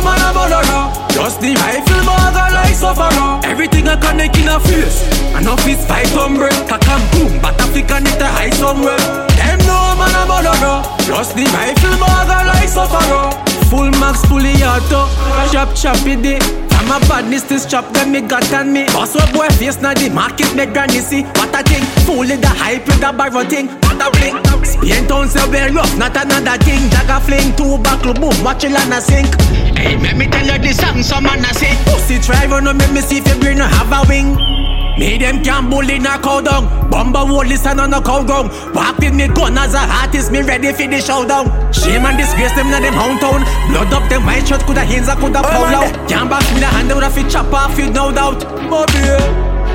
Know 0.00 0.06
man 0.06 0.20
a 0.20 0.32
murderer 0.32 0.84
Just 1.12 1.40
the 1.40 1.52
rifle 1.54 2.04
mother 2.04 2.48
like 2.54 2.74
sufferer 2.74 3.40
Everything 3.44 3.86
I 3.88 3.96
connect 3.96 4.36
in 4.38 4.48
a 4.48 4.58
face 4.60 5.04
Enough 5.36 5.66
is 5.68 5.84
fight 5.86 6.10
on 6.16 6.36
break 6.36 6.56
Cock 6.68 6.86
and 6.88 7.04
boom 7.12 7.42
But 7.42 7.60
Africa 7.60 8.00
need 8.00 8.18
to 8.18 8.26
hide 8.26 8.54
somewhere. 8.54 8.96
Them 9.36 9.58
know 9.68 9.94
man 10.00 10.16
a 10.16 10.22
murderer 10.24 10.80
Just 11.04 11.36
the 11.36 11.44
rifle 11.52 11.98
mother 12.00 12.40
like 12.48 12.68
sufferer 12.68 13.28
Full 13.68 13.90
max 14.00 14.24
fully 14.24 14.54
auto. 14.64 15.06
Chop 15.52 15.74
chop 15.76 15.98
it 16.06 16.69
I'm 16.80 16.88
a 16.96 17.06
badness 17.06 17.42
this 17.42 17.66
chop 17.66 17.92
them 17.92 18.12
me 18.12 18.22
got 18.22 18.50
on 18.54 18.72
me. 18.72 18.86
Boss 18.86 19.14
what 19.14 19.30
boy 19.34 19.48
face 19.60 19.80
now 19.82 19.92
the 19.92 20.08
market 20.08 20.48
make 20.56 20.72
granny 20.72 21.00
see. 21.00 21.24
What 21.36 21.52
a 21.52 21.62
thing. 21.62 21.84
Fool 22.08 22.24
the 22.24 22.48
hype 22.48 22.86
with 22.86 23.00
the 23.00 23.12
barrow 23.12 23.44
thing. 23.44 23.68
What 23.84 24.00
a 24.00 24.08
blink 24.08 24.40
Spain 24.64 25.06
town 25.06 25.28
say 25.28 25.44
well 25.50 25.68
rough 25.74 25.92
not 25.98 26.16
another 26.16 26.56
thing. 26.64 26.88
Dagger 26.88 27.20
fling 27.20 27.54
two 27.54 27.76
buckle 27.84 28.14
boom 28.14 28.32
watch 28.42 28.64
it 28.64 28.72
and 28.72 28.94
a 28.94 29.00
sink. 29.00 29.28
Hey 29.76 30.00
let 30.00 30.16
me 30.16 30.26
tell 30.26 30.46
you 30.46 30.58
this 30.58 30.78
song 30.78 31.02
some 31.02 31.24
man 31.24 31.44
a 31.44 31.52
sing 31.52 31.76
Pussy 31.84 32.16
run 32.48 32.64
no 32.64 32.72
make 32.72 32.92
me 32.92 33.00
see 33.02 33.18
if 33.18 33.26
your 33.28 33.36
brain 33.36 33.58
no 33.58 33.66
have 33.66 33.92
a 33.92 34.08
wing 34.08 34.59
me 35.00 35.16
them 35.16 35.42
can 35.42 35.70
bully 35.70 35.98
na 35.98 36.20
cow 36.20 36.40
down 36.42 36.68
Bumba 36.92 37.24
wall 37.24 37.46
listen 37.46 37.80
on 37.80 37.94
a 37.94 38.00
cow 38.02 38.22
ground 38.22 38.52
Walk 38.76 38.98
with 38.98 39.14
me 39.14 39.28
gun 39.28 39.56
as 39.56 39.72
a 39.72 39.80
artist 39.80 40.30
Me 40.30 40.42
ready 40.42 40.72
for 40.76 40.86
the 40.86 41.00
showdown. 41.00 41.48
Shame 41.72 42.04
and 42.04 42.18
disgrace 42.18 42.52
them 42.52 42.68
na 42.68 42.80
them 42.84 42.92
hometown. 42.92 43.40
Blood 43.72 43.92
up 43.96 44.04
them 44.10 44.26
white 44.26 44.46
shirt 44.46 44.60
Coulda 44.68 44.84
hands 44.84 45.08
a 45.08 45.16
coulda 45.16 45.40
pull 45.40 45.72
out. 45.72 45.88
Can't 46.04 46.28
back 46.28 46.44
me 46.52 46.60
the 46.60 46.66
hand 46.66 46.92
Woulda 46.92 47.08
fi 47.08 47.24
chop 47.30 47.50
off 47.52 47.78
you 47.78 47.88
no 47.90 48.12
doubt. 48.12 48.44
Bobby 48.68 49.00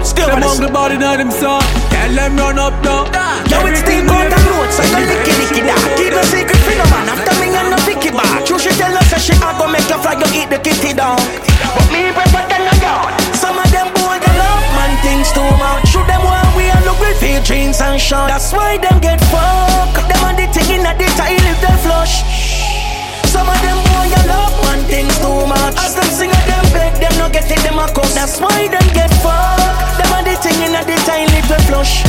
Still 0.06 0.30
them 0.30 0.46
hungry 0.46 0.70
body 0.70 1.02
na 1.02 1.18
them 1.18 1.32
son 1.34 1.66
Tell 1.90 2.14
them 2.14 2.38
run 2.38 2.62
up 2.62 2.78
now 2.86 3.10
Yo, 3.50 3.58
it's 3.66 3.82
still 3.82 4.06
got 4.06 4.30
the 4.30 4.38
notes, 4.46 4.78
I 4.78 4.86
got 4.94 5.02
licky 5.02 5.34
licky 5.34 5.62
da 5.66 5.74
Keep 5.98 6.14
no 6.14 6.22
secret 6.30 6.62
for 6.62 6.78
no 6.78 6.86
man, 6.94 7.10
after 7.10 7.34
me 7.42 7.50
and 7.50 7.74
no 7.74 7.78
picky 7.90 8.14
back 8.14 8.46
True 8.46 8.62
she 8.62 8.70
tell 8.78 8.94
us 8.94 9.10
that 9.10 9.18
she 9.18 9.34
a 9.34 9.50
go 9.58 9.66
make 9.66 9.90
you 9.90 9.98
fly, 9.98 10.14
you 10.14 10.30
eat 10.38 10.54
the 10.54 10.62
kitty 10.62 10.94
down. 10.94 11.18
But 11.74 11.90
me 11.90 12.14
prefer 12.14 12.46
than 12.46 12.70
a 12.70 12.76
yard 12.78 13.18
Some 13.34 13.58
of 13.58 13.66
them 13.74 13.90
boy 13.98 14.25
too 15.32 15.52
much 15.58 15.88
Shoot 15.90 16.06
them 16.08 16.22
while 16.22 16.50
we 16.58 16.70
are 16.70 16.84
look 16.86 17.00
with 17.00 17.16
jeans 17.46 17.80
and 17.82 18.02
short 18.02 18.30
That's 18.30 18.52
why 18.52 18.78
them 18.78 19.00
get 19.00 19.22
fucked. 19.30 20.10
Them 20.10 20.22
on 20.26 20.36
the 20.36 20.50
thing 20.50 20.70
in 20.76 20.82
the 20.82 21.08
tail 21.14 21.46
if 21.46 21.60
they 21.62 21.78
flush. 21.86 22.26
Some 23.30 23.46
of 23.46 23.60
them 23.62 23.78
boy 23.86 24.10
you 24.10 24.24
love 24.26 24.56
man 24.66 24.82
things 24.90 25.14
too 25.22 25.46
much. 25.46 25.78
As 25.78 25.94
them 25.94 26.10
sing 26.10 26.32
of 26.34 26.46
them 26.50 26.66
beg 26.74 26.94
them 26.98 27.14
no 27.22 27.30
get 27.30 27.50
it 27.50 27.62
them 27.62 27.78
a 27.78 27.86
cuss. 27.94 28.16
That's 28.16 28.40
why 28.42 28.68
them 28.68 28.88
get 28.98 29.14
fucked. 29.22 30.02
Them 30.02 30.10
on 30.18 30.24
the 30.26 30.36
thing 30.42 30.58
in 30.66 30.74
the 30.74 30.98
tail 31.06 31.30
if 31.38 31.46
they 31.46 31.62
flush. 31.70 32.02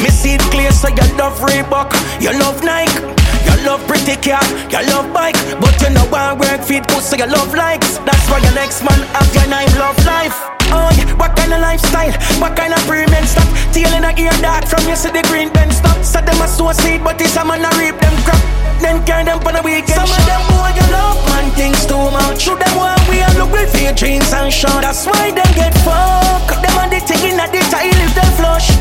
Me 0.00 0.08
see 0.08 0.34
it 0.34 0.44
clear, 0.48 0.72
so 0.72 0.88
you 0.88 1.04
love 1.20 1.36
Reebok, 1.40 1.92
you 2.22 2.32
love 2.40 2.64
Nike, 2.64 3.04
you 3.44 3.56
love 3.66 3.84
pretty 3.86 4.16
car, 4.16 4.40
you 4.72 4.80
love 4.88 5.12
bike, 5.12 5.36
but 5.60 5.76
you 5.82 5.90
know 5.90 6.08
want 6.08 6.40
work 6.40 6.62
feet 6.64 6.88
so 6.90 7.16
you 7.16 7.26
love 7.26 7.52
likes. 7.54 7.98
That's 8.08 8.24
why 8.30 8.38
your 8.38 8.54
next 8.54 8.82
man 8.82 9.00
have 9.12 9.34
your 9.34 9.46
name 9.48 9.68
love 9.78 9.98
life. 10.06 10.59
Oh 10.72 10.90
yeah, 10.96 11.10
what 11.18 11.36
kind 11.36 11.52
of 11.52 11.60
lifestyle? 11.60 12.12
What 12.40 12.56
kind 12.56 12.72
of 12.72 12.80
premium 12.86 13.26
stock? 13.26 13.48
Tail 13.72 13.92
in 13.94 14.04
a 14.04 14.12
ear 14.18 14.34
dark 14.40 14.66
from 14.66 14.86
you 14.88 14.96
see 14.96 15.10
the 15.10 15.22
green 15.28 15.50
pen 15.50 15.70
stop. 15.70 15.98
So 16.02 16.20
them 16.20 16.40
a 16.40 16.48
sow 16.48 16.72
seed, 16.72 17.02
but 17.02 17.20
it's 17.20 17.36
a 17.36 17.44
man 17.44 17.64
a 17.64 17.70
reap 17.78 17.98
them 17.98 18.16
crop. 18.24 18.40
Then 18.80 19.04
carry 19.04 19.24
them 19.24 19.40
for 19.40 19.52
the 19.52 19.62
weekend. 19.62 19.98
Some 19.98 20.08
of 20.10 20.24
them 20.24 20.42
boy 20.48 20.72
you 20.72 20.86
love 20.94 21.18
man 21.28 21.50
things 21.58 21.84
too 21.84 22.00
much. 22.10 22.40
Shoot 22.40 22.58
them 22.58 22.74
one 22.76 22.98
we 23.10 23.20
and 23.20 23.36
look 23.36 23.52
with 23.52 23.74
your 23.76 23.92
jeans 23.92 24.32
and 24.32 24.52
short. 24.52 24.82
That's 24.82 25.04
why 25.04 25.30
them 25.30 25.50
get 25.52 25.74
fucked. 25.84 26.62
Them 26.62 26.76
on 26.78 26.88
the 26.88 27.00
thing 27.04 27.34
in 27.34 27.40
a 27.40 27.46
the 27.50 27.60
tail 27.68 27.98
if 28.00 28.12
they 28.16 28.30
flush. 28.38 28.72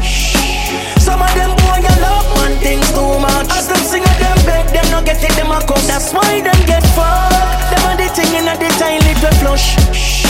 Some 1.04 1.22
of 1.22 1.32
them 1.36 1.52
boy 1.66 1.84
you 1.84 1.96
love 2.00 2.28
man 2.38 2.56
things 2.64 2.88
too 2.96 3.20
much. 3.20 3.50
As 3.52 3.68
them 3.68 3.82
sing 3.84 4.06
of 4.06 4.18
them 4.22 4.38
beg 4.46 4.70
them 4.72 4.88
no 4.94 5.04
get 5.04 5.20
it 5.20 5.34
them 5.36 5.52
a 5.52 5.60
come. 5.66 5.84
That's 5.90 6.14
why 6.14 6.40
them 6.40 6.60
get 6.70 6.86
fucked. 6.96 7.74
Them 7.74 7.84
on 7.90 7.98
the 7.98 8.08
thing 8.14 8.32
in 8.40 8.48
a 8.48 8.56
the 8.56 8.70
tail 8.80 9.04
if 9.04 9.20
they 9.20 9.36
flush. 9.44 10.29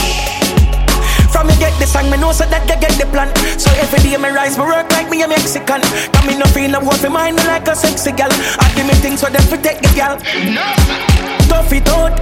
From 1.32 1.46
me 1.46 1.54
get 1.56 1.72
the 1.78 1.86
song, 1.86 2.10
me 2.10 2.18
know 2.18 2.32
so 2.32 2.44
that 2.46 2.66
they 2.66 2.78
get 2.78 2.94
the 2.98 3.06
plan. 3.06 3.30
So 3.58 3.70
every 3.78 4.00
day 4.02 4.16
me 4.18 4.30
rise, 4.30 4.58
me 4.58 4.64
work 4.64 4.90
like 4.92 5.08
me 5.08 5.22
a 5.22 5.28
Mexican. 5.28 5.80
Come 6.12 6.26
me 6.26 6.36
no 6.36 6.46
feel 6.50 6.70
no 6.70 6.80
worth 6.80 7.02
me 7.02 7.08
mind 7.08 7.36
like 7.46 7.66
a 7.68 7.74
sexy 7.74 8.12
gal. 8.12 8.30
I 8.30 8.66
give 8.74 8.86
me 8.86 8.94
things 9.00 9.22
for 9.22 9.30
them 9.30 9.42
to 9.48 9.56
take 9.56 9.80
the 9.80 9.90
gal. 9.94 10.18
Tough 11.48 11.72
it 11.72 11.88
out, 11.88 12.18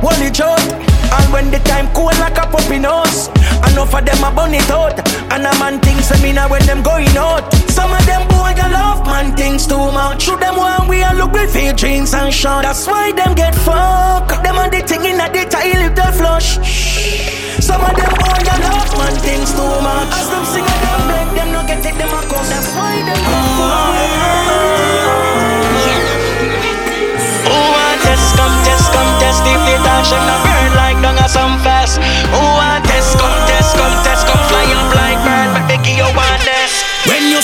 hold 0.00 0.22
it 0.22 0.40
out. 0.40 0.62
And 1.12 1.32
when 1.32 1.50
the 1.50 1.58
time 1.68 1.92
cool 1.92 2.14
like 2.24 2.38
a 2.38 2.48
puppy 2.48 2.78
nose, 2.78 3.28
enough 3.68 3.92
of 3.92 4.04
them 4.06 4.24
a 4.24 4.30
bun 4.32 4.54
it 4.54 4.70
out. 4.70 4.96
And 5.28 5.44
a 5.44 5.52
man 5.60 5.78
thinks 5.80 6.08
I 6.10 6.16
mean 6.22 6.40
when 6.48 6.64
them 6.64 6.82
going 6.82 7.12
out. 7.18 7.52
Some 7.68 7.92
of 7.92 8.04
them 8.06 8.26
boy 8.28 8.56
you 8.56 8.68
love 8.72 9.04
man 9.04 9.36
things 9.36 9.66
too 9.66 9.92
much. 9.92 10.22
Shoot 10.22 10.40
them 10.40 10.56
one 10.56 10.88
we 10.88 11.02
and 11.02 11.18
look 11.18 11.32
with 11.32 11.52
fake 11.52 11.76
jeans 11.76 12.14
and 12.14 12.32
short. 12.32 12.64
That's 12.64 12.86
why 12.86 13.12
them 13.12 13.34
get 13.34 13.54
fucked. 13.54 14.42
Them 14.42 14.56
on 14.56 14.70
the 14.70 14.71
thing 14.71 14.71
in 14.71 14.71
a 14.71 14.71
If 30.12 30.22
the 30.28 30.36
burn 30.44 30.70
like 30.76 30.98
dung 31.00 31.18
or 31.18 31.28
some 31.28 31.56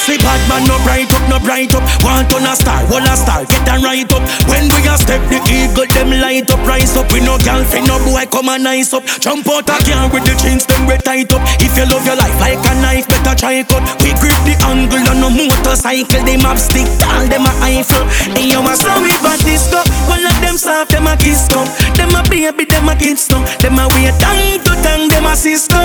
see 0.08 0.18
bad 0.24 0.40
man 0.48 0.64
no 0.64 0.80
bright 0.88 1.12
up, 1.12 1.24
no 1.28 1.36
bright 1.38 1.74
up 1.76 1.84
Want 2.00 2.32
on 2.32 2.48
a 2.48 2.56
star, 2.56 2.80
well 2.88 3.04
a 3.04 3.14
star, 3.14 3.44
get 3.44 3.68
and 3.68 3.84
right 3.84 4.08
up 4.08 4.24
When 4.48 4.72
we 4.72 4.80
a 4.88 4.96
step 4.96 5.20
the 5.28 5.36
eagle, 5.44 5.84
them 5.92 6.16
light 6.16 6.48
up 6.48 6.64
Rise 6.64 6.96
up, 6.96 7.12
we 7.12 7.20
no 7.20 7.36
girl, 7.44 7.60
no 7.84 8.00
boy 8.00 8.24
come 8.32 8.48
and 8.48 8.64
nice 8.64 8.96
up 8.96 9.04
Jump 9.20 9.44
out 9.52 9.68
a 9.68 9.76
car 9.84 10.08
with 10.08 10.24
the 10.24 10.34
chains, 10.40 10.64
them 10.64 10.88
red 10.88 11.04
tight 11.04 11.32
up 11.36 11.44
If 11.60 11.76
you 11.76 11.84
love 11.84 12.04
your 12.08 12.16
life 12.16 12.38
like 12.40 12.58
a 12.58 12.74
knife, 12.80 13.06
better 13.08 13.36
try 13.36 13.60
cut 13.68 13.84
We 14.00 14.16
grip 14.16 14.40
the 14.48 14.56
angle 14.64 15.04
no 15.04 15.18
no 15.18 15.28
motorcycle, 15.30 16.24
them 16.24 16.40
have 16.46 16.60
stick, 16.60 16.86
all 17.04 17.26
them 17.26 17.44
a 17.44 17.52
rifle. 17.60 18.06
And 18.32 18.46
you 18.46 18.62
a 18.62 18.72
so 18.76 18.90
we 19.02 19.12
bad 19.20 19.40
disco. 19.42 19.82
One 20.06 20.24
of 20.24 20.36
them 20.40 20.56
soft, 20.56 20.92
them 20.92 21.06
a 21.06 21.16
kiss 21.16 21.48
come. 21.48 21.68
Them 21.98 22.14
a 22.14 22.22
baby, 22.28 22.64
them 22.64 22.88
a 22.88 22.94
kids 22.96 23.28
no. 23.30 23.42
Them 23.58 23.78
a 23.78 23.88
wait 23.92 24.14
time 24.22 24.62
to 24.64 24.72
tongue, 24.82 25.08
them 25.08 25.26
a 25.26 25.34
sister. 25.36 25.76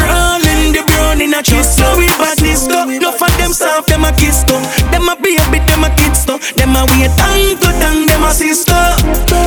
Rolling 0.00 0.72
the 0.72 0.82
brown 0.88 1.20
in 1.20 1.34
a 1.34 1.42
kiss, 1.42 1.76
so 1.76 1.84
we 1.98 2.06
bad 2.18 2.38
disco. 2.38 2.84
No 2.86 3.12
for 3.12 3.30
them 3.46 3.54
soft, 3.54 3.86
them 3.86 4.02
a 4.02 4.10
kiss 4.18 4.42
come. 4.42 4.62
Them 4.90 5.06
a 5.06 5.14
baby, 5.14 5.62
them 5.70 5.86
a 5.86 5.90
kids 5.94 6.26
no. 6.26 6.34
Them 6.58 6.74
a 6.74 6.82
wait 6.90 7.14
time 7.14 7.54
to 7.62 7.70
tongue, 7.78 8.02
them 8.10 8.26
a 8.26 8.34
sister. 8.34 8.74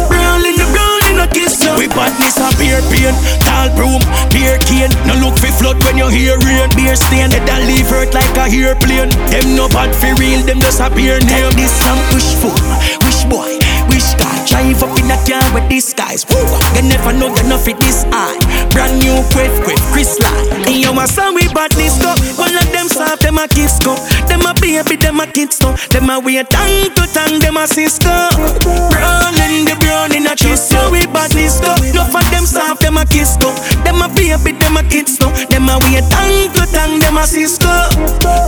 Rolling 0.08 0.56
the 0.56 0.64
brown 0.72 1.04
in 1.12 1.20
a 1.20 1.28
kiss 1.28 1.60
no. 1.60 1.76
We 1.76 1.92
badness 1.92 2.40
a 2.40 2.48
beer 2.56 2.80
pain, 2.88 3.12
tall 3.44 3.68
broom, 3.76 4.00
beer 4.32 4.56
cane. 4.64 4.96
No 5.04 5.20
look 5.20 5.36
for 5.36 5.52
flood 5.60 5.84
when 5.84 6.00
you 6.00 6.08
hear 6.08 6.40
rain. 6.48 6.72
Beer 6.80 6.96
stain, 6.96 7.32
head 7.32 7.50
and 7.52 7.68
leave 7.68 7.92
hurt 7.92 8.16
like 8.16 8.32
a 8.40 8.48
airplane. 8.48 9.12
Them 9.28 9.60
no 9.60 9.68
bad 9.68 9.92
for 9.92 10.16
real, 10.16 10.40
them 10.48 10.64
just 10.64 10.80
a 10.80 10.88
beer 10.88 11.20
name. 11.20 11.52
This 11.60 11.76
some 11.84 12.00
push 12.16 12.40
for, 12.40 12.56
wish 13.04 13.28
boy, 13.28 13.60
wish 13.92 14.16
guy. 14.16 14.29
Drive 14.48 14.84
up 14.84 14.96
in 14.98 15.12
a 15.12 15.18
car 15.28 15.44
with 15.54 15.68
guys. 15.96 16.26
Woo, 16.30 16.40
you 16.76 16.84
never 16.88 17.12
know 17.14 17.28
you 17.28 17.46
enough 17.46 17.66
fit 17.66 17.78
this 17.80 18.06
eye. 18.12 18.40
Brand 18.72 19.00
new 19.00 19.20
quick, 19.36 19.52
quick, 19.64 19.80
Chris 19.92 20.20
line. 20.20 20.68
And 20.68 20.76
you 20.80 20.92
a 20.92 21.08
son 21.08 21.36
we 21.36 21.48
badness 21.54 22.00
go. 22.02 22.16
One 22.40 22.56
of 22.56 22.68
them 22.72 22.88
soft, 22.88 23.22
them 23.22 23.38
a 23.38 23.48
kiss 23.48 23.80
go. 23.80 23.96
Them 24.28 24.42
a 24.48 24.54
baby, 24.60 24.96
them 24.96 25.20
a 25.20 25.28
kids 25.28 25.62
no. 25.62 25.76
Them 25.92 26.10
a 26.10 26.20
wait 26.20 26.50
tongue 26.50 26.90
to 26.96 27.04
tongue, 27.12 27.40
them 27.40 27.58
a 27.58 27.68
sister. 27.68 28.08
Rolling 28.08 29.66
the 29.68 29.76
brown 29.80 30.16
in 30.16 30.28
a 30.28 30.36
kiss, 30.36 30.70
so 30.70 30.92
we 30.92 31.06
badness 31.08 31.60
go. 31.60 31.76
No 31.94 32.06
for 32.06 32.24
them 32.32 32.46
soft, 32.46 32.82
them 32.82 32.98
a 32.98 33.06
kiss 33.06 33.38
go. 33.38 33.52
Them 33.84 34.02
a 34.02 34.08
baby, 34.10 34.58
them 34.58 34.78
a 34.78 34.84
kids 34.84 35.20
no. 35.20 35.30
Them 35.52 35.70
a 35.70 35.78
wait 35.84 36.06
tongue 36.10 36.52
to 36.56 36.64
tongue, 36.72 37.00
them 37.00 37.18
a 37.18 37.24
sister. 37.28 37.68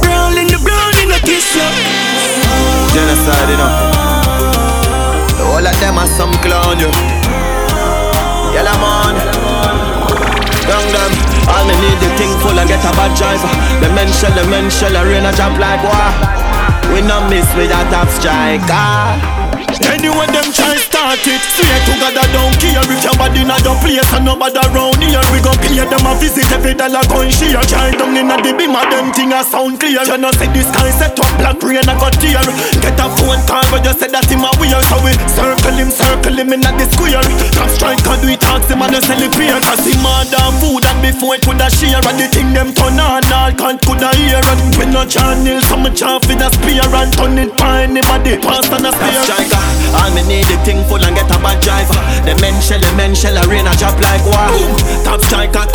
Rolling 0.08 0.50
the 0.50 0.60
brown 0.64 0.94
in 1.04 1.12
a 1.12 1.20
kiss, 1.20 1.56
yo. 1.56 1.66
Genocide, 2.94 3.50
you 3.50 3.58
know. 3.58 3.81
Them 5.82 5.98
are 5.98 6.06
some 6.06 6.32
clown, 6.46 6.78
you. 6.78 6.92
Yellow 8.54 8.78
man. 8.78 9.18
Young 10.70 10.88
them. 10.94 11.12
All 11.50 11.66
me 11.66 11.74
need 11.82 11.98
the 11.98 12.10
thing 12.22 12.30
full 12.40 12.54
and 12.54 12.70
get 12.70 12.86
a 12.86 12.92
bad 12.94 13.18
driver. 13.18 13.50
The 13.82 13.90
men 13.94 14.08
shell, 14.14 14.32
the 14.38 14.48
men 14.48 14.70
shell, 14.70 14.96
a 14.96 15.04
rain 15.04 15.26
a 15.26 15.34
jump 15.34 15.58
like 15.58 15.82
war. 15.82 16.94
We 16.94 17.02
not 17.02 17.30
miss 17.30 17.50
with 17.56 17.72
a 17.72 17.82
top 17.90 18.10
striker. 18.10 19.41
Anyway, 19.88 20.28
them 20.32 20.48
try 20.52 20.76
start 20.76 21.24
it. 21.24 21.42
Swear 21.56 21.78
to 21.88 21.94
God, 22.02 22.18
I 22.18 22.26
don't 22.36 22.56
care 22.60 22.84
if 22.84 23.00
your 23.04 23.16
body 23.16 23.44
not 23.48 23.64
the 23.64 23.72
place 23.80 24.04
and 24.12 24.26
nobody 24.28 24.60
around 24.68 25.00
here. 25.00 25.24
We 25.32 25.40
gon' 25.40 25.56
pay 25.64 25.80
them 25.80 26.04
a 26.04 26.12
visit 26.20 26.50
every 26.52 26.76
dollar 26.76 27.04
gun 27.08 27.32
share. 27.32 27.62
Try 27.70 27.96
down 27.96 28.18
in 28.18 28.28
the 28.28 28.52
beam 28.58 28.76
of 28.76 28.84
them 28.92 29.14
thing 29.16 29.32
a 29.32 29.44
sound 29.44 29.80
clear. 29.80 30.04
You 30.04 30.18
know, 30.20 30.32
see 30.36 30.52
this 30.52 30.68
guy 30.76 30.92
set 30.92 31.16
up 31.16 31.32
black 31.40 31.62
rain 31.64 31.88
I 31.88 31.96
got 31.96 32.16
tear. 32.20 32.44
Get 32.84 33.00
a 33.00 33.08
phone 33.16 33.40
call, 33.48 33.64
but 33.72 33.86
you 33.88 33.94
said 33.96 34.12
that 34.12 34.28
him 34.28 34.44
a 34.44 34.52
weird. 34.60 34.84
So 34.92 34.98
we 35.06 35.16
circle 35.32 35.78
him, 35.78 35.90
circle 35.94 36.36
him 36.36 36.52
in 36.52 36.62
the 36.66 36.86
square. 36.92 37.24
Top 37.56 37.70
strike, 37.72 38.02
cause 38.04 38.24
we 38.28 38.36
talk 38.36 38.66
him 38.68 38.84
and 38.84 38.98
celebrate. 39.00 39.56
Cause 39.64 39.86
him 39.88 40.04
mad 40.04 40.34
and 40.36 40.56
food 40.60 40.84
and 40.84 41.00
before 41.00 41.40
it 41.40 41.46
coulda 41.48 41.72
share. 41.72 42.02
And 42.02 42.18
the 42.20 42.28
thing 42.28 42.52
them 42.52 42.76
turn 42.76 43.00
on, 43.00 43.24
all 43.32 43.52
can't 43.56 43.80
coulda 43.80 44.12
hear. 44.20 44.42
And 44.42 44.76
we 44.76 44.86
no 44.92 45.08
channel, 45.08 45.62
some 45.70 45.88
chant 45.96 46.26
for 46.28 46.36
the 46.36 46.50
spear 46.50 46.84
and 46.84 47.12
turn 47.16 47.38
it 47.38 47.56
by 47.56 47.88
anybody. 47.88 48.36
Pass 48.42 48.68
on 48.74 48.86
a 48.86 48.92
spear. 48.92 49.61
All 49.98 50.10
me 50.16 50.24
need 50.28 50.48
the 50.48 50.58
thing 50.64 50.82
full 50.88 51.04
and 51.04 51.16
get 51.16 51.30
a 51.30 51.38
bad 51.40 51.60
driver. 51.60 51.98
The 52.24 52.34
men 52.40 52.56
shell, 52.64 52.80
the 52.80 52.92
men 52.96 53.14
shell, 53.14 53.36
a 53.36 53.44
rain 53.48 53.68
a 53.68 53.74
drop 53.76 54.00
like 54.00 54.24
war. 54.24 54.48
Top 55.04 55.20
striker, 55.22 55.68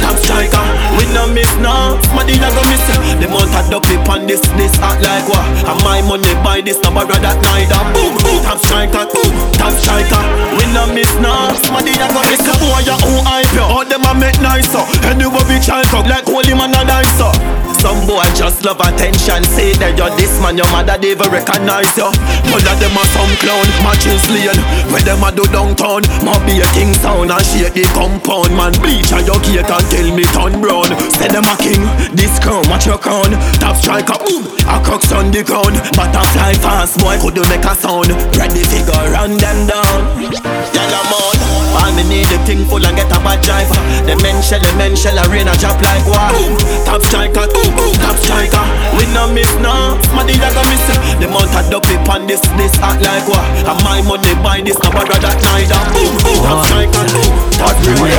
top 0.00 0.16
striker. 0.20 0.64
We 1.00 1.08
no 1.16 1.26
miss 1.30 1.48
no, 1.58 1.96
smarty 2.12 2.36
a 2.36 2.48
go 2.52 2.62
miss. 2.68 2.84
The 3.18 3.26
month 3.28 3.54
a 3.56 3.60
dopey 3.70 3.96
on 4.10 4.26
this, 4.26 4.44
this 4.60 4.76
act 4.80 5.02
like 5.02 5.26
war. 5.28 5.42
And 5.66 5.78
my 5.82 6.04
money 6.04 6.32
buy 6.44 6.60
this, 6.60 6.78
no 6.84 6.92
bother 6.92 7.18
that 7.18 7.38
neither. 7.40 7.80
Boom, 7.96 8.14
top 8.44 8.60
striker, 8.60 9.08
top 9.56 9.74
striker. 9.80 10.22
We 10.60 10.68
no 10.76 10.84
miss 10.92 11.10
no, 11.18 11.32
smarty 11.64 11.96
a 11.96 12.06
go 12.12 12.20
miss. 12.28 12.44
Boy, 12.60 12.84
you 12.84 12.96
who 13.00 13.14
hype 13.24 13.48
you, 13.56 13.64
all 13.64 13.86
them 13.88 14.04
a 14.04 14.12
make 14.12 14.38
nicer. 14.44 14.84
Anyway, 15.08 15.42
we 15.48 15.56
try 15.64 15.82
talk 15.88 16.06
like 16.06 16.28
holy 16.28 16.52
man 16.52 16.76
a 16.76 16.84
nicer. 16.84 17.32
Some 17.82 18.06
boy 18.06 18.22
just 18.38 18.62
love 18.62 18.78
attention. 18.78 19.42
Say 19.42 19.74
that 19.82 19.98
you're 19.98 20.14
this 20.14 20.38
man, 20.38 20.54
your 20.54 20.70
mother 20.70 20.94
they 20.94 21.18
even 21.18 21.26
recognize 21.34 21.90
you. 21.98 22.06
All 22.06 22.62
of 22.62 22.76
them 22.78 22.94
are 22.94 23.10
some 23.10 23.34
clown, 23.42 23.66
matches 23.82 24.22
lane. 24.30 24.62
Where 24.94 25.02
them 25.02 25.26
a 25.26 25.34
do 25.34 25.42
downtown, 25.50 26.06
ma 26.22 26.38
be 26.46 26.62
a 26.62 26.68
king 26.78 26.94
sound 27.02 27.34
and 27.34 27.42
shake 27.42 27.74
the 27.74 27.82
compound. 27.90 28.54
Man 28.54 28.70
bleach 28.78 29.10
and 29.10 29.26
your 29.26 29.42
gate 29.42 29.66
and 29.66 29.86
tell 29.90 30.08
me 30.14 30.22
turn 30.30 30.62
brown. 30.62 30.94
Say 31.10 31.26
them 31.26 31.42
a 31.42 31.58
king, 31.58 31.82
this 32.14 32.38
crown, 32.38 32.62
watch 32.70 32.86
your 32.86 33.02
crown. 33.02 33.34
Top 33.58 33.74
striker, 33.74 34.14
boom, 34.22 34.46
a 34.70 34.78
crux 34.78 35.10
on 35.10 35.34
the 35.34 35.42
ground. 35.42 35.74
Butterfly 35.98 36.54
fast, 36.62 37.02
boy 37.02 37.18
could 37.18 37.34
you 37.34 37.46
make 37.50 37.66
a 37.66 37.74
sound? 37.74 38.14
Ready 38.38 38.62
figure 38.70 39.11
thing 42.52 42.68
full 42.68 42.84
and 42.84 42.96
get 42.96 43.08
a 43.08 43.18
bad 43.24 43.40
driver. 43.40 43.80
The 44.04 44.14
men 44.20 44.36
shell, 44.44 44.60
the 44.60 44.72
men 44.76 44.92
shell, 44.92 45.16
a 45.16 45.24
rain 45.32 45.48
a 45.48 45.54
drop 45.56 45.80
like 45.80 46.04
war. 46.04 46.28
Top 46.84 47.00
striker, 47.00 47.48
top 48.04 48.16
striker. 48.20 48.64
We 49.00 49.08
no 49.16 49.32
miss 49.32 49.48
no, 49.64 49.96
smarty 50.12 50.36
that 50.36 50.52
go 50.52 50.60
miss. 50.68 50.84
The 51.16 51.28
month 51.32 51.56
a 51.56 51.64
dopey 51.72 51.96
on 52.12 52.28
this, 52.28 52.44
this 52.60 52.76
act 52.84 53.00
like 53.00 53.24
war. 53.24 53.40
And 53.64 53.80
my 53.80 54.04
money 54.04 54.36
buy 54.44 54.60
this, 54.60 54.76
no 54.84 54.92
bother 54.92 55.16
that 55.16 55.40
neither. 55.40 55.80
Top 56.44 56.68
striker, 56.68 57.04
top 57.56 57.76
striker. 57.80 58.12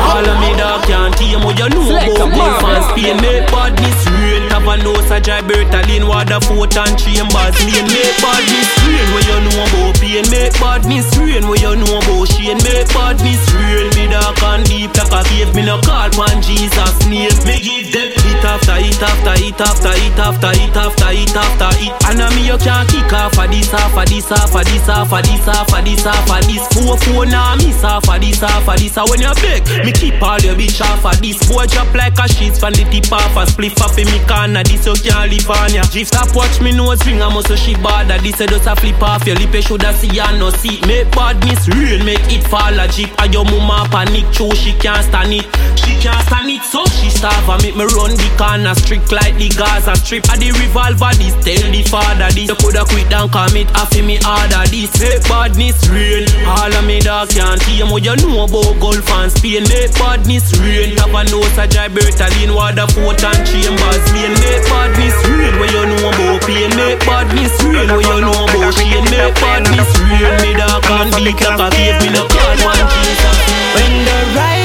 All 0.00 0.22
of 0.22 0.36
me 0.38 0.50
dog 0.54 0.86
can't 0.86 1.14
tame 1.16 1.42
what 1.42 1.58
you 1.58 1.68
know 1.74 1.90
about 1.90 2.30
me 2.30 2.46
fans 2.62 2.86
Spain 2.94 3.16
Make 3.20 3.46
badness 3.50 4.06
real 4.06 4.19
Have 4.60 4.84
a 4.84 5.14
a 5.14 5.20
dry 5.20 5.40
Bertalin 5.40 6.06
Water 6.06 6.40
fort 6.44 6.76
and 6.76 6.92
chambers. 6.98 7.56
Lane 7.64 7.88
Make 7.88 8.16
badness 8.20 8.68
real 8.84 9.08
What 9.16 9.24
you 9.24 9.40
know 9.40 9.64
about 9.64 9.96
pain. 9.96 10.24
Make 10.28 10.52
badness 10.60 11.08
real 11.16 11.48
What 11.48 11.60
you 11.64 11.76
know 11.80 11.96
about 11.96 12.28
Shane 12.28 12.60
Make 12.60 12.92
badness 12.92 13.40
real 13.56 13.88
Me 13.96 14.04
dark 14.12 14.42
and 14.44 14.64
deep 14.68 14.92
like 14.92 15.12
a 15.16 15.20
cave. 15.28 15.54
Me 15.56 15.64
no 15.64 15.80
call 15.80 16.12
pan 16.12 16.44
Jesus 16.44 16.92
name. 17.08 17.32
Me 17.48 17.56
give 17.56 17.88
them 17.88 18.12
hit 18.12 18.44
after 18.44 18.76
hit 18.76 19.00
after 19.00 19.36
hit 19.40 19.60
after 19.60 19.94
hit 19.96 20.18
after 20.20 20.52
hit 20.52 20.76
after 20.76 21.08
hit 21.08 21.36
after 21.36 21.72
hit. 21.80 21.96
And 22.04 22.20
a 22.20 22.28
me 22.36 22.52
you 22.52 22.58
can't 22.60 22.84
kick 22.84 23.12
off 23.16 23.38
of 23.40 23.48
this 23.48 23.72
off 23.72 23.96
of 23.96 24.06
this 24.12 24.28
off 24.30 24.54
of 24.54 24.64
this 24.68 24.88
off 24.88 25.12
of 25.12 25.24
this 25.24 25.48
off 25.48 25.72
of 25.72 25.84
this 25.84 26.04
off 26.04 26.28
of 26.28 26.40
this. 26.44 26.64
Four 26.76 27.00
four 27.08 27.24
now 27.24 27.56
miss 27.56 27.82
off 27.82 28.08
of 28.08 28.20
this 28.20 28.42
off 28.44 28.68
of 28.68 28.76
this. 28.76 28.96
When 28.96 29.24
you 29.24 29.34
beg 29.40 29.64
me 29.84 29.92
keep 29.92 30.20
all 30.20 30.38
your 30.44 30.54
bitch 30.54 30.84
off 30.84 31.04
of 31.08 31.16
this. 31.24 31.40
Boy 31.48 31.64
drop 31.66 31.88
like 31.96 32.18
a 32.20 32.28
sheets 32.28 32.60
from 32.60 32.76
the 32.76 32.84
tip 32.92 33.10
off 33.10 33.34
a 33.40 33.48
spliff 33.48 33.80
off 33.80 33.96
in 33.96 34.06
me 34.12 34.20
corner 34.50 34.62
This 34.64 34.86
you 34.86 34.94
can't 34.94 35.30
live 35.30 35.50
on 35.50 35.74
ya 35.74 35.82
Drift 35.92 36.14
stop 36.14 36.34
watch 36.34 36.60
me 36.60 36.72
nose 36.72 37.04
ring 37.06 37.22
I 37.22 37.32
must 37.32 37.48
so 37.48 37.56
she 37.56 37.74
bad. 37.74 38.10
This 38.22 38.40
a 38.40 38.46
just 38.46 38.66
a 38.66 38.74
flip 38.76 39.02
off 39.02 39.26
your 39.26 39.36
lip 39.36 39.54
You 39.54 39.62
shoulda 39.62 39.92
see 39.94 40.08
ya 40.08 40.30
no 40.38 40.50
see. 40.50 40.80
Make 40.86 41.10
badness 41.12 41.68
real 41.68 42.02
Make 42.04 42.26
it 42.30 42.46
fall 42.48 42.78
a 42.78 42.88
jeep 42.88 43.10
And 43.18 43.32
your 43.32 43.44
mama 43.44 43.88
panic 43.90 44.26
True 44.32 44.54
she 44.54 44.72
can't 44.74 45.04
stand 45.04 45.32
it. 45.32 45.46
She 45.78 45.94
can't 46.02 46.20
stand 46.26 46.50
it 46.50 46.62
so 46.62 46.84
she 46.98 47.10
starve 47.10 47.48
And 47.48 47.62
make 47.62 47.76
me 47.76 47.84
run 47.94 48.14
the 48.16 48.28
corner. 48.36 48.74
Strict 48.74 49.12
like 49.12 49.36
the 49.36 49.48
Gaza 49.50 49.94
strip. 49.96 50.26
And 50.30 50.40
the 50.42 50.50
revolver 50.58 51.14
this 51.18 51.34
Tell 51.44 51.70
the 51.70 51.82
father 51.86 52.30
this. 52.34 52.48
You 52.48 52.56
coulda 52.58 52.84
quit 52.84 53.08
down 53.08 53.30
Commit 53.30 53.70
off 53.78 53.94
in 53.94 54.06
me 54.06 54.18
order 54.26 54.64
this. 54.70 54.90
Make 54.98 55.22
badness 55.28 55.88
real 55.88 56.26
All 56.46 56.72
of 56.72 56.84
me 56.84 57.00
dog 57.00 57.30
can't 57.30 57.60
tame 57.62 57.90
What 57.90 58.04
you 58.04 58.16
know 58.18 58.44
about 58.44 58.74
golf 58.80 59.08
and 59.22 59.30
Spain? 59.30 59.62
Make 59.70 59.94
badness 59.94 60.58
real. 60.58 60.96
Have 60.98 61.14
a 61.14 61.22
nose 61.30 61.58
a 61.58 61.66
dry 61.68 61.88
Bertalin 61.88 62.54
Water 62.54 62.86
fort 62.92 63.22
and 63.22 63.40
chambers 63.46 64.04
Lane 64.14 64.39
Make 64.40 64.64
badness 64.68 65.16
real 65.28 65.54
What 65.60 65.70
you 65.72 65.84
know 65.86 66.08
about 66.10 66.40
pain. 66.46 66.70
Make 66.76 67.00
badness 67.06 67.54
real 67.64 67.86
What 67.92 68.04
you 68.04 68.18
know 68.20 68.44
about 68.44 68.74
Shane 68.74 69.06
Make 69.12 69.34
badness 69.40 69.92
real 70.00 70.32
Me 70.42 70.50
dog 70.56 70.82
can't 70.84 71.10
beat 71.16 71.36
like 71.36 71.44
a 71.44 71.68
cave 71.70 71.98
Me 72.02 72.08
no 72.12 72.24
call 72.28 72.56
one 72.64 72.84
Jesus. 73.04 73.38
When 73.76 73.94
the 74.04 74.18
rifle 74.36 74.59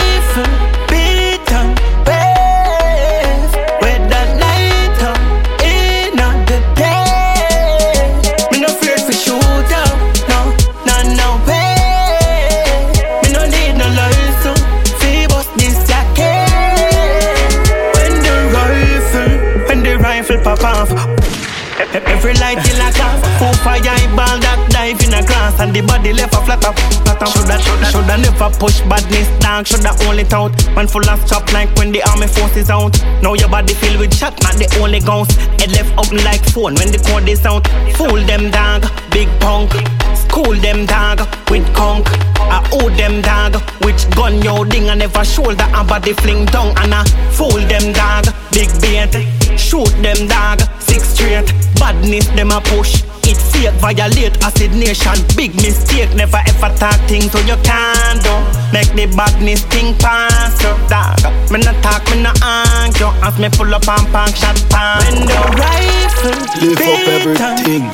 shoulda 28.15 28.31
never 28.31 28.57
push 28.57 28.81
badness 28.81 29.27
down. 29.39 29.65
Shoulda 29.65 29.91
only 30.07 30.23
it 30.23 30.33
out. 30.33 30.51
Man 30.75 30.87
full 30.87 31.07
of 31.09 31.27
chop 31.27 31.51
like 31.53 31.73
when 31.77 31.91
the 31.91 32.01
army 32.09 32.27
force 32.27 32.55
is 32.55 32.69
out. 32.69 32.99
Now 33.21 33.33
your 33.33 33.49
body 33.49 33.73
filled 33.73 33.99
with 33.99 34.13
shot, 34.15 34.41
not 34.43 34.55
the 34.55 34.67
only 34.81 34.99
guns. 34.99 35.33
Head 35.59 35.71
left 35.71 35.91
open 35.97 36.23
like 36.23 36.43
phone 36.51 36.75
when 36.75 36.91
the 36.91 36.99
code 36.99 37.27
is 37.27 37.45
out. 37.45 37.67
Fool 37.97 38.21
them 38.25 38.51
dog, 38.51 38.85
big 39.11 39.29
punk. 39.39 39.71
School 40.15 40.55
them 40.55 40.85
dog 40.85 41.19
with 41.49 41.65
conk. 41.75 42.07
I 42.37 42.61
owe 42.73 42.89
them 42.89 43.21
dog 43.21 43.61
which 43.83 44.09
gun 44.11 44.41
yo 44.41 44.63
ding 44.63 44.89
and 44.89 44.99
never 44.99 45.23
shoulder 45.25 45.63
and 45.63 45.87
body 45.87 46.13
fling 46.13 46.45
down 46.45 46.77
and 46.77 46.93
I 46.93 47.03
fool 47.31 47.59
them 47.67 47.93
dog 47.93 48.25
big 48.51 48.69
bait. 48.81 49.13
Shoot 49.57 49.91
them 50.01 50.27
dog, 50.27 50.61
six 50.79 51.09
straight. 51.09 51.51
Badness 51.79 52.27
them 52.27 52.51
a 52.51 52.61
push. 52.61 53.04
It 53.25 53.41
fake, 53.41 53.73
violate 53.81 54.37
acid 54.45 54.73
nation. 54.77 55.17
Big 55.35 55.55
mistake, 55.55 56.13
never 56.13 56.37
ever 56.45 56.69
talk 56.77 56.99
things 57.09 57.31
so 57.31 57.39
you 57.49 57.57
can't 57.65 58.21
do. 58.21 58.35
Make 58.69 58.93
the 58.93 59.09
badness 59.17 59.65
thing 59.65 59.97
pass 59.97 60.61
up, 60.61 60.77
dog. 60.85 61.17
Me 61.49 61.57
not 61.57 61.73
talk, 61.81 62.05
me 62.13 62.21
not 62.21 62.37
argue. 62.45 63.09
As 63.25 63.37
me 63.41 63.49
pull 63.49 63.73
up 63.73 63.87
and 63.89 64.05
punk 64.13 64.35
shot 64.35 64.57
pan. 64.69 65.01
When 65.01 65.25
the 65.25 65.41
rifle 65.57 66.37
Lift 66.61 66.85
up 66.85 67.01
everything. 67.17 67.89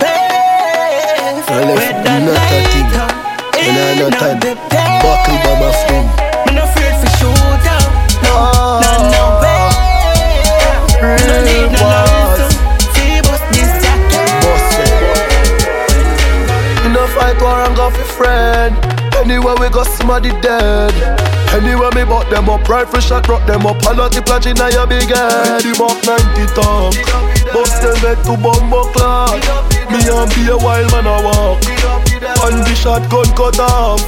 I 1.48 1.64
left 1.64 2.04
not 2.04 2.28
a 2.28 2.60
thing. 2.68 2.92
And 3.64 3.78
I 3.80 4.04
not 4.04 4.20
time. 4.20 5.00
Buckle 5.00 5.40
by 5.48 5.54
my 5.64 5.72
skin. 5.80 6.04
Me 6.46 6.52
no 6.60 6.64
afraid 6.68 6.96
for 7.00 7.12
shoot 7.20 7.66
out. 7.72 7.88
No, 8.24 8.36
no, 8.84 8.92
no 9.16 9.24
way. 9.40 9.64
Me 11.16 11.24
no 11.24 11.36
need 11.48 11.72
no 11.72 11.88
license. 11.88 12.11
Friend. 18.22 18.78
Anywhere 19.18 19.56
we 19.58 19.70
go, 19.70 19.84
somebody 19.84 20.30
dead. 20.42 20.94
Anywhere 21.58 21.92
me 21.98 22.06
buck 22.06 22.30
them 22.30 22.50
up, 22.50 22.68
rifle 22.70 23.02
shot, 23.02 23.28
rock 23.28 23.46
them 23.48 23.66
up. 23.66 23.82
A 23.90 23.94
lot 23.94 24.16
of 24.16 24.26
plunge 24.26 24.46
in 24.46 24.58
your 24.58 24.86
big 24.86 25.10
head. 25.10 25.62
The 25.66 25.74
buck 25.78 25.98
90 26.06 26.46
talk. 26.54 26.94
Bust 27.54 27.82
them 27.82 27.98
head 28.06 28.20
to 28.26 28.38
bumbo 28.38 28.86
clock. 28.94 29.42
Me 29.90 30.00
and 30.06 30.30
be 30.38 30.48
a 30.54 30.58
wild 30.58 30.92
man 30.94 31.10
a 31.10 31.18
walk. 31.26 31.66
And 32.46 32.62
the 32.62 32.76
shotgun 32.78 33.30
cut 33.34 33.60
off. 33.60 34.02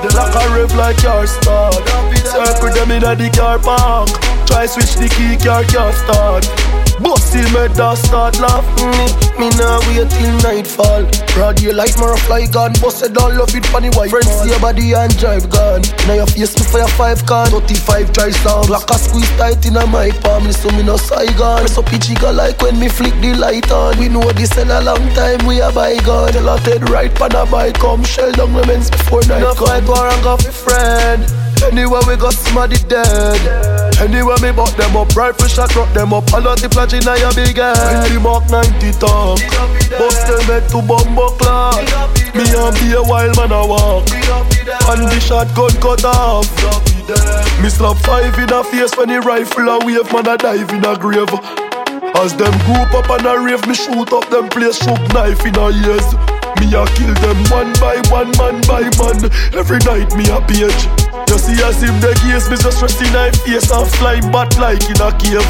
They 0.00 0.08
Like 0.16 0.34
a 0.34 0.44
rev 0.56 0.72
like 0.74 0.96
car 0.96 1.26
start. 1.26 1.76
Circle 2.24 2.72
them 2.72 2.90
in 2.90 3.02
the 3.02 3.28
car 3.36 3.58
park. 3.58 4.08
Try 4.46 4.66
switch 4.66 4.96
the 4.96 5.08
key, 5.08 5.36
car 5.36 5.64
can't 5.64 5.94
start. 5.94 6.89
Bust 7.02 7.32
him 7.34 7.48
head 7.56 7.72
that 7.80 7.96
start 7.96 8.38
laugh 8.40 8.66
Me, 8.76 9.08
me 9.40 9.48
nah 9.56 9.80
wait 9.88 10.08
till 10.12 10.36
nightfall. 10.44 11.08
Broad 11.32 11.62
light 11.72 11.96
more 11.98 12.16
fly 12.28 12.46
gun 12.46 12.72
Busted 12.80 13.16
all 13.16 13.32
love 13.32 13.54
it 13.54 13.64
funny 13.66 13.88
white 13.96 14.10
Friends 14.10 14.28
see 14.28 14.50
your 14.50 14.60
body 14.60 14.92
and 14.92 15.16
drive 15.16 15.48
gun 15.48 15.80
Now 16.06 16.20
your 16.20 16.26
face 16.26 16.52
me 16.58 16.64
for 16.66 16.78
your 16.78 16.92
five 17.00 17.24
can 17.24 17.48
35 17.48 18.12
try 18.12 18.30
sound 18.30 18.66
Black 18.66 18.90
a 18.90 18.98
squeeze 18.98 19.30
tight 19.36 19.64
in 19.64 19.76
a 19.76 19.86
my 19.86 20.10
palm. 20.22 20.44
Listen 20.44 20.76
me 20.76 20.82
no 20.82 20.96
Saigon. 20.96 21.68
So 21.68 21.82
pitchy 21.82 22.14
go 22.14 22.30
like 22.32 22.60
when 22.62 22.78
me 22.78 22.88
flick 22.88 23.14
the 23.20 23.34
light 23.34 23.70
on. 23.70 23.98
We 23.98 24.08
know 24.08 24.24
this 24.32 24.56
in 24.58 24.70
a 24.70 24.80
long 24.80 25.08
time 25.14 25.46
we 25.46 25.60
a 25.60 25.72
bygone. 25.72 26.32
Tell 26.32 26.48
a 26.48 26.58
head 26.60 26.88
right 26.90 27.14
pan 27.14 27.34
a 27.34 27.46
bike 27.46 27.74
come 27.74 28.04
Shell 28.04 28.32
down 28.32 28.52
the 28.52 28.66
men's 28.66 28.90
before 28.90 29.22
night 29.26 29.42
come. 29.42 29.56
No 29.56 29.66
fight 29.66 29.84
war 29.88 30.06
and 30.06 30.22
go 30.22 30.36
for 30.36 30.52
friend 30.52 31.49
Anywhere 31.62 32.00
we 32.06 32.16
go, 32.16 32.30
somebody 32.30 32.76
dead. 32.88 33.40
Anywhere 34.00 34.38
me 34.40 34.50
buck 34.52 34.74
them 34.76 34.96
up, 34.96 35.14
rifle 35.14 35.46
shot, 35.46 35.74
rock 35.76 35.92
them 35.92 36.12
up. 36.12 36.24
A 36.32 36.40
lot 36.40 36.60
the 36.60 36.68
flash 36.68 36.94
in 36.94 37.04
your 37.04 37.32
big 37.34 37.56
head. 37.56 38.08
The 38.08 38.18
Mark 38.18 38.48
90 38.48 38.92
talk, 38.98 39.38
bust 39.98 40.26
them 40.26 40.40
head 40.48 40.68
to 40.70 40.80
bumbo 40.80 41.36
clock. 41.36 41.84
Me 42.34 42.48
and 42.48 42.74
be 42.80 42.96
a 42.96 43.02
wild 43.02 43.36
man 43.36 43.52
a 43.52 43.66
walk, 43.66 44.08
and 44.88 45.04
the 45.04 45.20
shotgun 45.20 45.74
cut 45.82 46.04
off. 46.04 46.48
Me 47.60 47.68
slap 47.68 47.98
five 47.98 48.38
in 48.38 48.52
a 48.52 48.64
face 48.64 48.96
when 48.96 49.08
the 49.08 49.20
rifle 49.20 49.68
a 49.68 49.84
wave, 49.84 50.10
man 50.12 50.28
a 50.28 50.36
dive 50.38 50.70
in 50.70 50.84
a 50.84 50.96
grave. 50.96 51.28
As 52.16 52.34
them 52.36 52.52
group 52.64 52.92
up 52.94 53.10
and 53.10 53.26
a 53.26 53.38
rave, 53.38 53.66
me 53.66 53.74
shoot 53.74 54.12
up 54.12 54.28
them 54.30 54.48
place, 54.48 54.78
shoot 54.78 55.00
knife 55.12 55.44
in 55.44 55.56
a 55.56 55.68
ears. 55.68 56.39
Me 56.58 56.66
a 56.74 56.82
kill 56.98 57.14
them 57.22 57.38
one 57.52 57.72
by 57.78 58.00
one, 58.10 58.32
man 58.40 58.58
by 58.66 58.88
man. 58.98 59.30
Every 59.54 59.78
night 59.86 60.10
me 60.16 60.26
a 60.32 60.40
page. 60.42 60.82
You 61.30 61.38
see 61.38 61.62
as 61.62 61.78
him 61.78 61.94
the 62.02 62.10
case, 62.26 62.50
me 62.50 62.58
just 62.58 62.82
rest 62.82 62.98
in 62.98 63.12
my 63.14 63.30
face 63.46 63.70
and 63.70 63.86
flying 64.02 64.26
bat 64.34 64.50
like 64.58 64.82
in 64.90 64.98
a 64.98 65.14
cave. 65.14 65.46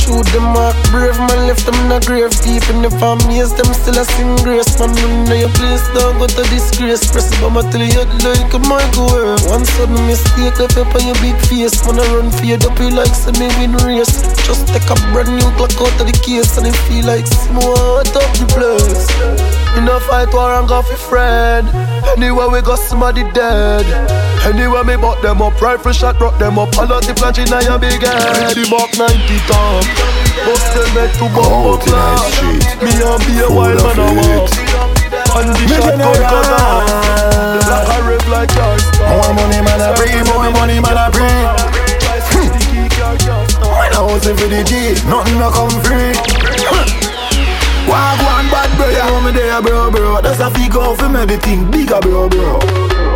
Shoot 0.00 0.24
them 0.32 0.56
mark 0.56 0.72
brave, 0.88 1.20
man 1.28 1.44
left 1.44 1.68
them 1.68 1.76
in 1.84 1.92
a 1.92 2.00
grave. 2.00 2.32
Deep 2.40 2.64
in 2.72 2.80
the 2.80 2.88
families, 2.96 3.52
them 3.52 3.68
still 3.76 4.00
a 4.00 4.04
sing 4.16 4.32
grace. 4.40 4.72
Man, 4.80 4.96
you 4.96 5.08
know 5.28 5.36
your 5.36 5.52
place, 5.60 5.84
don't 5.92 6.16
go 6.16 6.24
to 6.24 6.42
disgrace. 6.48 7.04
Press 7.12 7.28
it, 7.28 7.44
I'ma 7.44 7.60
tell 7.68 7.84
you 7.84 8.08
like 8.24 8.52
a 8.56 8.60
microwave. 8.64 9.44
One 9.52 9.68
sudden 9.68 10.00
mistake, 10.08 10.56
left 10.56 10.80
up 10.80 10.96
on 10.96 11.04
your 11.04 11.18
big 11.20 11.36
face. 11.44 11.76
Man, 11.84 12.00
I 12.00 12.08
run 12.16 12.32
fade 12.32 12.64
up, 12.64 12.78
you 12.80 12.88
like 12.88 13.12
some 13.12 13.36
me 13.36 13.52
win 13.60 13.76
race. 13.84 14.24
Just 14.48 14.72
take 14.72 14.88
a 14.88 14.96
brand 15.12 15.28
new 15.28 15.50
clock 15.60 15.76
out 15.76 15.92
of 16.00 16.08
the 16.08 16.16
case 16.24 16.56
and 16.56 16.64
it 16.64 16.78
feel 16.88 17.04
like 17.04 17.28
some 17.28 17.60
hot 17.60 18.08
up 18.16 18.32
the 18.40 18.48
place. 18.48 19.12
Me 19.76 19.84
no 19.84 20.00
fight 20.08 20.32
war 20.38 20.54
and 20.54 20.68
go 20.68 20.82
for 20.82 20.96
friend. 20.96 21.66
Anywhere 22.16 22.48
we 22.48 22.60
go, 22.62 22.76
somebody 22.76 23.24
dead. 23.32 23.84
Anywhere 24.46 24.84
me 24.84 24.96
bought 24.96 25.20
them 25.20 25.42
up, 25.42 25.60
rifle 25.60 25.92
shot, 25.92 26.20
rock 26.20 26.38
them 26.38 26.58
up. 26.58 26.72
A 26.78 26.84
lot 26.86 27.02
the 27.06 27.12
planch 27.12 27.38
in 27.42 27.50
your 27.66 27.78
big 27.78 28.02
head. 28.02 28.54
The 28.54 28.64
buck 28.70 28.90
90 28.96 29.38
top. 29.50 29.84
Bust 30.46 30.68
them 30.74 30.94
head 30.94 31.12
to 31.18 31.26
bumbo 31.34 31.76
class. 31.82 32.34
Me 32.82 32.92
and 33.10 33.22
be 33.26 33.34
a 33.42 33.48
wild 33.50 33.82
man 33.82 33.98
a 33.98 34.08
walk. 34.18 34.97
Bro 50.58 50.58
That's 50.58 50.58
a 50.58 50.64
figure 50.64 50.80
out 50.80 50.98
for 50.98 51.08
me 51.08 51.26
the 51.26 51.38
thing 51.38 51.70
bigger 51.70 52.00
bro 52.00 52.28
bro. 52.28 52.58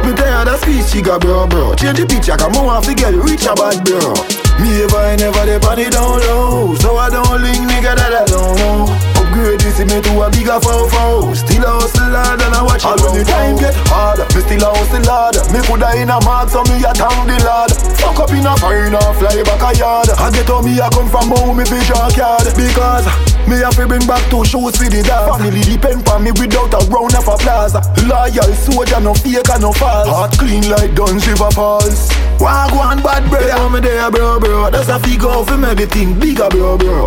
Me 0.03 0.11
you 0.11 0.15
that 0.15 0.59
speech 0.63 0.93
chica 0.93 1.19
bro 1.19 1.47
bro. 1.47 1.75
Change 1.75 1.99
the 1.99 2.07
picture 2.07 2.37
cause 2.37 2.53
me 2.53 2.61
want 2.65 2.85
to 2.85 2.95
get 2.95 3.15
richer 3.15 3.55
bad 3.55 3.85
bro. 3.85 4.15
Me 4.61 4.83
ever 4.83 4.97
I 4.97 5.17
never 5.17 5.45
the 5.47 5.59
party 5.61 5.91
down 5.91 6.21
low. 6.21 6.75
So 6.77 6.97
I 6.97 7.11
don't 7.11 7.43
link 7.43 7.69
nigga 7.69 7.97
that 7.97 8.13
I 8.13 8.25
don't 8.27 8.57
know 8.57 9.12
Upgrade 9.43 9.59
this 9.59 9.79
me 9.83 9.99
to 9.99 10.23
a 10.23 10.31
bigger 10.31 10.55
foul 10.63 10.87
foul. 10.87 11.35
Still 11.35 11.67
a 11.67 11.75
hustle 11.75 12.15
hard 12.15 12.39
and 12.39 12.55
I 12.55 12.63
watch 12.63 12.87
it. 12.87 12.95
All 12.95 12.99
when 13.03 13.11
the 13.19 13.27
time 13.27 13.59
get 13.59 13.75
harder. 13.91 14.23
Me 14.39 14.41
still 14.47 14.63
a 14.63 14.71
hustle 14.71 15.03
hard 15.03 15.35
Me 15.51 15.59
coulda 15.67 15.91
in 15.99 16.15
a 16.15 16.19
mark 16.23 16.47
so 16.47 16.63
me 16.71 16.79
a 16.87 16.95
thank 16.95 17.27
the 17.27 17.35
lord. 17.43 17.75
Fuck 17.99 18.23
up 18.23 18.31
in 18.31 18.47
a 18.47 18.55
and 18.55 18.95
fly 19.19 19.43
back 19.43 19.67
a 19.67 19.71
yard. 19.75 20.15
I 20.15 20.31
get 20.31 20.47
how 20.47 20.63
me 20.63 20.79
a 20.79 20.87
come 20.95 21.11
from 21.11 21.35
home 21.35 21.59
me 21.59 21.67
vision 21.67 22.07
card 22.15 22.47
Because 22.55 23.03
me 23.51 23.59
have 23.67 23.75
to 23.75 23.91
bring 23.91 24.07
back 24.07 24.23
two 24.31 24.47
shoes 24.47 24.79
for 24.79 24.87
the 24.87 25.03
dog. 25.03 25.35
Family 25.35 25.67
depend 25.67 26.07
on 26.07 26.23
me 26.23 26.31
without 26.39 26.71
a 26.79 26.81
round 26.87 27.19
of 27.19 27.27
applause. 27.27 27.75
Loyal 28.07 28.55
soldier, 28.55 29.03
no 29.03 29.11
fake 29.11 29.43
and 29.51 29.67
no 29.67 29.75
false. 29.75 30.07
Heart 30.07 30.39
clean 30.39 30.71
like 30.71 30.95
Dunn's 30.95 31.27
River 31.27 31.51
Falls 31.51 32.15
Walk 32.43 32.75
one 32.75 33.01
bad 33.01 33.31
bro, 33.31 33.39
yeah, 33.39 33.69
me 33.69 33.79
there 33.79 34.11
bro 34.11 34.41
bro. 34.41 34.69
That's 34.69 34.89
a 34.89 34.99
figure 34.99 35.31
for 35.47 35.57
me 35.57 35.75
the 35.79 35.87
thing 35.87 36.19
bigger 36.19 36.49
bro 36.51 36.77
bro. 36.77 37.07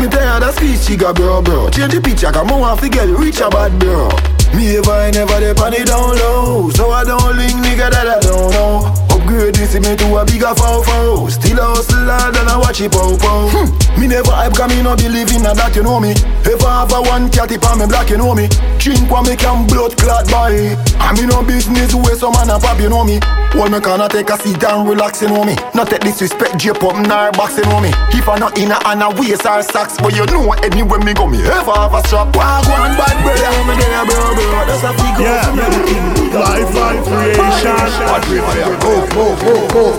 Me 0.00 0.04
you 0.04 0.08
that 0.08 0.54
speech 0.56 0.86
chica 0.86 1.12
bro 1.12 1.42
bro. 1.42 1.68
Change 1.68 1.92
the 1.92 2.00
picture 2.00 2.32
cause 2.32 2.46
me 2.48 2.56
want 2.56 2.80
to 2.80 2.88
get 2.88 3.06
richer 3.08 3.50
bad 3.50 3.78
bro. 3.78 4.08
Me 4.56 4.78
ever 4.78 4.90
I 4.90 5.10
never 5.10 5.40
the 5.40 5.52
it 5.76 5.86
down 5.88 6.16
low 6.16 6.70
So 6.70 6.90
I 6.90 7.04
don't 7.04 7.36
link 7.36 7.52
nigga 7.60 7.90
that 7.90 8.08
I 8.08 8.20
don't 8.20 8.50
know 8.52 9.21
Upgrade. 9.22 9.54
This 9.54 9.74
me 9.74 9.96
to 9.96 10.16
a 10.16 10.24
bigger 10.24 10.54
foul 10.54 10.82
foul 10.82 11.30
Still 11.30 11.58
a 11.58 11.62
hustle 11.62 12.10
hard 12.10 12.36
and 12.36 12.48
I 12.48 12.58
watch 12.58 12.80
it 12.80 12.90
pow 12.92 13.16
pow. 13.16 13.48
Hmm. 13.50 14.00
Me 14.00 14.06
never 14.08 14.32
hype 14.32 14.54
cause 14.54 14.70
me 14.74 14.82
no 14.82 14.96
believe 14.96 15.30
in 15.30 15.46
a 15.46 15.54
that 15.54 15.76
you 15.76 15.82
know 15.82 16.00
me. 16.00 16.10
If 16.42 16.62
I 16.64 16.82
have 16.82 16.92
a 16.92 17.00
one 17.02 17.30
cat 17.30 17.52
if 17.52 17.62
I'm 17.64 17.80
a 17.80 17.86
black 17.86 18.10
you 18.10 18.18
know 18.18 18.34
me. 18.34 18.48
Drink 18.82 19.06
what 19.10 19.28
me 19.28 19.36
can 19.36 19.66
blood 19.66 19.94
clot 19.96 20.26
by 20.26 20.74
I 20.98 21.14
me 21.14 21.26
no 21.26 21.42
business 21.46 21.94
where 21.94 22.16
some 22.18 22.34
man 22.34 22.50
a 22.50 22.58
pop 22.58 22.80
you 22.80 22.90
know 22.90 23.04
me. 23.04 23.20
Well 23.54 23.70
me 23.70 23.78
cannot 23.78 24.10
take 24.10 24.30
a 24.30 24.36
seat 24.38 24.64
and 24.64 24.88
relax 24.88 25.22
you 25.22 25.28
know 25.28 25.44
me. 25.44 25.54
Not 25.74 25.86
take 25.86 26.02
disrespect 26.02 26.58
J 26.58 26.74
pop 26.74 26.98
nor 26.98 27.30
box 27.32 27.58
you 27.58 27.66
know 27.70 27.78
me. 27.78 27.94
If 28.10 28.26
I 28.26 28.38
not 28.38 28.58
in 28.58 28.74
a 28.74 28.78
and 28.90 29.02
a 29.06 29.08
waist 29.14 29.46
or 29.46 29.62
socks 29.62 29.98
But 30.02 30.18
you 30.18 30.26
know 30.26 30.50
anywhere 30.66 30.98
me 30.98 31.14
go 31.14 31.30
me 31.30 31.38
ever 31.46 31.70
have 31.78 31.94
a 31.94 32.02
strap. 32.08 32.34
Walk 32.34 32.66
one 32.66 32.96
bad 32.98 33.16
brother 33.22 33.54
me 33.70 33.74
there 33.78 34.02
bro 34.02 34.34
bro. 34.34 34.66
That's 34.66 34.82
a 34.82 34.90
figure 34.98 35.30
Yeah, 35.30 36.42
life 36.42 36.74
and 36.74 37.00
creation. 37.06 37.76
Bad 38.08 38.24
brother 38.26 38.74
go 38.82 39.12
move 39.22 39.38
move 39.74 39.96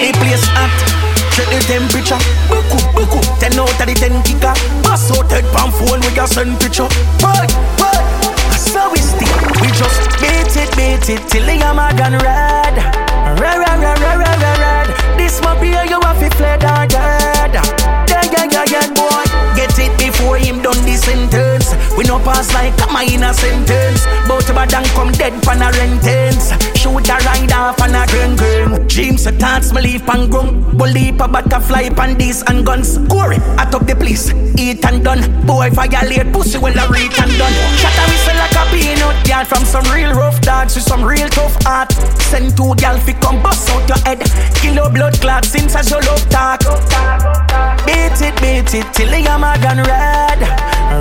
The 0.00 0.10
place 0.16 0.46
hot 0.56 0.72
Check 1.30 1.46
the 1.46 1.60
temperature. 1.68 2.18
Buku, 2.48 2.78
buku 2.96 3.20
Ten 3.38 3.58
out 3.60 3.70
of 3.70 3.86
the 3.86 3.94
ten 3.94 4.22
kicker 4.24 4.54
Pass 4.82 5.12
out 5.12 5.30
head 5.30 5.44
pan 5.52 5.70
phone 5.70 6.00
with 6.00 6.16
your 6.16 6.26
send 6.26 6.58
picture. 6.58 6.88
But, 7.20 7.52
but 7.76 8.00
So 8.56 8.90
we 8.90 8.98
stick. 8.98 9.30
We 9.60 9.68
just 9.76 10.00
beat 10.20 10.52
it, 10.56 10.70
beat 10.76 11.06
it 11.12 11.22
Till 11.28 11.44
the 11.44 11.56
hammer 11.60 11.92
gone 11.96 12.18
red. 12.24 12.76
Red, 13.38 13.58
red, 13.62 13.78
red, 13.78 13.98
red, 14.00 14.18
red, 14.18 14.38
red, 14.40 14.58
red. 14.58 14.88
This 15.18 15.40
might 15.42 15.60
be 15.60 15.70
how 15.70 15.84
you 15.84 16.00
have 16.00 16.18
to 16.18 16.28
fled 16.36 16.64
or 16.64 16.86
dead. 16.88 17.54
Yeah, 18.08 18.24
yeah, 18.32 18.46
yeah, 18.50 18.64
yeah, 18.66 18.86
boy. 18.96 19.24
Get 19.54 19.78
it 19.78 19.92
before 19.98 20.38
him 20.38 20.62
done 20.62 20.80
the 20.84 20.96
sentence 20.96 21.49
We 22.00 22.06
no 22.06 22.18
pass 22.18 22.54
like 22.54 22.72
a 22.80 23.34
sentence. 23.34 24.06
Bout 24.26 24.46
bad 24.56 24.72
and 24.72 24.86
come 24.96 25.12
dead 25.12 25.34
pan 25.42 25.60
a 25.60 25.70
rentence. 25.70 26.48
Shoot 26.74 27.06
a 27.10 27.16
ride 27.26 27.52
off 27.52 27.78
and 27.82 27.94
a 27.94 28.06
gun 28.06 28.36
gun 28.36 28.86
Dreams 28.86 29.26
a 29.26 29.32
thoughts 29.32 29.70
me 29.74 29.82
leave 29.82 30.06
pan 30.06 30.30
grum 30.30 30.64
Bully 30.78 31.10
a 31.10 31.28
butterfly 31.28 31.90
pan 31.90 32.16
these 32.16 32.42
and 32.44 32.64
guns. 32.64 32.96
Corey, 33.10 33.36
at 33.58 33.74
up 33.74 33.84
the 33.84 33.94
place. 33.94 34.32
Eat 34.58 34.82
and 34.86 35.04
done. 35.04 35.20
Boy 35.44 35.68
violate 35.68 36.32
pussy 36.32 36.56
when 36.56 36.78
I 36.78 36.86
reach 36.88 37.20
and 37.20 37.36
done. 37.36 37.52
Shut 37.76 37.92
a 37.92 38.04
whistle 38.08 38.36
like 38.38 38.56
a 38.56 38.64
peanut 38.72 39.26
Girl 39.26 39.44
from 39.44 39.66
some 39.66 39.84
real 39.92 40.14
rough 40.14 40.40
dogs 40.40 40.76
with 40.76 40.84
some 40.84 41.04
real 41.04 41.28
tough 41.28 41.62
heart 41.64 41.92
Send 42.30 42.56
two 42.56 42.74
gal 42.76 42.96
fi 43.00 43.12
come 43.14 43.42
bust 43.42 43.68
out 43.70 43.88
your 43.88 43.98
head 44.06 44.20
Kill 44.54 44.74
your 44.74 44.88
blood 44.88 45.20
clot 45.20 45.44
since 45.44 45.74
as 45.74 45.90
you 45.90 45.98
love 46.06 46.28
talk 46.28 46.60
Beat 47.84 48.20
it, 48.22 48.36
beat 48.40 48.72
it 48.72 48.86
till 48.94 49.10
the 49.10 49.20
hammer 49.26 49.56
gone 49.60 49.82
red, 49.82 50.38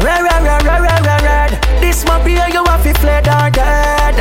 red, 0.03 0.23
red, 0.23 0.43
red, 0.43 0.81
red, 0.81 1.05
red. 1.05 1.18
This 1.89 2.05
my 2.05 2.23
beer, 2.23 2.45
you 2.53 2.63
have 2.65 2.83
to 2.83 2.93
fled 3.01 3.27
or 3.27 3.49
dead. 3.49 4.17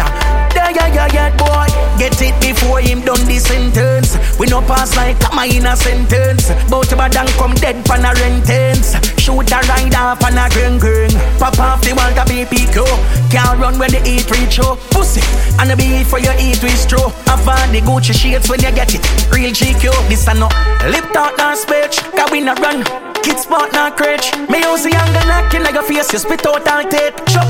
Yeah, 0.57 0.71
yeah, 0.73 0.89
yeah, 0.89 1.09
yeah, 1.13 1.37
boy. 1.37 1.69
Get 1.99 2.17
it 2.23 2.33
before 2.41 2.81
him 2.81 3.03
done 3.03 3.21
the 3.29 3.37
sentence. 3.37 4.17
We 4.39 4.47
no 4.47 4.63
pass 4.63 4.97
like 4.97 5.21
a 5.21 5.77
sentence. 5.77 6.49
Both 6.71 6.93
of 6.93 7.13
them 7.13 7.27
come 7.37 7.53
dead 7.61 7.85
pan 7.85 8.09
a 8.09 8.15
rentence. 8.25 8.97
Shoot 9.21 9.53
a 9.53 9.61
ride 9.69 9.95
off 9.97 10.25
on 10.25 10.39
a 10.41 10.49
green 10.49 10.79
green. 10.79 11.13
Pop 11.37 11.61
off 11.61 11.83
the 11.85 11.93
Walther 11.93 12.25
PPQ. 12.25 12.89
Can't 13.31 13.61
run 13.61 13.79
when 13.79 13.91
the 13.91 14.01
eat 14.09 14.25
reach 14.31 14.57
you. 14.57 14.73
Pussy. 14.89 15.21
And 15.61 15.69
the 15.69 15.77
beat 15.77 16.07
for 16.07 16.19
your 16.19 16.33
eat 16.41 16.63
with 16.63 16.73
straw. 16.73 17.13
Avoid 17.29 17.69
the 17.77 17.83
Gucci 17.85 18.15
shades 18.17 18.49
when 18.49 18.61
you 18.61 18.73
get 18.73 18.95
it. 18.95 19.05
Real 19.29 19.53
GQ. 19.53 19.93
This 20.09 20.27
a 20.27 20.33
no 20.33 20.49
lip 20.89 21.05
talk 21.13 21.37
nor 21.37 21.55
speech. 21.55 22.01
Cause 22.17 22.31
we 22.33 22.41
not 22.41 22.59
run. 22.61 23.08
Kids 23.23 23.43
spot 23.43 23.73
not 23.73 23.97
crutch. 23.97 24.33
Me 24.49 24.59
use 24.61 24.83
the 24.85 24.91
younger 24.91 25.25
knocking 25.27 25.63
like 25.63 25.75
your 25.75 25.83
face. 25.83 26.13
You 26.13 26.19
spit 26.19 26.47
out 26.47 26.67
all 26.69 26.85
tape. 26.85 27.15
Chop. 27.27 27.47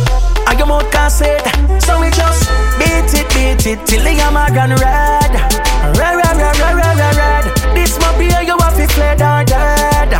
I 0.46 0.54
your 0.56 0.66
mouth 0.66 0.90
can't 0.90 1.12
say 1.12 1.36
it. 1.36 1.44
So 1.82 2.00
we 2.00 2.08
just 2.10 2.48
beat 2.80 3.12
it, 3.12 3.28
beat 3.36 3.66
it 3.66 3.84
till 3.86 4.02
the 4.02 4.16
hammer 4.16 4.48
gone 4.54 4.74
red. 4.80 5.32
Red, 5.96 6.16
red, 6.16 6.36
red, 6.36 6.56
red, 6.56 6.74
red, 6.76 6.96
red, 6.96 7.16
red. 7.16 7.44
This 7.76 7.98
my 8.00 8.16
beer, 8.16 8.42
you 8.42 8.56
have 8.58 8.76
to 8.76 8.86
fled 8.94 9.20
or 9.20 9.44
dead. 9.44 10.10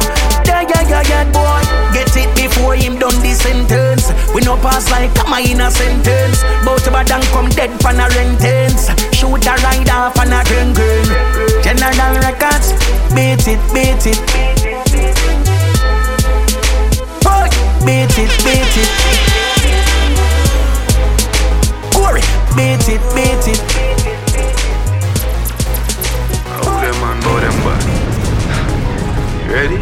Yeah, 0.45 0.63
yeah, 0.69 0.85
yeah, 0.89 1.03
yeah, 1.09 1.25
boy. 1.33 1.61
Get 1.93 2.13
it 2.17 2.31
before 2.37 2.77
him 2.77 2.99
done 2.99 3.17
the 3.25 3.33
sentence. 3.33 4.13
We 4.35 4.43
no 4.43 4.57
pass 4.57 4.91
like 4.91 5.15
come 5.15 5.33
in 5.41 5.61
a 5.61 5.71
sentence. 5.71 6.45
Both 6.65 6.87
of 6.87 6.93
them 6.93 7.23
come 7.33 7.49
dead 7.49 7.73
for 7.81 7.91
a 7.91 8.07
rentence. 8.13 8.93
Shoot 9.17 9.47
a 9.47 9.55
ride 9.65 9.91
off 9.91 10.19
on 10.19 10.33
a 10.33 10.45
green 10.45 10.73
green. 10.77 11.09
General 11.65 12.21
records, 12.21 12.73
beat 13.17 13.49
it, 13.49 13.61
beat 13.73 14.05
it. 14.07 14.21
Boy, 14.29 14.98
beat 17.89 18.19
it, 18.21 18.33
beat 18.45 18.75
it. 18.85 18.91
Corey, 21.95 22.25
beat 22.55 22.85
it, 22.95 23.01
beat 23.17 23.45
it. 23.49 23.61
Them 26.85 26.97
man, 27.01 27.17
oh, 27.25 27.41
them 27.41 27.57
bad. 27.65 27.83
You 29.41 29.53
ready? 29.57 29.79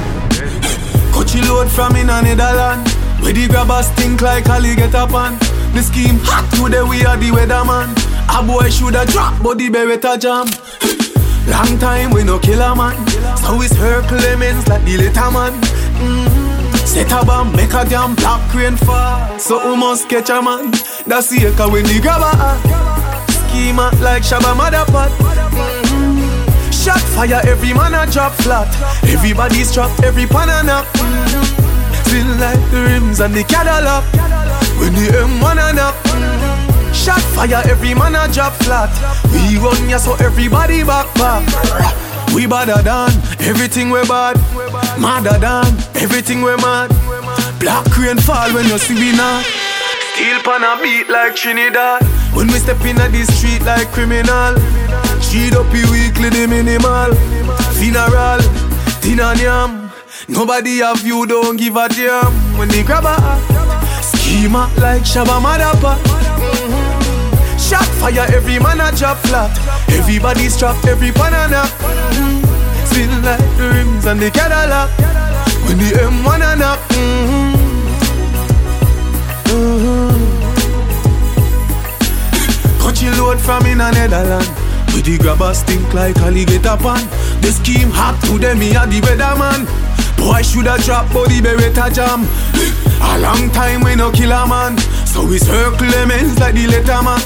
Coachy 1.13 1.41
load 1.49 1.69
from 1.69 1.97
in 1.97 2.09
a 2.09 2.23
Netherland. 2.23 2.87
Where 3.21 3.33
the 3.33 3.49
grabbers 3.49 3.89
think 3.99 4.23
like 4.23 4.49
Ali 4.49 4.77
get 4.77 4.95
up 4.95 5.13
on. 5.13 5.37
The 5.75 5.83
scheme 5.83 6.21
hot 6.23 6.47
today 6.55 6.83
we 6.83 7.05
are 7.05 7.17
the 7.17 7.31
weatherman. 7.35 7.91
A 8.31 8.41
boy 8.47 8.71
shoulda 8.71 9.05
drop, 9.07 9.43
but 9.43 9.59
the 9.59 9.69
beretta 9.69 10.17
jam. 10.17 10.47
Long 11.51 11.79
time 11.79 12.11
we 12.11 12.23
no 12.23 12.39
kill 12.39 12.63
a 12.63 12.77
man. 12.77 12.97
So 13.39 13.61
it's 13.63 13.75
her 13.77 14.03
Clemens 14.03 14.69
like 14.69 14.85
the 14.85 14.97
little 14.97 15.31
man. 15.33 15.53
Mm-hmm. 15.99 16.26
Set 16.97 17.13
a 17.13 17.27
bomb, 17.27 17.53
make 17.53 17.75
a 17.75 17.85
damn 17.85 18.15
black 18.15 18.55
rain 18.55 18.75
fall. 18.75 19.39
So 19.39 19.69
we 19.69 19.77
must 19.77 20.09
catch 20.09 20.31
a 20.31 20.41
man. 20.41 20.71
That's 21.07 21.29
the 21.29 21.53
echo 21.53 21.71
when 21.71 21.85
the 21.85 22.01
grabber. 22.01 22.33
Schema 23.29 23.93
like 24.01 24.23
Shabba 24.23 24.57
Madda 24.57 24.87
Pot. 24.87 25.11
Mm-hmm. 25.13 26.71
Shot 26.73 27.03
fire, 27.13 27.43
every 27.45 27.75
man 27.75 27.93
a 27.93 28.11
drop 28.11 28.33
flat. 28.41 28.73
Everybody's 29.05 29.75
trapped, 29.75 30.05
every 30.05 30.25
pan 30.25 30.49
a 30.49 30.63
knock. 30.65 30.87
Mm-hmm. 30.97 32.09
Feel 32.09 32.33
like 32.41 32.65
the 32.71 32.89
rims 32.89 33.21
and 33.21 33.35
the 33.35 33.45
Cadillac. 33.45 34.03
When 34.81 34.95
the 34.95 35.13
M1 35.21 35.77
a. 35.77 35.93
Mm-hmm. 36.09 36.93
Shot 36.95 37.21
fire, 37.37 37.61
every 37.69 37.93
man 37.93 38.15
a 38.15 38.27
drop 38.33 38.55
flat. 38.65 38.89
We 39.35 39.59
run 39.59 39.87
ya 39.91 39.99
so 39.99 40.15
everybody 40.15 40.83
back 40.83 41.13
back. 41.17 42.06
We 42.37 42.45
badder 42.47 42.83
than 42.83 43.09
everything 43.41 43.89
we 43.89 44.03
bad. 44.07 44.37
Madder 45.01 45.39
than 45.41 45.73
everything 45.97 46.43
we 46.43 46.55
mad. 46.57 46.93
Black 47.59 47.89
rain 47.97 48.19
fall 48.19 48.53
when 48.53 48.67
you 48.67 48.77
see 48.77 48.93
we 48.93 49.17
not. 49.17 49.43
Steel 50.13 50.43
pan 50.45 50.61
a 50.61 50.77
beat 50.83 51.09
like 51.09 51.35
Trinidad. 51.35 52.03
When 52.37 52.49
we 52.49 52.59
step 52.59 52.85
in 52.85 52.97
the 52.97 53.25
street 53.33 53.63
like 53.65 53.89
criminal. 53.89 54.53
Cheat 55.25 55.55
up 55.57 55.73
you 55.73 55.89
weekly 55.91 56.29
the 56.29 56.47
minimal. 56.47 57.17
Funeral, 57.81 58.45
dinner 59.01 59.33
yam. 59.41 59.91
Nobody 60.29 60.85
have 60.85 61.07
you, 61.07 61.25
don't 61.25 61.57
give 61.57 61.77
a 61.77 61.89
damn. 61.89 62.33
When 62.59 62.69
they 62.69 62.83
grab 62.83 63.07
a 63.07 63.17
schema 64.03 64.71
like 64.77 65.09
Shabba 65.09 65.41
Madda 65.41 65.73
Pot. 65.81 66.36
Shot 67.67 67.89
fire, 67.99 68.27
every 68.31 68.59
man 68.61 68.81
a 68.81 68.93
drop 68.97 69.19
flat. 69.27 69.51
Everybody's 69.91 70.57
trapped, 70.57 70.87
every 70.87 71.11
banana. 71.11 71.67
Mm-hmm. 71.83 72.47
Feel 72.95 73.11
like 73.27 73.43
the 73.59 73.69
rims 73.75 74.07
and 74.07 74.21
the 74.21 74.31
Cadillac. 74.31 74.89
When 75.67 75.79
the 75.79 75.91
M1 75.99 76.43
a 76.47 76.55
knock. 76.57 76.79
Mm-hmm. 76.95 77.57
Mm-hmm. 79.51 80.15
Coachy 82.79 83.11
load 83.19 83.41
from 83.41 83.67
in 83.67 83.81
a 83.81 83.91
Netherland. 83.91 84.49
With 84.95 85.05
the 85.05 85.19
grabbers 85.19 85.59
stink 85.59 85.93
like 85.93 86.17
alligator 86.19 86.77
pan. 86.79 87.05
The 87.43 87.51
scheme 87.51 87.91
hot 87.91 88.23
to 88.27 88.39
them, 88.39 88.61
me 88.61 88.77
a 88.77 88.87
the 88.87 89.01
weatherman. 89.01 89.67
Boy 90.17 90.43
shoulda 90.43 90.79
drop 90.85 91.13
body 91.13 91.41
beretta 91.41 91.91
jam. 91.93 92.29
A 93.03 93.19
long 93.19 93.51
time 93.51 93.83
we 93.83 93.95
no 93.97 94.11
kill 94.11 94.33
a 94.33 94.47
man, 94.47 94.77
so 95.17 95.25
we 95.25 95.39
circle 95.39 95.87
lemons 95.89 96.39
like 96.39 96.55
the 96.55 96.67
letter 96.67 97.01
man. 97.03 97.21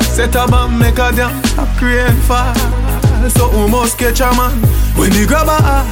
Set 0.00 0.34
a 0.34 0.46
bomb, 0.46 0.78
make 0.78 0.98
a 0.98 1.12
damn 1.12 1.36
a 1.60 1.66
crane 1.78 2.16
fall. 2.22 2.54
So 3.28 3.50
we 3.50 3.70
must 3.70 3.98
catch 3.98 4.20
a 4.20 4.32
man 4.32 4.52
when 4.96 5.10
the 5.10 5.26
grabber 5.26 5.60
a 5.60 5.84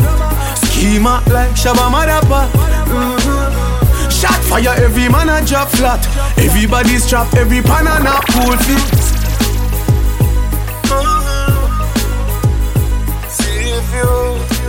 schema 0.57 1.23
like 1.29 1.53
Shabba 1.53 1.87
Madda 1.93 2.21
Pot. 2.29 2.49
Mm-hmm. 2.89 4.11
Shot 4.11 4.41
fire, 4.49 4.75
every 4.83 5.09
man 5.09 5.29
a 5.29 5.45
drop 5.47 5.69
flat. 5.69 6.01
Everybody's 6.39 7.07
trapped, 7.09 7.37
every 7.37 7.61
pan 7.61 7.87
a 7.87 8.03
knock 8.03 8.25
cool 8.33 8.57
fit. 8.57 8.81
See 13.29 13.69
if 13.79 13.87
you 13.95 14.60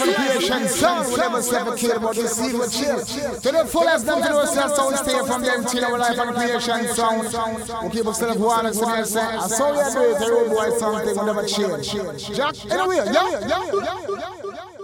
and 0.00 0.14
creation 0.14 0.68
sound. 0.68 1.08
We 1.08 1.16
never 1.16 1.38
ever 1.38 1.76
care 1.76 1.96
about 1.96 2.14
seed 2.16 2.54
we 2.54 2.68
chill. 2.68 3.00
To 3.04 3.50
the 3.52 3.64
fullest, 3.66 4.06
them 4.06 4.22
to 4.22 4.46
sound 4.46 4.96
stay 4.96 5.18
from 5.26 5.42
them 5.42 5.64
till 5.64 5.84
our 5.84 5.98
life 5.98 6.18
and 6.18 6.34
creation 6.34 6.88
sound. 6.94 7.84
We 7.84 7.90
keep 7.90 8.14
self 8.14 8.38
one 8.38 8.66
and 8.66 8.74
say, 8.74 9.20
I 9.20 9.46
saw 9.46 9.72
you 9.72 9.94
do 9.94 10.02
it, 10.10 10.18
the 10.18 10.30
road 10.30 10.48
boy 10.50 10.78
something, 10.78 11.16
we 11.18 11.24
never 11.26 11.46
change. 11.46 12.36
Jack, 12.36 12.54
anyway, 12.70 12.96
yeah, 12.96 13.40
yeah, 13.46 13.48
yeah. 13.48 14.77